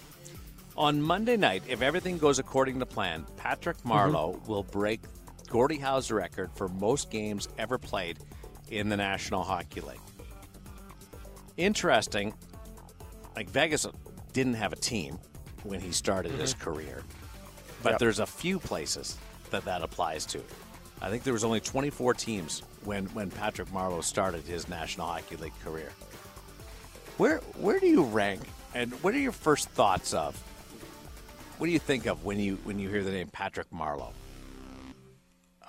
On 0.79 1.01
Monday 1.01 1.35
night, 1.35 1.63
if 1.67 1.81
everything 1.81 2.17
goes 2.17 2.39
according 2.39 2.79
to 2.79 2.85
plan, 2.85 3.25
Patrick 3.35 3.75
mm-hmm. 3.79 3.91
Marleau 3.91 4.47
will 4.47 4.63
break 4.63 5.01
Gordie 5.49 5.77
Howe's 5.77 6.09
record 6.09 6.51
for 6.55 6.69
most 6.69 7.11
games 7.11 7.49
ever 7.57 7.77
played 7.77 8.17
in 8.69 8.87
the 8.87 8.95
National 8.95 9.43
Hockey 9.43 9.81
League. 9.81 9.99
Interesting, 11.57 12.33
like 13.35 13.49
Vegas 13.49 13.85
didn't 14.31 14.53
have 14.53 14.71
a 14.71 14.77
team 14.77 15.19
when 15.63 15.81
he 15.81 15.91
started 15.91 16.31
his 16.31 16.53
mm-hmm. 16.53 16.63
career, 16.63 17.03
but 17.83 17.91
Yep. 17.91 17.99
there's 17.99 18.19
a 18.19 18.25
few 18.25 18.57
places 18.57 19.17
that 19.49 19.65
that 19.65 19.81
applies 19.81 20.25
to. 20.27 20.41
I 21.01 21.09
think 21.09 21.23
there 21.23 21.33
was 21.33 21.43
only 21.43 21.59
24 21.59 22.13
teams 22.13 22.63
when 22.85 23.05
when 23.07 23.31
Patrick 23.31 23.67
Marleau 23.69 24.01
started 24.01 24.45
his 24.45 24.69
National 24.69 25.07
Hockey 25.07 25.35
League 25.35 25.59
career. 25.61 25.91
Where 27.17 27.39
where 27.57 27.81
do 27.81 27.87
you 27.87 28.03
rank, 28.03 28.43
and 28.73 28.93
what 29.03 29.13
are 29.13 29.19
your 29.19 29.33
first 29.33 29.67
thoughts 29.71 30.13
of? 30.13 30.41
What 31.60 31.67
do 31.67 31.74
you 31.74 31.80
think 31.80 32.06
of 32.06 32.24
when 32.24 32.39
you 32.39 32.58
when 32.63 32.80
you 32.80 32.88
hear 32.88 33.04
the 33.04 33.12
name 33.12 33.28
Patrick 33.28 33.69
Marleau? 33.69 34.13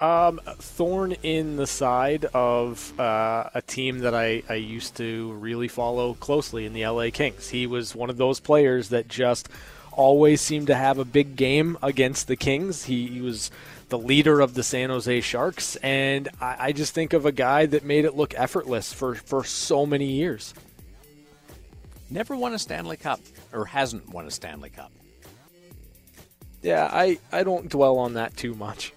Thorn 0.01 1.13
in 1.25 1.57
the 1.57 1.67
side 1.67 2.27
of 2.27 2.99
uh, 2.99 3.51
a 3.53 3.61
team 3.61 3.99
that 3.99 4.15
I, 4.15 4.45
I 4.49 4.55
used 4.55 4.97
to 4.99 5.33
really 5.33 5.67
follow 5.67 6.15
closely 6.15 6.65
in 6.65 6.75
the 6.75 6.87
LA 6.87 7.09
Kings. 7.13 7.49
He 7.49 7.67
was 7.67 7.93
one 7.93 8.09
of 8.09 8.19
those 8.19 8.39
players 8.39 8.91
that 8.91 9.09
just 9.09 9.49
always 9.91 10.41
seemed 10.41 10.69
to 10.69 10.77
have 10.77 10.99
a 10.99 11.05
big 11.05 11.35
game 11.35 11.77
against 11.83 12.29
the 12.29 12.37
Kings. 12.37 12.85
He, 12.85 13.09
he 13.09 13.21
was 13.21 13.51
the 13.89 13.99
leader 13.99 14.41
of 14.41 14.55
the 14.55 14.63
San 14.63 14.91
Jose 14.91 15.21
Sharks, 15.23 15.75
and 15.77 16.29
I, 16.41 16.57
I 16.69 16.73
just 16.73 16.95
think 16.95 17.13
of 17.15 17.27
a 17.27 17.33
guy 17.33 17.67
that 17.67 17.85
made 17.85 18.05
it 18.05 18.15
look 18.15 18.33
effortless 18.39 18.93
for, 18.93 19.17
for 19.17 19.43
so 19.43 19.85
many 19.85 20.07
years. 20.07 20.55
Never 22.09 22.37
won 22.37 22.55
a 22.55 22.61
Stanley 22.61 22.97
Cup, 22.97 23.21
or 23.53 23.65
hasn't 23.65 24.09
won 24.09 24.27
a 24.27 24.31
Stanley 24.31 24.71
Cup. 24.71 24.93
Yeah, 26.63 26.89
I, 26.93 27.19
I 27.33 27.43
don't 27.43 27.69
dwell 27.69 27.99
on 27.99 28.15
that 28.15 28.37
too 28.37 28.55
much. 28.55 28.93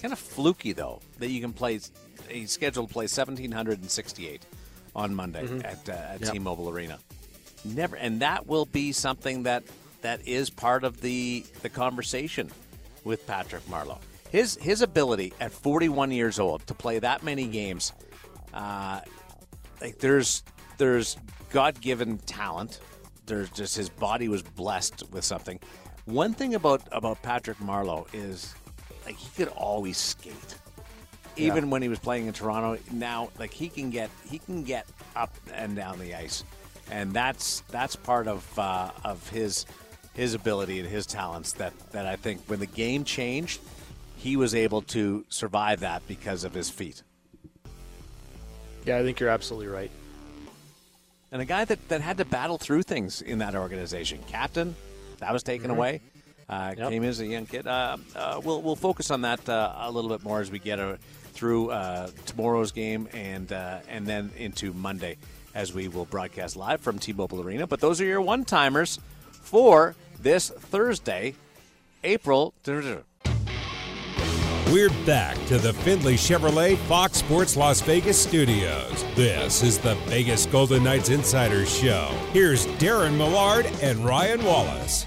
Kind 0.00 0.12
of 0.12 0.18
fluky 0.18 0.72
though 0.72 1.00
that 1.18 1.30
you 1.30 1.40
can 1.40 1.52
play. 1.52 1.80
He's 2.28 2.50
scheduled 2.50 2.88
to 2.88 2.92
play 2.92 3.04
1768 3.04 4.42
on 4.94 5.14
Monday 5.14 5.46
at 5.64 5.88
uh, 5.88 5.92
at 5.92 6.20
Yep. 6.20 6.32
T-Mobile 6.32 6.68
Arena. 6.68 6.98
never, 7.64 7.96
and 7.96 8.20
that 8.20 8.46
will 8.46 8.66
be 8.66 8.92
something 8.92 9.44
that 9.44 9.62
that 10.02 10.26
is 10.28 10.50
part 10.50 10.84
of 10.84 11.00
the 11.00 11.44
the 11.62 11.70
conversation 11.70 12.50
with 13.04 13.26
Patrick 13.26 13.64
Marleau. 13.66 13.98
His 14.30 14.56
his 14.60 14.82
ability 14.82 15.32
at 15.40 15.52
41 15.52 16.10
years 16.10 16.38
old 16.38 16.66
to 16.66 16.74
play 16.74 16.98
that 16.98 17.22
many 17.22 17.46
games, 17.46 17.92
uh, 18.52 19.00
like 19.80 19.98
there's 20.00 20.42
there's 20.76 21.16
God 21.50 21.80
given 21.80 22.18
talent. 22.18 22.80
There's 23.26 23.48
just 23.50 23.74
his 23.76 23.88
body 23.88 24.28
was 24.28 24.42
blessed 24.42 25.04
with 25.12 25.24
something. 25.24 25.58
One 26.06 26.34
thing 26.34 26.54
about 26.54 26.82
about 26.92 27.22
Patrick 27.22 27.58
Marleau 27.58 28.06
is 28.12 28.54
like 29.06 29.16
he 29.16 29.30
could 29.36 29.48
always 29.48 29.96
skate. 29.96 30.58
Even 31.36 31.68
when 31.70 31.82
he 31.82 31.88
was 31.88 31.98
playing 31.98 32.26
in 32.26 32.32
Toronto, 32.32 32.80
now 32.92 33.30
like 33.38 33.52
he 33.52 33.68
can 33.68 33.90
get 33.90 34.10
he 34.28 34.38
can 34.38 34.62
get 34.62 34.86
up 35.16 35.34
and 35.52 35.74
down 35.74 35.98
the 35.98 36.14
ice, 36.14 36.44
and 36.90 37.12
that's 37.12 37.62
that's 37.70 37.96
part 37.96 38.28
of 38.28 38.58
uh, 38.58 38.90
of 39.02 39.28
his 39.30 39.66
his 40.14 40.34
ability 40.34 40.78
and 40.78 40.88
his 40.88 41.06
talents 41.06 41.54
that 41.54 41.72
that 41.90 42.06
I 42.06 42.16
think 42.16 42.42
when 42.46 42.60
the 42.60 42.66
game 42.66 43.04
changed, 43.04 43.60
he 44.16 44.36
was 44.36 44.54
able 44.54 44.82
to 44.82 45.24
survive 45.28 45.80
that 45.80 46.06
because 46.06 46.44
of 46.44 46.54
his 46.54 46.70
feet. 46.70 47.02
Yeah, 48.84 48.98
I 48.98 49.02
think 49.02 49.18
you're 49.18 49.30
absolutely 49.30 49.68
right. 49.68 49.90
and 51.32 51.40
a 51.40 51.46
guy 51.46 51.64
that, 51.64 51.88
that 51.88 52.00
had 52.02 52.18
to 52.18 52.24
battle 52.24 52.58
through 52.58 52.82
things 52.82 53.22
in 53.22 53.38
that 53.38 53.54
organization. 53.56 54.20
Captain, 54.28 54.76
that 55.24 55.32
was 55.32 55.42
taken 55.42 55.70
away. 55.70 56.00
Uh, 56.48 56.74
Yep. 56.76 56.90
Came 56.90 57.04
as 57.04 57.20
a 57.20 57.26
young 57.26 57.46
kid. 57.46 57.66
Uh, 57.66 57.96
uh, 58.14 58.38
we'll 58.44 58.60
we'll 58.60 58.76
focus 58.76 59.10
on 59.10 59.22
that 59.22 59.48
uh, 59.48 59.72
a 59.78 59.90
little 59.90 60.10
bit 60.10 60.22
more 60.22 60.40
as 60.42 60.50
we 60.50 60.58
get 60.58 60.78
uh, 60.78 60.96
through 61.32 61.70
uh, 61.70 62.10
tomorrow's 62.26 62.70
game 62.70 63.08
and 63.14 63.50
uh, 63.50 63.78
and 63.88 64.06
then 64.06 64.30
into 64.36 64.74
Monday 64.74 65.16
as 65.54 65.72
we 65.72 65.88
will 65.88 66.04
broadcast 66.04 66.56
live 66.56 66.82
from 66.82 66.98
T-Mobile 66.98 67.40
Arena. 67.40 67.66
But 67.66 67.80
those 67.80 67.98
are 68.00 68.04
your 68.04 68.20
one 68.20 68.44
timers 68.44 69.00
for 69.30 69.94
this 70.20 70.50
Thursday, 70.50 71.34
April. 72.02 72.52
We're 74.72 74.88
back 75.04 75.36
to 75.46 75.58
the 75.58 75.74
Findlay 75.74 76.14
Chevrolet 76.14 76.78
Fox 76.78 77.18
Sports 77.18 77.54
Las 77.54 77.82
Vegas 77.82 78.20
studios. 78.20 79.04
This 79.14 79.62
is 79.62 79.78
the 79.78 79.94
Vegas 80.06 80.46
Golden 80.46 80.82
Knights 80.82 81.10
Insider 81.10 81.66
Show. 81.66 82.08
Here's 82.32 82.66
Darren 82.78 83.16
Millard 83.18 83.66
and 83.82 84.02
Ryan 84.04 84.42
Wallace. 84.42 85.06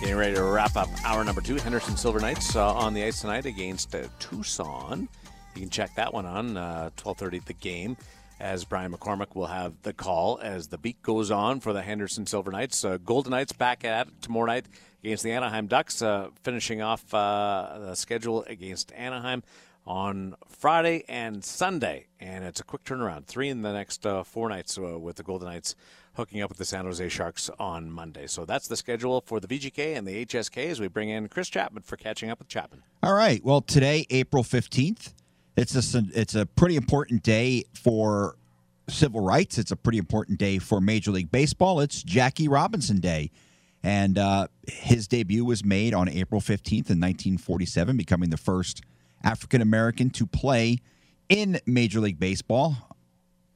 Getting 0.00 0.14
ready 0.14 0.36
to 0.36 0.44
wrap 0.44 0.76
up 0.76 0.88
hour 1.04 1.24
number 1.24 1.40
two. 1.40 1.56
Henderson 1.56 1.96
Silver 1.96 2.20
Knights 2.20 2.54
uh, 2.54 2.74
on 2.74 2.94
the 2.94 3.02
ice 3.02 3.20
tonight 3.20 3.44
against 3.44 3.92
uh, 3.92 4.04
Tucson. 4.20 5.08
You 5.56 5.60
can 5.62 5.68
check 5.68 5.94
that 5.96 6.14
one 6.14 6.26
on 6.26 6.56
uh, 6.56 6.90
12:30 6.96 7.44
the 7.44 7.54
game. 7.54 7.96
As 8.38 8.64
Brian 8.64 8.92
McCormick 8.92 9.34
will 9.34 9.46
have 9.46 9.74
the 9.82 9.92
call 9.92 10.38
as 10.42 10.68
the 10.68 10.78
beat 10.78 11.02
goes 11.02 11.30
on 11.30 11.60
for 11.60 11.72
the 11.72 11.82
Henderson 11.82 12.24
Silver 12.24 12.52
Knights. 12.52 12.84
Uh, 12.84 12.98
Golden 12.98 13.32
Knights 13.32 13.52
back 13.52 13.84
at 13.84 14.06
it 14.06 14.22
tomorrow 14.22 14.46
night 14.46 14.66
against 15.02 15.24
the 15.24 15.32
Anaheim 15.32 15.66
Ducks, 15.66 16.00
uh, 16.02 16.28
finishing 16.42 16.80
off 16.80 17.12
uh, 17.12 17.78
the 17.80 17.94
schedule 17.94 18.44
against 18.44 18.92
Anaheim 18.92 19.42
on 19.84 20.36
Friday 20.48 21.04
and 21.08 21.44
Sunday. 21.44 22.06
And 22.20 22.44
it's 22.44 22.60
a 22.60 22.64
quick 22.64 22.84
turnaround. 22.84 23.26
Three 23.26 23.48
in 23.48 23.62
the 23.62 23.72
next 23.72 24.06
uh, 24.06 24.22
four 24.22 24.48
nights 24.48 24.78
uh, 24.78 24.98
with 24.98 25.16
the 25.16 25.22
Golden 25.22 25.48
Knights 25.48 25.74
hooking 26.14 26.42
up 26.42 26.50
with 26.50 26.58
the 26.58 26.64
San 26.64 26.84
Jose 26.84 27.08
Sharks 27.08 27.50
on 27.58 27.90
Monday. 27.90 28.26
So 28.26 28.44
that's 28.44 28.68
the 28.68 28.76
schedule 28.76 29.22
for 29.22 29.40
the 29.40 29.48
VGK 29.48 29.96
and 29.96 30.06
the 30.06 30.24
HSK 30.26 30.66
as 30.68 30.80
we 30.80 30.86
bring 30.88 31.08
in 31.08 31.28
Chris 31.28 31.48
Chapman 31.48 31.82
for 31.82 31.96
catching 31.96 32.30
up 32.30 32.38
with 32.38 32.48
Chapman. 32.48 32.82
All 33.02 33.14
right. 33.14 33.42
Well, 33.44 33.62
today, 33.62 34.06
April 34.10 34.44
15th, 34.44 35.14
it's 35.56 35.94
a, 35.94 36.02
it's 36.14 36.34
a 36.34 36.46
pretty 36.46 36.76
important 36.76 37.22
day 37.22 37.64
for 37.74 38.36
civil 38.88 39.20
rights. 39.22 39.58
It's 39.58 39.70
a 39.70 39.76
pretty 39.76 39.98
important 39.98 40.38
day 40.38 40.58
for 40.58 40.80
Major 40.80 41.10
League 41.10 41.32
Baseball. 41.32 41.80
It's 41.80 42.02
Jackie 42.02 42.46
Robinson 42.46 43.00
Day. 43.00 43.30
And 43.82 44.16
uh, 44.16 44.46
his 44.68 45.08
debut 45.08 45.44
was 45.44 45.64
made 45.64 45.92
on 45.92 46.08
April 46.08 46.40
15th 46.40 46.90
in 46.90 47.00
1947, 47.00 47.96
becoming 47.96 48.30
the 48.30 48.36
first 48.36 48.82
African 49.24 49.60
American 49.60 50.10
to 50.10 50.26
play 50.26 50.78
in 51.28 51.58
Major 51.66 52.00
League 52.00 52.18
Baseball. 52.18 52.76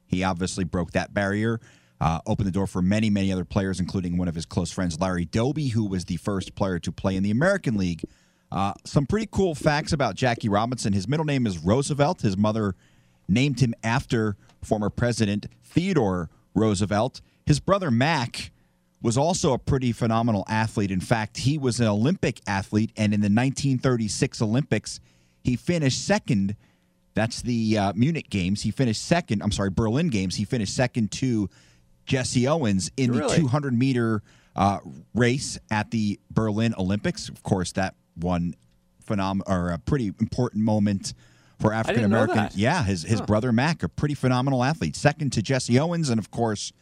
He 0.06 0.24
obviously 0.24 0.64
broke 0.64 0.92
that 0.92 1.14
barrier, 1.14 1.60
uh, 2.00 2.20
opened 2.26 2.46
the 2.46 2.52
door 2.52 2.66
for 2.66 2.82
many, 2.82 3.10
many 3.10 3.32
other 3.32 3.44
players, 3.44 3.80
including 3.80 4.16
one 4.16 4.28
of 4.28 4.34
his 4.34 4.46
close 4.46 4.70
friends, 4.70 5.00
Larry 5.00 5.24
Doby, 5.24 5.68
who 5.68 5.86
was 5.86 6.04
the 6.04 6.16
first 6.16 6.54
player 6.54 6.78
to 6.80 6.92
play 6.92 7.16
in 7.16 7.22
the 7.22 7.30
American 7.30 7.76
League. 7.76 8.02
Uh, 8.50 8.72
some 8.84 9.06
pretty 9.06 9.28
cool 9.30 9.54
facts 9.54 9.92
about 9.92 10.14
Jackie 10.14 10.48
Robinson. 10.48 10.92
His 10.92 11.08
middle 11.08 11.26
name 11.26 11.46
is 11.46 11.58
Roosevelt. 11.58 12.22
His 12.22 12.36
mother 12.36 12.74
named 13.28 13.60
him 13.60 13.74
after 13.82 14.36
former 14.62 14.90
President 14.90 15.46
Theodore 15.64 16.30
Roosevelt. 16.54 17.20
His 17.44 17.60
brother 17.60 17.90
Mac 17.90 18.52
was 19.02 19.16
also 19.16 19.52
a 19.52 19.58
pretty 19.58 19.92
phenomenal 19.92 20.44
athlete. 20.48 20.90
In 20.90 21.00
fact, 21.00 21.38
he 21.38 21.58
was 21.58 21.80
an 21.80 21.86
Olympic 21.86 22.40
athlete, 22.46 22.92
and 22.96 23.12
in 23.12 23.20
the 23.20 23.26
1936 23.26 24.42
Olympics, 24.42 25.00
he 25.42 25.56
finished 25.56 26.04
second. 26.04 26.56
That's 27.14 27.42
the 27.42 27.78
uh, 27.78 27.92
Munich 27.94 28.30
Games. 28.30 28.62
He 28.62 28.70
finished 28.70 29.02
second. 29.02 29.42
I'm 29.42 29.52
sorry, 29.52 29.70
Berlin 29.70 30.08
Games. 30.08 30.36
He 30.36 30.44
finished 30.44 30.74
second 30.74 31.12
to 31.12 31.48
Jesse 32.04 32.46
Owens 32.48 32.90
in 32.96 33.12
the 33.12 33.28
200 33.28 33.72
meter 33.78 34.22
uh, 34.54 34.78
race 35.14 35.58
at 35.70 35.90
the 35.90 36.18
Berlin 36.30 36.74
Olympics. 36.78 37.28
Of 37.28 37.42
course, 37.42 37.72
that 37.72 37.94
one 38.16 38.54
phenom 39.06 39.40
or 39.46 39.70
a 39.70 39.78
pretty 39.78 40.08
important 40.20 40.64
moment 40.64 41.14
for 41.60 41.72
African 41.72 42.10
know 42.10 42.22
American. 42.22 42.48
Yeah, 42.54 42.82
his 42.82 43.02
his 43.02 43.20
brother 43.20 43.52
Mac, 43.52 43.82
a 43.82 43.88
pretty 43.88 44.14
phenomenal 44.14 44.64
athlete, 44.64 44.96
second 44.96 45.32
to 45.34 45.42
Jesse 45.42 45.78
Owens, 45.78 46.10
and 46.10 46.18
of 46.18 46.30
course. 46.30 46.72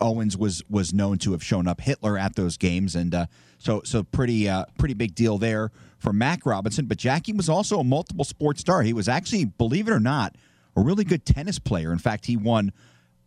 Owens 0.00 0.36
was 0.36 0.62
was 0.68 0.92
known 0.92 1.18
to 1.18 1.32
have 1.32 1.42
shown 1.42 1.66
up 1.66 1.80
Hitler 1.80 2.18
at 2.18 2.34
those 2.36 2.56
games, 2.56 2.94
and 2.94 3.14
uh, 3.14 3.26
so 3.58 3.82
so 3.84 4.02
pretty 4.02 4.48
uh, 4.48 4.64
pretty 4.78 4.94
big 4.94 5.14
deal 5.14 5.38
there 5.38 5.70
for 5.98 6.12
Mac 6.12 6.46
Robinson. 6.46 6.86
But 6.86 6.98
Jackie 6.98 7.32
was 7.32 7.48
also 7.48 7.80
a 7.80 7.84
multiple 7.84 8.24
sports 8.24 8.60
star. 8.60 8.82
He 8.82 8.92
was 8.92 9.08
actually, 9.08 9.44
believe 9.44 9.88
it 9.88 9.92
or 9.92 10.00
not, 10.00 10.36
a 10.76 10.80
really 10.80 11.04
good 11.04 11.24
tennis 11.24 11.58
player. 11.58 11.92
In 11.92 11.98
fact, 11.98 12.26
he 12.26 12.36
won 12.36 12.72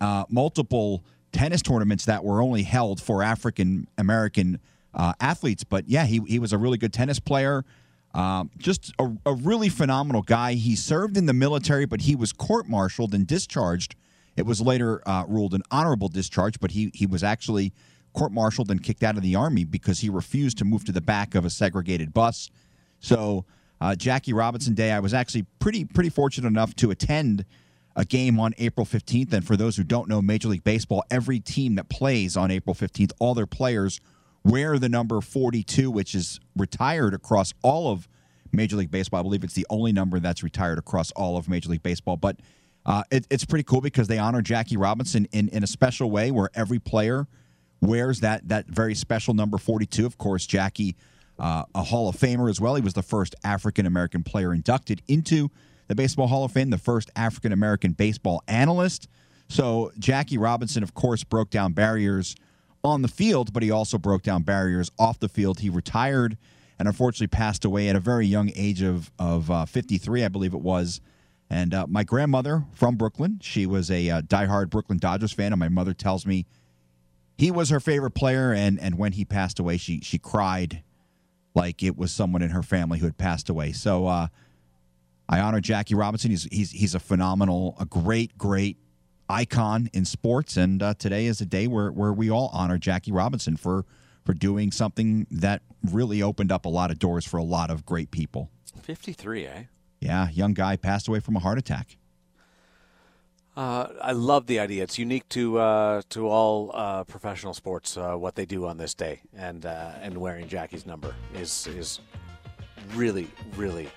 uh, 0.01 0.25
multiple 0.29 1.03
tennis 1.31 1.61
tournaments 1.61 2.05
that 2.05 2.23
were 2.23 2.41
only 2.41 2.63
held 2.63 3.01
for 3.01 3.23
African 3.23 3.87
American 3.97 4.59
uh, 4.93 5.13
athletes. 5.19 5.63
But 5.63 5.87
yeah, 5.87 6.05
he 6.05 6.21
he 6.27 6.39
was 6.39 6.53
a 6.53 6.57
really 6.57 6.77
good 6.77 6.93
tennis 6.93 7.19
player. 7.19 7.63
Um, 8.13 8.51
just 8.59 8.93
a, 8.99 9.11
a 9.25 9.33
really 9.33 9.69
phenomenal 9.69 10.21
guy. 10.21 10.53
He 10.53 10.75
served 10.75 11.17
in 11.17 11.25
the 11.25 11.33
military, 11.33 11.85
but 11.85 12.01
he 12.01 12.15
was 12.15 12.31
court-martialed 12.31 13.11
and 13.15 13.25
discharged. 13.25 13.95
It 14.35 14.45
was 14.45 14.61
later 14.61 15.01
uh, 15.07 15.25
ruled 15.27 15.53
an 15.53 15.61
honorable 15.71 16.07
discharge, 16.09 16.59
but 16.59 16.71
he 16.71 16.91
he 16.93 17.05
was 17.05 17.23
actually 17.23 17.73
court-martialed 18.13 18.69
and 18.69 18.81
kicked 18.83 19.03
out 19.03 19.17
of 19.17 19.23
the 19.23 19.35
army 19.35 19.63
because 19.63 19.99
he 19.99 20.09
refused 20.09 20.57
to 20.59 20.65
move 20.65 20.85
to 20.85 20.91
the 20.91 21.01
back 21.01 21.33
of 21.33 21.45
a 21.45 21.49
segregated 21.49 22.13
bus. 22.13 22.51
So 22.99 23.45
uh, 23.81 23.95
Jackie 23.95 24.33
Robinson 24.33 24.75
Day, 24.75 24.91
I 24.91 24.99
was 24.99 25.13
actually 25.13 25.45
pretty 25.59 25.85
pretty 25.85 26.09
fortunate 26.09 26.47
enough 26.47 26.75
to 26.77 26.91
attend 26.91 27.45
a 27.95 28.05
game 28.05 28.39
on 28.39 28.53
April 28.57 28.85
15th. 28.85 29.33
And 29.33 29.45
for 29.45 29.55
those 29.55 29.77
who 29.77 29.83
don't 29.83 30.07
know 30.07 30.21
Major 30.21 30.47
League 30.47 30.63
Baseball, 30.63 31.03
every 31.11 31.39
team 31.39 31.75
that 31.75 31.89
plays 31.89 32.35
on 32.35 32.49
April 32.49 32.73
15th, 32.73 33.11
all 33.19 33.33
their 33.33 33.47
players 33.47 33.99
wear 34.43 34.79
the 34.79 34.89
number 34.89 35.21
42, 35.21 35.91
which 35.91 36.15
is 36.15 36.39
retired 36.55 37.13
across 37.13 37.53
all 37.61 37.91
of 37.91 38.07
Major 38.51 38.75
League 38.75 38.91
Baseball. 38.91 39.19
I 39.19 39.23
believe 39.23 39.43
it's 39.43 39.53
the 39.53 39.67
only 39.69 39.91
number 39.91 40.19
that's 40.19 40.43
retired 40.43 40.77
across 40.77 41.11
all 41.11 41.37
of 41.37 41.47
Major 41.49 41.69
League 41.69 41.83
Baseball. 41.83 42.17
But 42.17 42.37
uh, 42.85 43.03
it, 43.11 43.25
it's 43.29 43.45
pretty 43.45 43.63
cool 43.63 43.81
because 43.81 44.07
they 44.07 44.17
honor 44.17 44.41
Jackie 44.41 44.77
Robinson 44.77 45.27
in, 45.31 45.49
in 45.49 45.63
a 45.63 45.67
special 45.67 46.11
way 46.11 46.31
where 46.31 46.49
every 46.53 46.79
player 46.79 47.27
wears 47.81 48.21
that 48.21 48.47
that 48.49 48.65
very 48.67 48.95
special 48.95 49.33
number 49.33 49.57
42. 49.57 50.05
Of 50.05 50.17
course, 50.17 50.45
Jackie, 50.45 50.95
uh, 51.39 51.63
a 51.73 51.83
Hall 51.83 52.09
of 52.09 52.15
Famer 52.15 52.49
as 52.49 52.59
well. 52.59 52.75
He 52.75 52.81
was 52.81 52.93
the 52.93 53.03
first 53.03 53.35
African 53.43 53.85
American 53.85 54.23
player 54.23 54.53
inducted 54.53 55.01
into 55.07 55.49
the 55.87 55.95
Baseball 55.95 56.27
Hall 56.27 56.43
of 56.43 56.51
Fame, 56.51 56.69
the 56.69 56.77
first 56.77 57.09
African 57.15 57.51
American 57.51 57.91
baseball 57.91 58.43
analyst. 58.47 59.07
So 59.47 59.91
Jackie 59.99 60.37
Robinson, 60.37 60.83
of 60.83 60.93
course, 60.93 61.23
broke 61.23 61.49
down 61.49 61.73
barriers 61.73 62.35
on 62.83 63.01
the 63.01 63.07
field, 63.07 63.53
but 63.53 63.63
he 63.63 63.71
also 63.71 63.97
broke 63.97 64.23
down 64.23 64.43
barriers 64.43 64.91
off 64.97 65.19
the 65.19 65.29
field. 65.29 65.59
He 65.59 65.69
retired 65.69 66.37
and 66.79 66.87
unfortunately 66.87 67.27
passed 67.27 67.63
away 67.63 67.87
at 67.87 67.95
a 67.95 67.99
very 67.99 68.25
young 68.25 68.51
age 68.55 68.81
of 68.81 69.11
of 69.19 69.49
uh, 69.49 69.65
53, 69.65 70.25
I 70.25 70.27
believe 70.27 70.53
it 70.53 70.61
was. 70.61 71.01
And 71.53 71.71
uh, 71.71 71.85
my 71.87 72.03
grandmother 72.03 72.65
from 72.73 72.95
Brooklyn, 72.95 73.37
she 73.39 73.67
was 73.67 73.91
a 73.91 74.09
uh, 74.09 74.21
diehard 74.21 74.71
Brooklyn 74.71 74.97
Dodgers 74.97 75.33
fan, 75.33 75.53
and 75.53 75.59
my 75.59 75.69
mother 75.69 75.93
tells 75.93 76.25
me 76.25 76.47
he 77.37 77.51
was 77.51 77.69
her 77.69 77.79
favorite 77.79 78.15
player. 78.15 78.51
And 78.51 78.79
and 78.79 78.97
when 78.97 79.11
he 79.11 79.23
passed 79.23 79.59
away, 79.59 79.77
she 79.77 80.01
she 80.01 80.17
cried 80.17 80.81
like 81.53 81.83
it 81.83 81.95
was 81.95 82.11
someone 82.11 82.41
in 82.41 82.49
her 82.49 82.63
family 82.63 82.97
who 82.97 83.05
had 83.05 83.19
passed 83.19 83.49
away. 83.49 83.71
So 83.71 84.07
uh, 84.07 84.27
I 85.29 85.41
honor 85.41 85.61
Jackie 85.61 85.93
Robinson. 85.93 86.31
He's 86.31 86.45
he's 86.45 86.71
he's 86.71 86.95
a 86.95 86.99
phenomenal, 86.99 87.75
a 87.79 87.85
great 87.85 88.35
great 88.35 88.77
icon 89.29 89.91
in 89.93 90.05
sports. 90.05 90.57
And 90.57 90.81
uh, 90.81 90.95
today 90.95 91.27
is 91.27 91.39
a 91.39 91.45
day 91.45 91.67
where 91.67 91.91
where 91.91 92.13
we 92.13 92.31
all 92.31 92.49
honor 92.51 92.79
Jackie 92.79 93.11
Robinson 93.11 93.57
for 93.57 93.85
for 94.25 94.33
doing 94.33 94.71
something 94.71 95.27
that 95.29 95.61
really 95.83 96.23
opened 96.23 96.51
up 96.51 96.65
a 96.65 96.69
lot 96.69 96.89
of 96.89 96.97
doors 96.97 97.27
for 97.27 97.37
a 97.37 97.43
lot 97.43 97.69
of 97.69 97.85
great 97.85 98.09
people. 98.09 98.49
53, 98.81 99.45
eh? 99.45 99.63
Yeah, 100.03 100.29
young 100.31 100.53
guy 100.53 100.75
passed 100.75 101.07
away 101.07 101.21
from 101.21 101.37
a 101.37 101.39
heart 101.39 101.57
attack. 101.57 101.95
Uh, 103.55 103.87
I 104.01 104.11
love 104.11 104.47
the 104.47 104.59
idea. 104.59 104.83
It's 104.83 104.99
unique 104.99 105.29
to 105.29 105.59
uh, 105.59 106.01
to 106.09 106.27
all 106.27 106.71
uh, 106.73 107.05
professional 107.05 107.53
sports. 107.53 107.95
Uh, 107.95 108.15
what 108.15 108.35
they 108.35 108.45
do 108.45 108.65
on 108.65 108.77
this 108.77 108.93
day, 108.93 109.21
and 109.33 109.65
uh, 109.65 109.93
and 110.01 110.17
wearing 110.17 110.49
Jackie's 110.49 110.85
number 110.85 111.15
is 111.33 111.67
is 111.67 112.01
really 112.95 113.29
really 113.55 113.89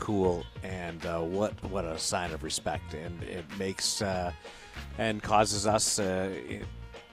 cool, 0.00 0.44
and 0.62 1.06
uh, 1.06 1.20
what 1.20 1.52
what 1.70 1.86
a 1.86 1.98
sign 1.98 2.32
of 2.32 2.42
respect, 2.42 2.92
and 2.92 3.22
it 3.22 3.46
makes 3.58 4.02
and 4.98 5.22
causes 5.22 5.66
us. 5.66 5.98
It 5.98 6.66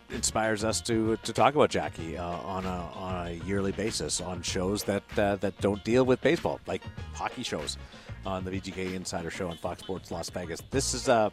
inspires 0.10 0.66
us 0.66 0.82
to 0.82 1.16
to 1.24 1.32
talk 1.32 1.56
about 1.56 1.70
Jackie 1.70 2.18
on 2.18 2.66
a 2.66 2.90
on 2.96 3.28
a 3.28 3.32
yearly 3.46 3.72
basis 3.72 4.20
on 4.20 4.42
shows 4.42 4.84
that 4.84 5.08
that 5.16 5.54
don't 5.62 5.82
deal 5.86 6.04
with 6.04 6.20
baseball, 6.20 6.60
like 6.68 6.82
hockey 7.14 7.44
shows 7.44 7.78
on 8.26 8.44
the 8.44 8.52
VGK 8.52 8.94
Insider 8.94 9.30
Show 9.30 9.50
on 9.50 9.58
Fox 9.58 9.82
Sports 9.82 10.12
Las 10.12 10.30
Vegas. 10.30 10.62
This 10.72 10.94
is 10.94 11.08
a 11.08 11.32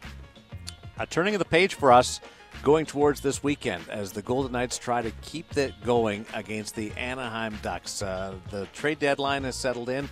a 0.97 1.05
turning 1.05 1.33
of 1.33 1.39
the 1.39 1.45
page 1.45 1.75
for 1.75 1.93
us 1.93 2.19
going 2.61 2.85
towards 2.85 3.21
this 3.21 3.41
weekend 3.41 3.87
as 3.89 4.11
the 4.11 4.21
Golden 4.21 4.51
Knights 4.51 4.77
try 4.77 5.01
to 5.01 5.11
keep 5.21 5.55
it 5.57 5.73
going 5.85 6.25
against 6.33 6.75
the 6.75 6.91
Anaheim 6.97 7.57
Ducks. 7.61 8.01
Uh, 8.01 8.35
the 8.49 8.65
trade 8.67 8.99
deadline 8.99 9.45
has 9.45 9.55
settled 9.55 9.89
in. 9.89 10.09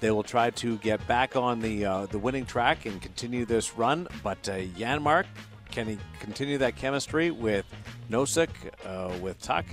They 0.00 0.10
will 0.10 0.24
try 0.24 0.50
to 0.50 0.78
get 0.78 1.06
back 1.06 1.36
on 1.36 1.60
the 1.60 1.84
uh, 1.84 2.06
the 2.06 2.18
winning 2.18 2.46
track 2.46 2.86
and 2.86 3.00
continue 3.00 3.44
this 3.44 3.76
run. 3.76 4.08
But 4.22 4.48
uh, 4.48 4.58
Janmark, 4.76 5.26
can 5.70 5.86
he 5.86 5.98
continue 6.18 6.58
that 6.58 6.74
chemistry 6.76 7.30
with 7.30 7.66
Nosek, 8.10 8.50
uh, 8.84 9.16
with 9.18 9.40
Tuch? 9.40 9.66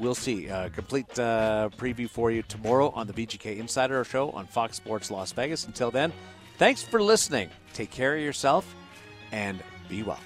We'll 0.00 0.14
see. 0.14 0.48
Uh, 0.48 0.70
complete 0.70 1.06
uh, 1.18 1.68
preview 1.76 2.08
for 2.08 2.30
you 2.30 2.42
tomorrow 2.42 2.90
on 2.94 3.06
the 3.06 3.12
VGK 3.12 3.58
Insider 3.58 4.02
Show 4.02 4.30
on 4.30 4.46
Fox 4.46 4.78
Sports 4.78 5.10
Las 5.10 5.30
Vegas. 5.32 5.66
Until 5.66 5.90
then, 5.90 6.10
thanks 6.56 6.82
for 6.82 7.02
listening. 7.02 7.50
Take 7.74 7.90
care 7.90 8.16
of 8.16 8.22
yourself 8.22 8.74
and 9.30 9.62
be 9.90 10.02
well. 10.02 10.18